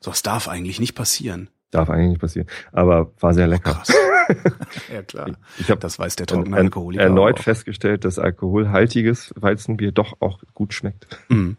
So, 0.00 0.10
das 0.10 0.22
darf 0.22 0.48
eigentlich 0.48 0.80
nicht 0.80 0.94
passieren. 0.94 1.48
Darf 1.70 1.90
eigentlich 1.90 2.10
nicht 2.10 2.20
passieren. 2.20 2.48
Aber 2.72 3.12
war 3.20 3.34
sehr 3.34 3.46
lecker. 3.46 3.82
Oh, 3.88 4.32
ja 4.92 5.02
klar. 5.02 5.32
Ich 5.58 5.70
habe 5.70 5.80
das 5.80 5.98
weiß 5.98 6.16
der 6.16 6.26
trockene 6.26 6.56
Alkoholiker. 6.56 7.02
Erneut 7.02 7.40
auch. 7.40 7.42
festgestellt, 7.42 8.04
dass 8.04 8.18
alkoholhaltiges 8.18 9.34
Weizenbier 9.36 9.92
doch 9.92 10.20
auch 10.20 10.40
gut 10.54 10.72
schmeckt. 10.72 11.08
Mhm. 11.28 11.56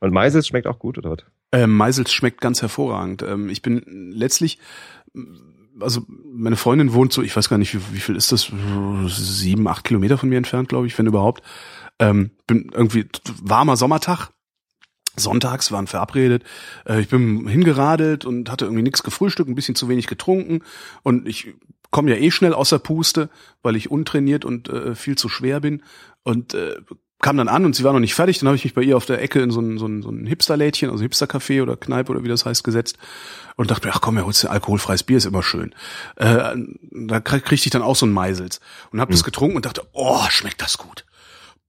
Und 0.00 0.12
Meisels 0.12 0.46
schmeckt 0.46 0.66
auch 0.66 0.78
gut, 0.78 0.98
oder 0.98 1.10
was? 1.10 1.24
Ähm, 1.50 1.76
Meisels 1.76 2.12
schmeckt 2.12 2.40
ganz 2.40 2.60
hervorragend. 2.60 3.22
Ähm, 3.22 3.48
ich 3.48 3.62
bin 3.62 3.82
letztlich, 4.12 4.58
also 5.80 6.02
meine 6.24 6.56
Freundin 6.56 6.92
wohnt 6.92 7.12
so, 7.12 7.22
ich 7.22 7.36
weiß 7.36 7.48
gar 7.48 7.58
nicht, 7.58 7.74
wie, 7.74 7.94
wie 7.94 8.00
viel 8.00 8.16
ist 8.16 8.32
das, 8.32 8.50
sieben, 9.06 9.68
acht 9.68 9.84
Kilometer 9.84 10.18
von 10.18 10.28
mir 10.28 10.38
entfernt, 10.38 10.68
glaube 10.68 10.86
ich, 10.86 10.98
wenn 10.98 11.06
überhaupt. 11.06 11.42
Ähm, 11.98 12.30
bin 12.46 12.70
irgendwie 12.72 13.06
warmer 13.42 13.76
Sommertag, 13.76 14.30
Sonntags 15.16 15.72
waren 15.72 15.86
verabredet. 15.86 16.44
Äh, 16.86 17.00
ich 17.00 17.08
bin 17.08 17.46
hingeradelt 17.48 18.24
und 18.24 18.50
hatte 18.50 18.64
irgendwie 18.64 18.82
nichts 18.82 19.02
gefrühstückt, 19.02 19.48
ein 19.48 19.54
bisschen 19.54 19.74
zu 19.74 19.88
wenig 19.88 20.06
getrunken 20.06 20.60
und 21.02 21.26
ich 21.28 21.54
komme 21.90 22.10
ja 22.10 22.16
eh 22.16 22.30
schnell 22.30 22.52
außer 22.52 22.78
Puste, 22.78 23.30
weil 23.62 23.76
ich 23.76 23.90
untrainiert 23.90 24.44
und 24.44 24.68
äh, 24.68 24.94
viel 24.94 25.16
zu 25.16 25.28
schwer 25.28 25.60
bin 25.60 25.82
und 26.22 26.54
äh, 26.54 26.76
kam 27.20 27.36
dann 27.36 27.48
an 27.48 27.64
und 27.64 27.74
sie 27.74 27.84
war 27.84 27.92
noch 27.92 28.00
nicht 28.00 28.14
fertig. 28.14 28.38
Dann 28.38 28.48
habe 28.48 28.56
ich 28.56 28.64
mich 28.64 28.74
bei 28.74 28.82
ihr 28.82 28.96
auf 28.96 29.06
der 29.06 29.20
Ecke 29.20 29.40
in 29.40 29.50
so 29.50 29.60
ein, 29.60 29.78
so 29.78 29.86
ein, 29.86 30.02
so 30.02 30.10
ein 30.10 30.26
Hipsterlädchen, 30.26 30.90
also 30.90 31.02
Hipstercafé 31.02 31.62
oder 31.62 31.76
Kneipe 31.76 32.12
oder 32.12 32.22
wie 32.22 32.28
das 32.28 32.46
heißt, 32.46 32.62
gesetzt 32.62 32.98
und 33.56 33.70
dachte 33.70 33.88
mir, 33.88 33.94
ach 33.94 34.00
komm, 34.00 34.16
ja, 34.16 34.24
holst 34.24 34.44
du 34.44 34.48
alkoholfreies 34.48 35.02
Bier, 35.02 35.16
ist 35.16 35.26
immer 35.26 35.42
schön. 35.42 35.74
Äh, 36.16 36.54
da 36.92 37.20
kriegte 37.20 37.54
ich 37.54 37.70
dann 37.70 37.82
auch 37.82 37.96
so 37.96 38.06
ein 38.06 38.12
Meisels 38.12 38.60
und 38.92 39.00
habe 39.00 39.10
mhm. 39.10 39.14
das 39.14 39.24
getrunken 39.24 39.56
und 39.56 39.66
dachte, 39.66 39.82
oh, 39.92 40.24
schmeckt 40.30 40.62
das 40.62 40.78
gut 40.78 41.04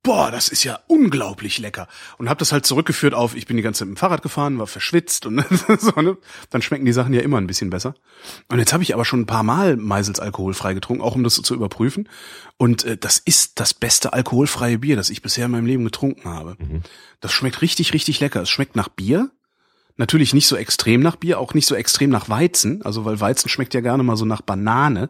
boah, 0.03 0.31
das 0.31 0.49
ist 0.49 0.63
ja 0.63 0.79
unglaublich 0.87 1.59
lecker. 1.59 1.87
Und 2.17 2.29
habe 2.29 2.39
das 2.39 2.51
halt 2.51 2.65
zurückgeführt 2.65 3.13
auf, 3.13 3.35
ich 3.35 3.45
bin 3.45 3.57
die 3.57 3.63
ganze 3.63 3.79
Zeit 3.79 3.89
mit 3.89 3.97
dem 3.97 3.99
Fahrrad 3.99 4.21
gefahren, 4.21 4.57
war 4.57 4.67
verschwitzt 4.67 5.25
und 5.25 5.43
so, 5.79 6.01
ne? 6.01 6.17
Dann 6.49 6.61
schmecken 6.61 6.85
die 6.85 6.93
Sachen 6.93 7.13
ja 7.13 7.21
immer 7.21 7.37
ein 7.37 7.47
bisschen 7.47 7.69
besser. 7.69 7.95
Und 8.47 8.59
jetzt 8.59 8.73
habe 8.73 8.83
ich 8.83 8.93
aber 8.93 9.05
schon 9.05 9.21
ein 9.21 9.25
paar 9.25 9.43
Mal 9.43 9.75
Meisels 9.75 10.19
alkoholfrei 10.19 10.73
getrunken, 10.73 11.03
auch 11.03 11.15
um 11.15 11.23
das 11.23 11.35
zu 11.35 11.53
überprüfen. 11.53 12.07
Und 12.57 12.85
äh, 12.85 12.97
das 12.97 13.19
ist 13.19 13.59
das 13.59 13.73
beste 13.73 14.13
alkoholfreie 14.13 14.79
Bier, 14.79 14.95
das 14.95 15.09
ich 15.09 15.21
bisher 15.21 15.45
in 15.45 15.51
meinem 15.51 15.65
Leben 15.65 15.83
getrunken 15.83 16.29
habe. 16.29 16.55
Mhm. 16.59 16.81
Das 17.19 17.31
schmeckt 17.31 17.61
richtig, 17.61 17.93
richtig 17.93 18.19
lecker. 18.19 18.41
Es 18.41 18.49
schmeckt 18.49 18.75
nach 18.75 18.89
Bier. 18.89 19.31
Natürlich 19.97 20.33
nicht 20.33 20.47
so 20.47 20.55
extrem 20.55 21.01
nach 21.01 21.17
Bier, 21.17 21.39
auch 21.39 21.53
nicht 21.53 21.65
so 21.65 21.75
extrem 21.75 22.09
nach 22.09 22.29
Weizen, 22.29 22.81
also 22.83 23.03
weil 23.03 23.19
Weizen 23.19 23.49
schmeckt 23.49 23.73
ja 23.73 23.81
gerne 23.81 24.01
mal 24.01 24.15
so 24.15 24.23
nach 24.23 24.39
Banane, 24.39 25.09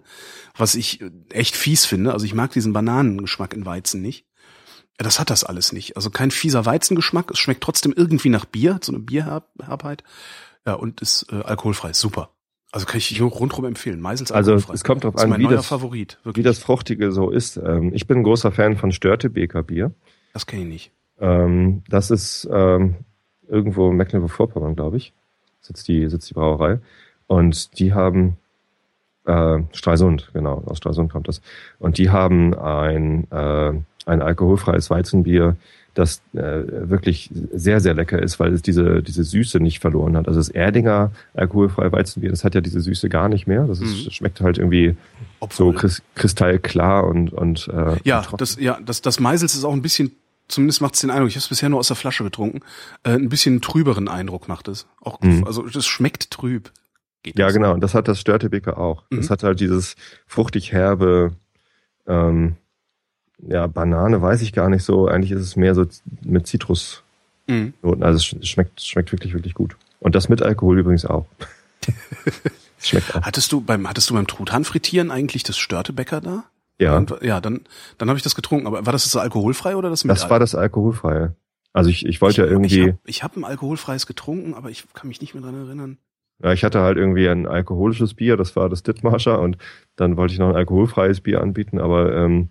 was 0.57 0.73
ich 0.73 1.03
echt 1.29 1.55
fies 1.55 1.85
finde. 1.85 2.11
Also 2.11 2.25
ich 2.25 2.33
mag 2.33 2.51
diesen 2.53 2.73
Bananengeschmack 2.73 3.53
in 3.53 3.67
Weizen 3.67 4.01
nicht. 4.01 4.25
Ja, 4.99 5.03
das 5.03 5.19
hat 5.19 5.29
das 5.29 5.45
alles 5.45 5.71
nicht. 5.71 5.95
Also 5.95 6.09
kein 6.09 6.29
fieser 6.29 6.65
Weizengeschmack. 6.65 7.31
Es 7.31 7.39
schmeckt 7.39 7.61
trotzdem 7.61 7.93
irgendwie 7.95 8.29
nach 8.29 8.43
Bier, 8.45 8.79
so 8.83 8.91
eine 8.91 8.99
Bierherbheit. 8.99 10.03
Ja, 10.65 10.73
und 10.73 10.99
ist 10.99 11.27
äh, 11.31 11.41
alkoholfrei. 11.41 11.93
Super. 11.93 12.31
Also 12.71 12.85
kann 12.85 12.97
ich 12.97 13.19
rundherum 13.21 13.65
empfehlen. 13.65 14.01
Meisels 14.01 14.31
Also 14.31 14.53
es 14.53 14.83
kommt 14.83 15.03
drauf 15.05 15.17
an, 15.17 15.39
wie 15.39 15.47
das, 15.47 15.65
Favorit, 15.65 16.19
wie 16.23 16.43
das 16.43 16.59
Fruchtige 16.59 17.11
so 17.11 17.31
ist. 17.31 17.57
Ähm, 17.57 17.93
ich 17.93 18.05
bin 18.05 18.17
ein 18.17 18.23
großer 18.23 18.51
Fan 18.51 18.75
von 18.75 18.91
Störtebeker 18.91 19.63
Bier. 19.63 19.91
Das 20.33 20.45
kenne 20.45 20.63
ich 20.63 20.67
nicht. 20.67 20.91
Ähm, 21.19 21.83
das 21.87 22.11
ist 22.11 22.47
ähm, 22.51 22.97
irgendwo 23.47 23.89
in 23.89 23.95
Mecklenburg-Vorpommern, 23.95 24.75
glaube 24.75 24.97
ich. 24.97 25.13
Sitzt 25.61 25.87
die, 25.87 26.09
sitzt 26.09 26.29
die 26.29 26.33
Brauerei. 26.33 26.79
Und 27.25 27.79
die 27.79 27.93
haben 27.93 28.37
äh, 29.29 29.63
Stralsund, 29.71 30.29
genau, 30.33 30.63
aus 30.65 30.77
Stralsund 30.77 31.11
kommt 31.11 31.27
das. 31.27 31.41
Und 31.79 31.97
die 31.97 32.09
haben 32.09 32.53
ein 32.53 33.29
äh, 33.31 33.73
ein 34.09 34.21
alkoholfreies 34.21 34.89
Weizenbier, 34.89 35.55
das 35.93 36.21
äh, 36.33 36.39
wirklich 36.89 37.29
sehr, 37.51 37.79
sehr 37.79 37.93
lecker 37.93 38.21
ist, 38.21 38.39
weil 38.39 38.53
es 38.53 38.61
diese, 38.61 39.01
diese 39.01 39.23
Süße 39.23 39.59
nicht 39.59 39.79
verloren 39.79 40.15
hat. 40.15 40.27
Also 40.27 40.39
das 40.39 40.49
Erdinger 40.49 41.11
alkoholfreie 41.33 41.91
Weizenbier, 41.91 42.29
das 42.29 42.43
hat 42.43 42.55
ja 42.55 42.61
diese 42.61 42.81
Süße 42.81 43.09
gar 43.09 43.27
nicht 43.27 43.47
mehr. 43.47 43.65
Das 43.65 43.81
ist, 43.81 44.05
mhm. 44.05 44.11
schmeckt 44.11 44.41
halt 44.41 44.57
irgendwie 44.57 44.95
Obwohl. 45.39 45.77
so 45.77 45.89
kristallklar 46.15 47.05
und, 47.05 47.33
und 47.33 47.69
äh, 47.73 47.97
Ja, 48.03 48.23
und 48.31 48.39
das, 48.39 48.57
ja, 48.59 48.79
das, 48.85 49.01
das 49.01 49.19
Meisels 49.19 49.55
ist 49.55 49.63
auch 49.63 49.73
ein 49.73 49.81
bisschen 49.81 50.11
zumindest 50.47 50.81
macht 50.81 50.95
es 50.95 51.01
den 51.01 51.11
Eindruck, 51.11 51.29
ich 51.29 51.35
habe 51.35 51.43
es 51.43 51.47
bisher 51.49 51.69
nur 51.69 51.77
aus 51.77 51.89
der 51.89 51.95
Flasche 51.95 52.23
getrunken, 52.23 52.61
äh, 53.03 53.11
ein 53.11 53.29
bisschen 53.29 53.61
trüberen 53.61 54.07
Eindruck 54.07 54.47
macht 54.47 54.67
es. 54.67 54.87
Auch, 54.99 55.21
mhm. 55.21 55.43
Also 55.45 55.61
das 55.63 55.85
schmeckt 55.85 56.31
trüb. 56.31 56.71
Geht 57.23 57.37
ja, 57.37 57.47
das? 57.47 57.53
genau. 57.53 57.73
Und 57.73 57.81
das 57.81 57.93
hat 57.93 58.07
das 58.07 58.19
Störtebeker 58.19 58.77
auch. 58.77 59.03
Mhm. 59.09 59.17
Das 59.17 59.29
hat 59.29 59.43
halt 59.43 59.59
dieses 59.59 59.95
fruchtig 60.25 60.71
herbe, 60.71 61.33
ähm, 62.07 62.55
ja, 63.41 63.67
Banane 63.67 64.21
weiß 64.21 64.41
ich 64.41 64.53
gar 64.53 64.69
nicht 64.69 64.83
so. 64.83 65.07
Eigentlich 65.07 65.31
ist 65.31 65.41
es 65.41 65.55
mehr 65.55 65.75
so 65.75 65.85
mit 66.21 66.47
Zitrus. 66.47 67.03
Mhm. 67.47 67.73
Also 68.01 68.37
es 68.37 68.47
schmeckt, 68.47 68.81
schmeckt 68.81 69.11
wirklich, 69.11 69.33
wirklich 69.33 69.53
gut. 69.53 69.77
Und 69.99 70.15
das 70.15 70.29
mit 70.29 70.41
Alkohol 70.41 70.79
übrigens 70.79 71.05
auch. 71.05 71.25
schmeckt 72.79 73.15
auch. 73.15 73.21
Hattest 73.21 73.51
du 73.51 73.61
beim, 73.61 73.87
hattest 73.87 74.09
du 74.09 74.13
beim 74.13 74.27
Truthahn 74.27 74.65
frittieren 74.65 75.11
eigentlich 75.11 75.43
das 75.43 75.57
Störtebäcker 75.57 76.21
da? 76.21 76.43
Ja. 76.79 76.97
Und, 76.97 77.13
ja, 77.21 77.41
dann, 77.41 77.61
dann 77.97 78.09
habe 78.09 78.17
ich 78.17 78.23
das 78.23 78.35
getrunken. 78.35 78.67
Aber 78.67 78.85
war 78.85 78.93
das 78.93 79.03
das 79.03 79.15
alkoholfrei 79.15 79.75
oder 79.75 79.89
das 79.89 80.03
mit 80.03 80.11
Das 80.11 80.29
war 80.29 80.39
das 80.39 80.55
alkoholfreie. 80.55 81.35
Also 81.73 81.89
ich, 81.89 82.05
ich 82.05 82.21
wollte 82.21 82.41
ich, 82.41 82.45
ja 82.45 82.51
irgendwie. 82.51 82.95
Ich 83.05 83.23
habe 83.23 83.33
hab 83.33 83.37
ein 83.37 83.43
alkoholfreies 83.43 84.05
getrunken, 84.05 84.53
aber 84.53 84.69
ich 84.69 84.85
kann 84.93 85.07
mich 85.07 85.21
nicht 85.21 85.33
mehr 85.33 85.43
dran 85.43 85.55
erinnern. 85.55 85.97
Ja, 86.41 86.53
ich 86.53 86.63
hatte 86.63 86.79
halt 86.81 86.97
irgendwie 86.97 87.27
ein 87.27 87.47
alkoholisches 87.47 88.13
Bier, 88.13 88.37
das 88.37 88.55
war 88.55 88.69
das 88.69 88.83
Dittmarscher 88.83 89.39
und 89.39 89.57
dann 89.95 90.15
wollte 90.15 90.33
ich 90.33 90.39
noch 90.39 90.49
ein 90.49 90.55
alkoholfreies 90.55 91.21
Bier 91.21 91.41
anbieten, 91.41 91.79
aber 91.79 92.15
ähm, 92.15 92.49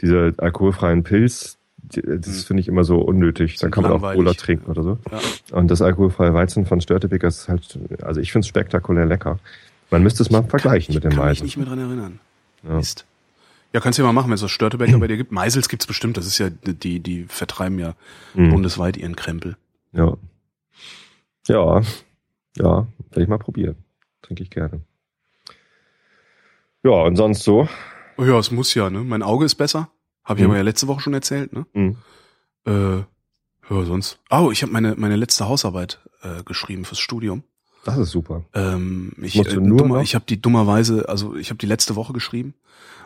diese 0.00 0.32
alkoholfreien 0.38 1.02
Pilz, 1.02 1.58
das 1.76 2.04
hm. 2.04 2.22
finde 2.22 2.60
ich 2.60 2.68
immer 2.68 2.84
so 2.84 2.98
unnötig. 2.98 3.56
Dann 3.56 3.70
kann 3.70 3.82
man 3.82 3.92
auch 3.92 4.14
Cola 4.14 4.32
trinken 4.34 4.70
oder 4.70 4.82
so. 4.82 4.98
Ja. 5.10 5.20
Und 5.56 5.70
das 5.70 5.82
alkoholfreie 5.82 6.32
Weizen 6.34 6.66
von 6.66 6.80
Störtebeker 6.80 7.28
ist 7.28 7.48
halt, 7.48 7.78
also 8.02 8.20
ich 8.20 8.32
finde 8.32 8.44
es 8.44 8.48
spektakulär 8.48 9.06
lecker. 9.06 9.38
Man 9.90 10.02
müsste 10.02 10.22
es 10.22 10.30
mal 10.30 10.42
ich 10.42 10.50
vergleichen 10.50 10.94
mit 10.94 11.04
dem 11.04 11.14
Meisel. 11.16 11.46
Ich 11.46 11.54
kann 11.54 11.62
mich 11.62 11.68
nicht 11.68 11.76
mehr 11.76 11.76
dran 11.76 11.78
erinnern. 11.78 12.20
Ja. 12.62 12.74
Mist. 12.76 13.06
Ja, 13.72 13.80
kannst 13.80 13.98
du 13.98 14.02
ja 14.02 14.06
mal 14.06 14.12
machen, 14.12 14.28
wenn 14.28 14.34
es 14.34 14.40
das 14.40 14.50
Störtebeker 14.50 14.98
bei 14.98 15.08
dir 15.08 15.18
gibt. 15.18 15.32
Meisels 15.32 15.68
gibt's 15.68 15.86
bestimmt, 15.86 16.16
das 16.16 16.26
ist 16.26 16.38
ja, 16.38 16.48
die, 16.50 17.00
die 17.00 17.24
vertreiben 17.24 17.78
ja 17.78 17.94
mhm. 18.34 18.50
bundesweit 18.50 18.96
ihren 18.96 19.14
Krempel. 19.14 19.56
Ja. 19.92 20.16
Ja. 21.48 21.82
Ja, 22.58 22.86
werde 23.10 23.22
ich 23.22 23.28
mal 23.28 23.38
probieren. 23.38 23.76
Trinke 24.22 24.42
ich 24.42 24.50
gerne. 24.50 24.80
Ja, 26.82 26.90
und 26.90 27.16
sonst 27.16 27.42
so? 27.42 27.68
Oh 28.16 28.24
ja, 28.24 28.38
es 28.38 28.50
muss 28.50 28.74
ja, 28.74 28.90
ne? 28.90 29.00
Mein 29.00 29.22
Auge 29.22 29.44
ist 29.44 29.56
besser. 29.56 29.90
Habe 30.24 30.40
ich 30.40 30.44
mhm. 30.44 30.50
aber 30.50 30.58
ja 30.58 30.62
letzte 30.62 30.88
Woche 30.88 31.00
schon 31.00 31.14
erzählt, 31.14 31.52
ne? 31.52 31.66
Mhm. 31.72 31.96
Äh, 32.66 32.98
ja, 33.70 33.84
sonst. 33.84 34.18
Oh, 34.30 34.50
ich 34.50 34.62
habe 34.62 34.72
meine, 34.72 34.94
meine 34.96 35.16
letzte 35.16 35.48
Hausarbeit 35.48 36.00
äh, 36.22 36.42
geschrieben 36.42 36.84
fürs 36.84 36.98
Studium. 36.98 37.42
Das 37.84 37.96
ist 37.96 38.10
super. 38.10 38.44
Ähm, 38.54 39.12
ich 39.22 39.36
äh, 39.36 39.44
dummer, 39.44 40.02
ich 40.02 40.14
habe 40.14 40.24
die 40.28 40.40
dummerweise, 40.40 41.08
also 41.08 41.36
ich 41.36 41.50
habe 41.50 41.58
die 41.58 41.66
letzte 41.66 41.96
Woche 41.96 42.12
geschrieben. 42.12 42.54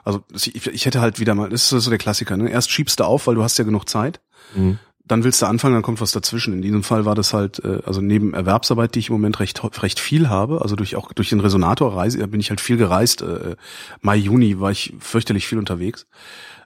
Also 0.05 0.25
ich, 0.33 0.67
ich 0.67 0.87
hätte 0.87 1.01
halt 1.01 1.21
wieder 1.21 1.35
mal, 1.35 1.51
das 1.51 1.71
ist 1.71 1.85
so 1.85 1.91
der 1.91 1.99
Klassiker. 1.99 2.37
Ne? 2.37 2.51
Erst 2.51 2.71
schiebst 2.71 2.99
du 2.99 3.05
auf, 3.05 3.27
weil 3.27 3.35
du 3.35 3.43
hast 3.43 3.59
ja 3.59 3.65
genug 3.65 3.89
Zeit. 3.89 4.21
Mhm. 4.55 4.79
Dann 5.05 5.25
willst 5.25 5.43
du 5.43 5.47
anfangen, 5.47 5.75
dann 5.75 5.83
kommt 5.83 6.01
was 6.01 6.13
dazwischen. 6.13 6.55
In 6.55 6.63
diesem 6.63 6.83
Fall 6.83 7.05
war 7.05 7.15
das 7.15 7.35
halt, 7.35 7.65
äh, 7.65 7.81
also 7.85 8.01
neben 8.01 8.35
Erwerbsarbeit, 8.35 8.95
die 8.95 9.01
ich 9.01 9.09
im 9.09 9.15
Moment 9.15 9.41
recht 9.41 9.63
recht 9.83 9.99
viel 9.99 10.29
habe, 10.29 10.63
also 10.63 10.77
durch 10.77 10.97
auch 10.97 11.13
durch 11.13 11.29
den 11.29 11.41
Resonator 11.41 11.97
reise, 11.97 12.27
bin 12.29 12.41
ich 12.41 12.51
halt 12.51 12.61
viel 12.61 12.77
gereist. 12.77 13.23
Äh, 13.23 13.57
Mai, 14.01 14.17
Juni 14.17 14.61
war 14.61 14.71
ich 14.71 14.95
fürchterlich 15.01 15.47
viel 15.47 15.59
unterwegs. 15.59 16.07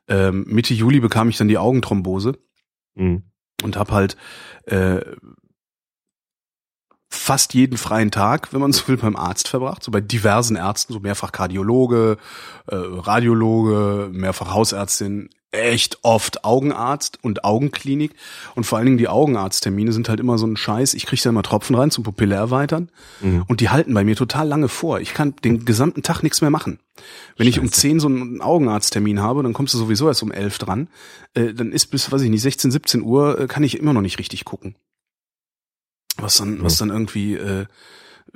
Ähm, 0.08 0.44
Mitte 0.48 0.74
Juli 0.74 1.00
bekam 1.00 1.28
ich 1.28 1.36
dann 1.36 1.48
die 1.48 1.58
Augenthrombose 1.58 2.38
mhm. 2.94 3.22
und 3.62 3.76
habe 3.76 3.92
halt 3.92 4.16
äh, 4.66 5.00
fast 7.08 7.54
jeden 7.54 7.78
freien 7.78 8.10
Tag, 8.10 8.52
wenn 8.52 8.60
man 8.60 8.72
so 8.72 8.86
will, 8.88 8.96
beim 8.96 9.16
Arzt 9.16 9.48
verbracht, 9.48 9.82
so 9.82 9.90
bei 9.90 10.00
diversen 10.00 10.56
Ärzten, 10.56 10.92
so 10.92 11.00
mehrfach 11.00 11.32
Kardiologe, 11.32 12.18
äh, 12.66 12.76
Radiologe, 12.76 14.10
mehrfach 14.12 14.52
Hausärztin, 14.52 15.30
echt 15.52 15.98
oft 16.02 16.44
Augenarzt 16.44 17.18
und 17.22 17.44
Augenklinik 17.44 18.12
und 18.54 18.64
vor 18.64 18.78
allen 18.78 18.86
Dingen 18.86 18.98
die 18.98 19.08
Augenarzttermine 19.08 19.92
sind 19.92 20.08
halt 20.08 20.20
immer 20.20 20.38
so 20.38 20.46
ein 20.46 20.56
Scheiß. 20.56 20.94
Ich 20.94 21.06
kriege 21.06 21.22
da 21.22 21.30
immer 21.30 21.42
Tropfen 21.42 21.76
rein 21.76 21.90
zum 21.90 22.04
Pupille 22.04 22.34
erweitern 22.34 22.90
mhm. 23.20 23.44
und 23.46 23.60
die 23.60 23.70
halten 23.70 23.94
bei 23.94 24.04
mir 24.04 24.16
total 24.16 24.48
lange 24.48 24.68
vor. 24.68 25.00
Ich 25.00 25.14
kann 25.14 25.34
den 25.44 25.64
gesamten 25.64 26.02
Tag 26.02 26.22
nichts 26.22 26.40
mehr 26.40 26.50
machen. 26.50 26.78
Wenn 27.36 27.46
Scheiße. 27.46 27.48
ich 27.48 27.60
um 27.60 27.72
zehn 27.72 28.00
so 28.00 28.08
einen 28.08 28.40
Augenarzttermin 28.40 29.20
habe, 29.20 29.42
dann 29.42 29.52
kommst 29.52 29.74
du 29.74 29.78
sowieso 29.78 30.08
erst 30.08 30.22
um 30.22 30.32
elf 30.32 30.58
dran. 30.58 30.88
Äh, 31.34 31.54
dann 31.54 31.72
ist 31.72 31.86
bis, 31.86 32.10
weiß 32.10 32.22
ich 32.22 32.30
nicht, 32.30 32.42
16, 32.42 32.70
17 32.70 33.02
Uhr 33.02 33.40
äh, 33.40 33.46
kann 33.46 33.62
ich 33.62 33.78
immer 33.78 33.92
noch 33.92 34.02
nicht 34.02 34.18
richtig 34.18 34.44
gucken. 34.44 34.74
Was 36.18 36.38
dann, 36.38 36.62
was 36.62 36.78
dann 36.78 36.88
irgendwie, 36.88 37.34
äh, 37.34 37.66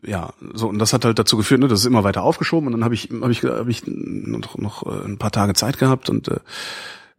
ja, 0.03 0.33
so, 0.53 0.69
und 0.69 0.79
das 0.79 0.93
hat 0.93 1.05
halt 1.05 1.19
dazu 1.19 1.37
geführt, 1.37 1.61
ne, 1.61 1.69
das 1.69 1.81
ist 1.81 1.87
immer 1.87 2.05
weiter 2.05 2.23
aufgeschoben 2.23 2.67
und 2.67 2.73
dann 2.73 2.85
habe 2.85 2.95
ich, 2.95 3.09
habe 3.11 3.33
ich, 3.33 3.43
habe 3.43 3.71
ich 3.71 3.83
noch, 3.87 4.59
noch 4.59 4.87
äh, 4.87 5.05
ein 5.07 5.19
paar 5.19 5.31
Tage 5.31 5.55
Zeit 5.55 5.79
gehabt 5.79 6.11
und 6.11 6.29
äh, 6.29 6.41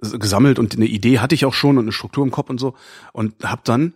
gesammelt 0.01 0.59
und 0.59 0.75
eine 0.75 0.85
Idee 0.85 1.19
hatte 1.19 1.35
ich 1.35 1.45
auch 1.45 1.53
schon 1.53 1.77
und 1.77 1.85
eine 1.85 1.91
Struktur 1.91 2.23
im 2.23 2.31
Kopf 2.31 2.49
und 2.49 2.59
so 2.59 2.73
und 3.13 3.43
habe 3.43 3.61
dann 3.63 3.93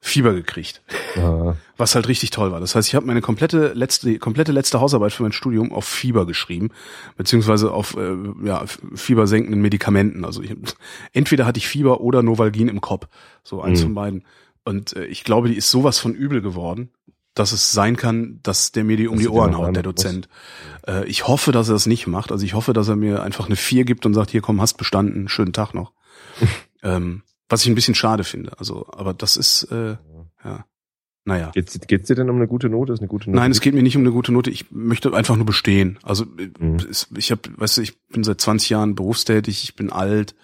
Fieber 0.00 0.34
gekriegt. 0.34 0.82
Ja. 1.16 1.56
Was 1.78 1.94
halt 1.94 2.08
richtig 2.08 2.28
toll 2.28 2.52
war. 2.52 2.60
Das 2.60 2.74
heißt, 2.74 2.88
ich 2.88 2.94
habe 2.94 3.06
meine 3.06 3.22
komplette 3.22 3.72
letzte 3.72 4.18
komplette 4.18 4.52
letzte 4.52 4.80
Hausarbeit 4.80 5.14
für 5.14 5.22
mein 5.22 5.32
Studium 5.32 5.72
auf 5.72 5.86
Fieber 5.86 6.26
geschrieben, 6.26 6.70
beziehungsweise 7.16 7.72
auf 7.72 7.96
äh, 7.96 8.14
ja, 8.44 8.64
fiebersenkenden 8.94 9.62
Medikamenten. 9.62 10.26
Also 10.26 10.42
ich, 10.42 10.54
entweder 11.12 11.46
hatte 11.46 11.58
ich 11.58 11.66
Fieber 11.66 12.02
oder 12.02 12.22
Novalgin 12.22 12.68
im 12.68 12.82
Kopf, 12.82 13.08
so 13.42 13.62
eins 13.62 13.80
mhm. 13.80 13.84
von 13.84 13.94
beiden. 13.94 14.24
Und 14.66 14.94
äh, 14.94 15.06
ich 15.06 15.24
glaube, 15.24 15.48
die 15.48 15.56
ist 15.56 15.70
sowas 15.70 15.98
von 15.98 16.14
übel 16.14 16.42
geworden, 16.42 16.90
dass 17.34 17.52
es 17.52 17.72
sein 17.72 17.96
kann, 17.96 18.40
dass 18.42 18.72
der 18.72 18.84
mir 18.84 18.96
die 18.96 19.08
um 19.08 19.18
die 19.18 19.28
Ohren 19.28 19.56
haut, 19.56 19.74
der 19.74 19.82
Dozent. 19.82 20.28
Äh, 20.86 21.06
ich 21.06 21.26
hoffe, 21.26 21.52
dass 21.52 21.68
er 21.68 21.74
das 21.74 21.86
nicht 21.86 22.06
macht. 22.06 22.30
Also 22.30 22.44
ich 22.44 22.54
hoffe, 22.54 22.72
dass 22.72 22.88
er 22.88 22.96
mir 22.96 23.22
einfach 23.22 23.46
eine 23.46 23.56
vier 23.56 23.84
gibt 23.84 24.06
und 24.06 24.14
sagt, 24.14 24.30
hier 24.30 24.40
komm, 24.40 24.60
hast 24.60 24.74
bestanden, 24.74 25.28
schönen 25.28 25.52
Tag 25.52 25.74
noch. 25.74 25.92
ähm, 26.82 27.22
was 27.48 27.62
ich 27.62 27.68
ein 27.68 27.74
bisschen 27.74 27.94
schade 27.94 28.24
finde. 28.24 28.58
Also, 28.58 28.86
aber 28.92 29.14
das 29.14 29.36
ist, 29.36 29.64
äh, 29.64 29.96
ja. 30.44 30.64
Naja. 31.26 31.50
Geht's, 31.54 31.78
geht's 31.86 32.08
dir 32.08 32.16
denn 32.16 32.28
um 32.28 32.36
eine 32.36 32.46
gute 32.46 32.68
Note? 32.68 32.92
Ist 32.92 33.00
eine 33.00 33.08
gute 33.08 33.30
Note? 33.30 33.40
Nein, 33.40 33.50
es 33.50 33.62
geht 33.62 33.74
mir 33.74 33.82
nicht 33.82 33.96
um 33.96 34.02
eine 34.02 34.12
gute 34.12 34.30
Note. 34.30 34.50
Ich 34.50 34.70
möchte 34.70 35.14
einfach 35.14 35.36
nur 35.36 35.46
bestehen. 35.46 35.98
Also 36.02 36.26
mhm. 36.26 36.86
ich 37.16 37.30
habe, 37.30 37.40
weißt 37.56 37.78
du, 37.78 37.80
ich 37.80 37.98
bin 38.08 38.24
seit 38.24 38.40
20 38.40 38.68
Jahren 38.68 38.94
berufstätig, 38.94 39.64
ich 39.64 39.74
bin 39.74 39.90
alt. 39.90 40.34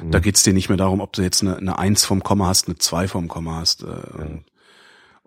Mhm. 0.00 0.12
Da 0.12 0.20
geht's 0.20 0.44
dir 0.44 0.52
nicht 0.52 0.68
mehr 0.68 0.78
darum, 0.78 1.00
ob 1.00 1.12
du 1.12 1.22
jetzt 1.22 1.42
eine, 1.42 1.56
eine 1.56 1.78
Eins 1.78 2.04
vom 2.04 2.22
Komma 2.22 2.46
hast, 2.46 2.68
eine 2.68 2.78
Zwei 2.78 3.08
vom 3.08 3.26
Komma 3.26 3.56
hast. 3.56 3.82
Äh, 3.82 3.86
ja. 3.86 4.26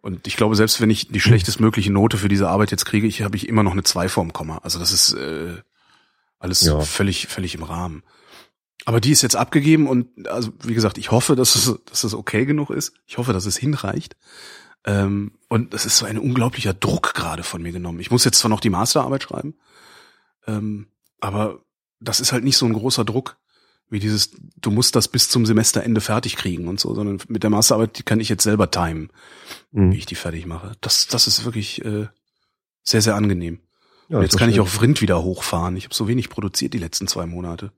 Und 0.02 0.26
ich 0.26 0.36
glaube, 0.36 0.56
selbst 0.56 0.82
wenn 0.82 0.90
ich 0.90 1.10
die 1.10 1.20
schlechtestmögliche 1.20 1.92
Note 1.92 2.18
für 2.18 2.28
diese 2.28 2.50
Arbeit 2.50 2.72
jetzt 2.72 2.86
kriege, 2.86 3.08
ich 3.08 3.22
habe 3.22 3.38
ich 3.38 3.48
immer 3.48 3.64
noch 3.64 3.74
eine 3.74 3.84
Zwei 3.84 4.10
vorm 4.10 4.34
Komma. 4.34 4.58
Also 4.64 4.80
das 4.80 4.92
ist 4.92 5.14
äh, 5.14 5.58
alles 6.40 6.62
ja. 6.62 6.80
völlig, 6.80 7.28
völlig 7.28 7.54
im 7.54 7.64
Rahmen. 7.64 8.04
Aber 8.86 9.00
die 9.00 9.12
ist 9.12 9.22
jetzt 9.22 9.36
abgegeben 9.36 9.88
und 9.88 10.28
also 10.28 10.52
wie 10.64 10.74
gesagt, 10.74 10.98
ich 10.98 11.12
hoffe, 11.12 11.36
dass 11.36 11.56
es, 11.56 11.76
dass 11.86 12.04
es 12.04 12.16
okay 12.16 12.46
genug 12.46 12.72
ist. 12.72 12.94
Ich 13.06 13.20
hoffe, 13.20 13.32
dass 13.32 13.46
es 13.46 13.58
hinreicht. 13.58 14.16
Ähm, 14.86 15.34
und 15.48 15.76
es 15.76 15.86
ist 15.86 15.98
so 15.98 16.08
ein 16.08 16.18
unglaublicher 16.18 16.74
Druck 16.74 17.14
gerade 17.14 17.44
von 17.44 17.62
mir 17.62 17.72
genommen. 17.72 18.00
Ich 18.00 18.10
muss 18.10 18.26
jetzt 18.26 18.40
zwar 18.40 18.50
noch 18.50 18.60
die 18.60 18.72
Masterarbeit 18.72 19.22
schreiben, 19.22 19.54
ähm, 20.48 20.88
aber 21.20 21.60
das 22.00 22.20
ist 22.20 22.32
halt 22.32 22.44
nicht 22.44 22.58
so 22.58 22.66
ein 22.66 22.74
großer 22.74 23.06
Druck 23.06 23.38
wie 23.92 24.00
dieses, 24.00 24.32
du 24.60 24.72
musst 24.72 24.96
das 24.96 25.10
bis 25.10 25.30
zum 25.30 25.46
Semesterende 25.46 26.00
fertig 26.00 26.38
kriegen 26.38 26.68
und 26.70 26.80
so, 26.80 26.96
sondern 26.96 27.20
mit 27.28 27.44
der 27.44 27.50
Masterarbeit, 27.50 27.98
die 28.00 28.04
kann 28.04 28.22
ich 28.22 28.30
jetzt 28.30 28.44
selber 28.44 28.72
timen, 28.72 29.12
mhm. 29.72 29.92
wie 29.92 29.98
ich 29.98 30.06
die 30.06 30.16
fertig 30.16 30.46
mache. 30.46 30.72
Das, 30.80 31.08
das 31.08 31.28
ist 31.28 31.44
wirklich 31.44 31.84
äh, 31.84 32.08
sehr, 32.84 33.02
sehr 33.02 33.16
angenehm. 33.16 33.60
Ja, 34.08 34.22
jetzt 34.22 34.38
kann 34.38 34.48
schön. 34.48 34.56
ich 34.56 34.60
auch 34.62 34.68
Vrind 34.68 35.02
wieder 35.02 35.22
hochfahren. 35.24 35.76
Ich 35.76 35.84
habe 35.84 35.94
so 35.94 36.08
wenig 36.08 36.30
produziert 36.30 36.74
die 36.74 36.80
letzten 36.80 37.08
zwei 37.08 37.26
Monate. 37.26 37.72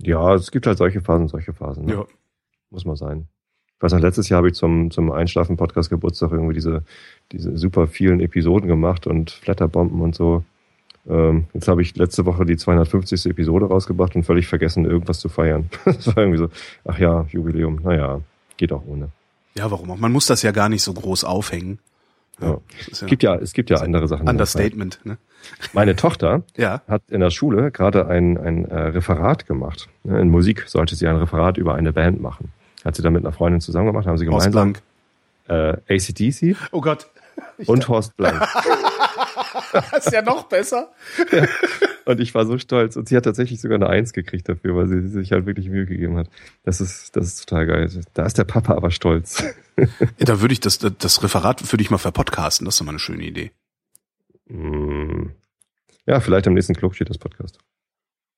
Ja, 0.00 0.34
es 0.34 0.50
gibt 0.50 0.66
halt 0.66 0.78
solche 0.78 1.02
Phasen, 1.02 1.28
solche 1.28 1.52
Phasen. 1.52 1.84
Ne? 1.84 1.92
Ja. 1.92 2.06
Muss 2.70 2.86
man 2.86 2.96
sein. 2.96 3.28
Ich 3.76 3.82
weiß 3.82 3.92
noch, 3.92 4.00
letztes 4.00 4.30
Jahr 4.30 4.38
habe 4.38 4.48
ich 4.48 4.54
zum, 4.54 4.90
zum 4.90 5.12
Einschlafen-Podcast 5.12 5.90
Geburtstag 5.90 6.32
irgendwie 6.32 6.54
diese, 6.54 6.82
diese 7.30 7.56
super 7.58 7.86
vielen 7.86 8.20
Episoden 8.20 8.68
gemacht 8.68 9.06
und 9.06 9.30
Flatterbomben 9.30 10.00
und 10.00 10.14
so. 10.14 10.44
Ähm, 11.08 11.46
jetzt 11.52 11.68
habe 11.68 11.82
ich 11.82 11.96
letzte 11.96 12.24
Woche 12.24 12.46
die 12.46 12.56
250. 12.56 13.26
Episode 13.26 13.66
rausgebracht 13.66 14.16
und 14.16 14.24
völlig 14.24 14.46
vergessen, 14.46 14.84
irgendwas 14.84 15.20
zu 15.20 15.28
feiern. 15.28 15.68
das 15.84 16.06
war 16.08 16.18
irgendwie 16.18 16.38
so, 16.38 16.48
ach 16.84 16.98
ja, 16.98 17.26
Jubiläum, 17.30 17.80
naja, 17.82 18.20
geht 18.56 18.72
auch 18.72 18.82
ohne. 18.86 19.08
Ja, 19.54 19.70
warum 19.70 19.90
auch? 19.90 19.98
Man 19.98 20.12
muss 20.12 20.26
das 20.26 20.42
ja 20.42 20.50
gar 20.50 20.68
nicht 20.68 20.82
so 20.82 20.92
groß 20.92 21.24
aufhängen. 21.24 21.78
Ja. 22.40 22.48
ja. 22.48 22.60
Es 22.90 23.06
gibt 23.06 23.22
ja, 23.22 23.36
es 23.36 23.52
gibt 23.52 23.70
ja 23.70 23.78
andere 23.78 24.08
Sachen. 24.08 24.28
Understatement, 24.28 25.00
ne? 25.04 25.18
Meine 25.72 25.94
Tochter 25.94 26.42
ja. 26.56 26.80
hat 26.88 27.02
in 27.10 27.20
der 27.20 27.30
Schule 27.30 27.70
gerade 27.70 28.06
ein, 28.08 28.38
ein 28.38 28.64
äh, 28.64 28.74
Referat 28.74 29.46
gemacht. 29.46 29.88
In 30.04 30.30
Musik 30.30 30.64
sollte 30.66 30.96
sie 30.96 31.06
ein 31.06 31.16
Referat 31.16 31.58
über 31.58 31.74
eine 31.74 31.92
Band 31.92 32.20
machen. 32.20 32.52
Hat 32.84 32.96
sie 32.96 33.02
dann 33.02 33.12
mit 33.12 33.24
einer 33.24 33.32
Freundin 33.32 33.60
zusammen 33.60 33.86
gemacht, 33.86 34.06
haben 34.06 34.18
sie 34.18 34.24
gemeinsam 34.24 34.74
äh, 35.48 35.76
ACDC. 35.88 36.56
Oh 36.72 36.80
Gott. 36.80 37.08
und 37.66 37.88
Horst 37.88 38.16
Blank. 38.16 38.46
Das 39.74 39.92
ist 40.06 40.12
ja 40.12 40.22
noch 40.22 40.44
besser. 40.44 40.92
Ja. 41.30 41.46
Und 42.06 42.20
ich 42.20 42.34
war 42.34 42.46
so 42.46 42.58
stolz. 42.58 42.96
Und 42.96 43.08
sie 43.08 43.16
hat 43.16 43.24
tatsächlich 43.24 43.60
sogar 43.60 43.76
eine 43.76 43.88
Eins 43.88 44.12
gekriegt 44.12 44.48
dafür, 44.48 44.76
weil 44.76 44.88
sie 44.88 45.08
sich 45.08 45.32
halt 45.32 45.46
wirklich 45.46 45.68
Mühe 45.68 45.86
gegeben 45.86 46.16
hat. 46.16 46.28
Das 46.62 46.80
ist, 46.80 47.16
das 47.16 47.26
ist 47.26 47.48
total 47.48 47.66
geil. 47.66 47.90
Da 48.14 48.26
ist 48.26 48.38
der 48.38 48.44
Papa 48.44 48.74
aber 48.74 48.90
stolz. 48.90 49.44
Ja, 49.76 50.26
da 50.26 50.40
würde 50.40 50.52
ich 50.52 50.60
das, 50.60 50.78
das 50.78 51.24
Referat 51.24 51.72
würde 51.72 51.82
ich 51.82 51.90
mal 51.90 51.98
verpodcasten. 51.98 52.64
Das 52.64 52.76
ist 52.76 52.80
doch 52.80 52.86
mal 52.86 52.92
eine 52.92 53.00
schöne 53.00 53.24
Idee. 53.24 53.50
Mm. 54.46 55.30
Ja, 56.06 56.20
vielleicht 56.20 56.46
am 56.46 56.54
nächsten 56.54 56.74
Club 56.74 56.94
steht 56.94 57.10
das 57.10 57.18
Podcast. 57.18 57.58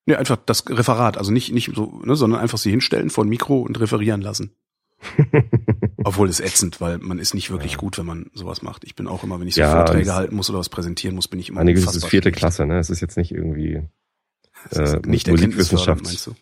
Ja, 0.07 0.17
einfach 0.17 0.39
das 0.47 0.65
Referat, 0.71 1.19
also 1.19 1.31
nicht, 1.31 1.53
nicht 1.53 1.73
so, 1.75 2.01
ne, 2.05 2.17
sondern 2.17 2.41
einfach 2.41 2.57
sie 2.57 2.71
hinstellen 2.71 3.11
vor 3.11 3.25
ein 3.25 3.29
Mikro 3.29 3.61
und 3.61 3.79
referieren 3.79 4.23
lassen. 4.23 4.57
Obwohl 6.05 6.29
es 6.29 6.41
ätzend, 6.41 6.81
weil 6.81 6.99
man 6.99 7.19
ist 7.19 7.35
nicht 7.35 7.51
wirklich 7.51 7.73
ja. 7.73 7.79
gut, 7.79 7.99
wenn 7.99 8.07
man 8.07 8.31
sowas 8.35 8.63
macht. 8.63 8.85
Ich 8.85 8.95
bin 8.95 9.07
auch 9.07 9.25
immer, 9.25 9.41
wenn 9.41 9.49
ich 9.49 9.55
so 9.55 9.61
ja, 9.61 9.73
Vorträge 9.73 10.15
halten 10.15 10.35
muss 10.35 10.49
oder 10.51 10.59
was 10.59 10.69
präsentieren 10.69 11.15
muss, 11.15 11.29
bin 11.29 11.39
ich 11.39 11.49
immer 11.49 11.61
Einiges 11.61 11.95
ist 11.95 12.07
vierte. 12.07 12.33
Klasse, 12.33 12.67
ne? 12.67 12.79
Es 12.79 12.91
ist 12.91 13.01
jetzt 13.01 13.17
nicht 13.17 13.33
irgendwie 13.33 13.83
äh, 14.71 14.99
nicht 15.07 15.29
Musikwissenschaft. 15.29 16.05
Meinst 16.05 16.27
du? 16.27 16.35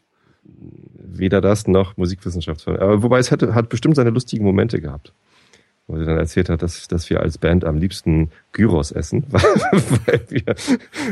Weder 0.97 1.41
das 1.41 1.67
noch 1.67 1.97
Musikwissenschaft. 1.97 2.67
Aber 2.69 3.03
wobei 3.03 3.19
es 3.19 3.31
hätte, 3.31 3.55
hat 3.55 3.69
bestimmt 3.69 3.97
seine 3.97 4.11
lustigen 4.11 4.45
Momente 4.45 4.81
gehabt. 4.81 5.13
Wo 5.87 5.99
sie 5.99 6.05
dann 6.07 6.17
erzählt 6.17 6.49
hat, 6.49 6.63
dass, 6.63 6.89
dass 6.89 7.11
wir 7.11 7.21
als 7.21 7.37
Band 7.37 7.65
am 7.65 7.77
liebsten 7.77 8.31
Gyros 8.53 8.91
essen, 8.91 9.27
weil 9.29 10.25
wir, 10.31 10.55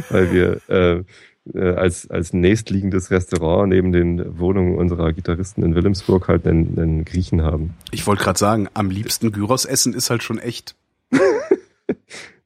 weil 0.08 0.32
wir 0.32 0.68
äh, 0.70 1.04
äh, 1.52 1.72
als, 1.74 2.08
als 2.08 2.32
nächstliegendes 2.32 3.10
Restaurant 3.10 3.68
neben 3.68 3.90
den 3.92 4.38
Wohnungen 4.38 4.76
unserer 4.76 5.12
Gitarristen 5.12 5.64
in 5.64 5.74
Wilhelmsburg 5.74 6.28
halt 6.28 6.46
einen, 6.46 6.78
einen 6.78 7.04
Griechen 7.04 7.42
haben. 7.42 7.74
Ich 7.90 8.06
wollte 8.06 8.22
gerade 8.22 8.38
sagen, 8.38 8.68
am 8.74 8.90
liebsten 8.90 9.32
Gyros 9.32 9.64
essen 9.64 9.92
ist 9.92 10.08
halt 10.08 10.22
schon 10.22 10.38
echt. 10.38 10.76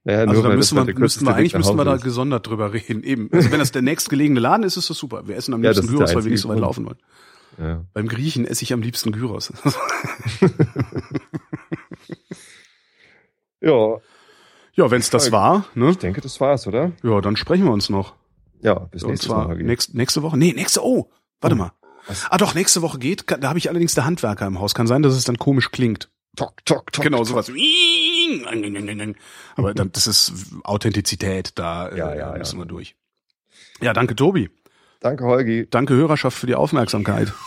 naja, 0.04 0.24
also 0.24 0.42
da 0.42 0.48
müssen 0.48 0.76
wir, 0.76 0.98
müssten 0.98 1.26
wir 1.26 1.34
eigentlich 1.34 1.54
müssten 1.54 1.76
wir 1.76 1.84
da 1.84 1.96
gesondert 1.96 2.46
drüber 2.46 2.72
reden. 2.72 3.02
Eben. 3.02 3.28
Also 3.32 3.50
wenn 3.50 3.58
das 3.58 3.70
der 3.70 3.82
nächstgelegene 3.82 4.40
Laden 4.40 4.64
ist, 4.64 4.78
ist 4.78 4.88
das 4.88 4.96
super. 4.96 5.28
Wir 5.28 5.36
essen 5.36 5.52
am 5.52 5.60
liebsten 5.62 5.86
ja, 5.86 5.92
Gyros, 5.92 6.14
weil 6.14 6.24
wir 6.24 6.30
nicht 6.30 6.40
so 6.40 6.48
weit 6.48 6.60
laufen 6.60 6.86
wollen. 6.86 6.98
Ja. 7.58 7.84
Beim 7.92 8.08
Griechen 8.08 8.46
esse 8.46 8.62
ich 8.62 8.72
am 8.72 8.80
liebsten 8.80 9.12
Gyros. 9.12 9.52
ja. 13.60 13.98
Ja, 14.72 14.90
wenn 14.90 15.00
es 15.00 15.08
das 15.10 15.32
war, 15.32 15.64
ne? 15.74 15.90
Ich 15.90 15.98
denke, 15.98 16.20
das 16.20 16.40
war's, 16.40 16.66
oder? 16.66 16.92
Ja, 17.02 17.20
dann 17.22 17.36
sprechen 17.36 17.64
wir 17.64 17.72
uns 17.72 17.88
noch. 17.88 18.14
Ja, 18.60 18.74
bis 18.74 19.02
und 19.02 19.10
nächste 19.10 19.28
Woche. 19.28 19.54
Nächste, 19.56 19.96
nächste 19.96 20.22
Woche? 20.22 20.36
Nee, 20.36 20.52
nächste, 20.52 20.84
oh, 20.84 21.10
warte 21.40 21.56
oh. 21.56 21.58
mal. 21.58 21.72
Was? 22.06 22.26
Ah 22.30 22.38
doch, 22.38 22.54
nächste 22.54 22.82
Woche 22.82 22.98
geht. 22.98 23.24
Da 23.28 23.48
habe 23.48 23.58
ich 23.58 23.68
allerdings 23.68 23.94
der 23.94 24.04
Handwerker 24.04 24.46
im 24.46 24.60
Haus. 24.60 24.74
Kann 24.74 24.86
sein, 24.86 25.02
dass 25.02 25.14
es 25.14 25.24
dann 25.24 25.38
komisch 25.38 25.70
klingt. 25.70 26.08
Tok, 26.36 26.64
tok, 26.64 26.92
tok. 26.92 27.02
Genau, 27.02 27.24
sowas. 27.24 27.50
Aber 29.56 29.74
das 29.74 30.06
ist 30.06 30.32
Authentizität, 30.64 31.52
da 31.58 31.94
ja, 31.94 32.14
ja, 32.14 32.34
äh, 32.34 32.38
müssen 32.38 32.56
ja. 32.56 32.62
wir 32.62 32.66
durch. 32.66 32.94
Ja, 33.80 33.92
danke 33.92 34.14
Tobi. 34.14 34.50
Danke 35.00 35.24
Holgi. 35.24 35.66
Danke 35.70 35.94
Hörerschaft 35.94 36.38
für 36.38 36.46
die 36.46 36.54
Aufmerksamkeit. 36.54 37.32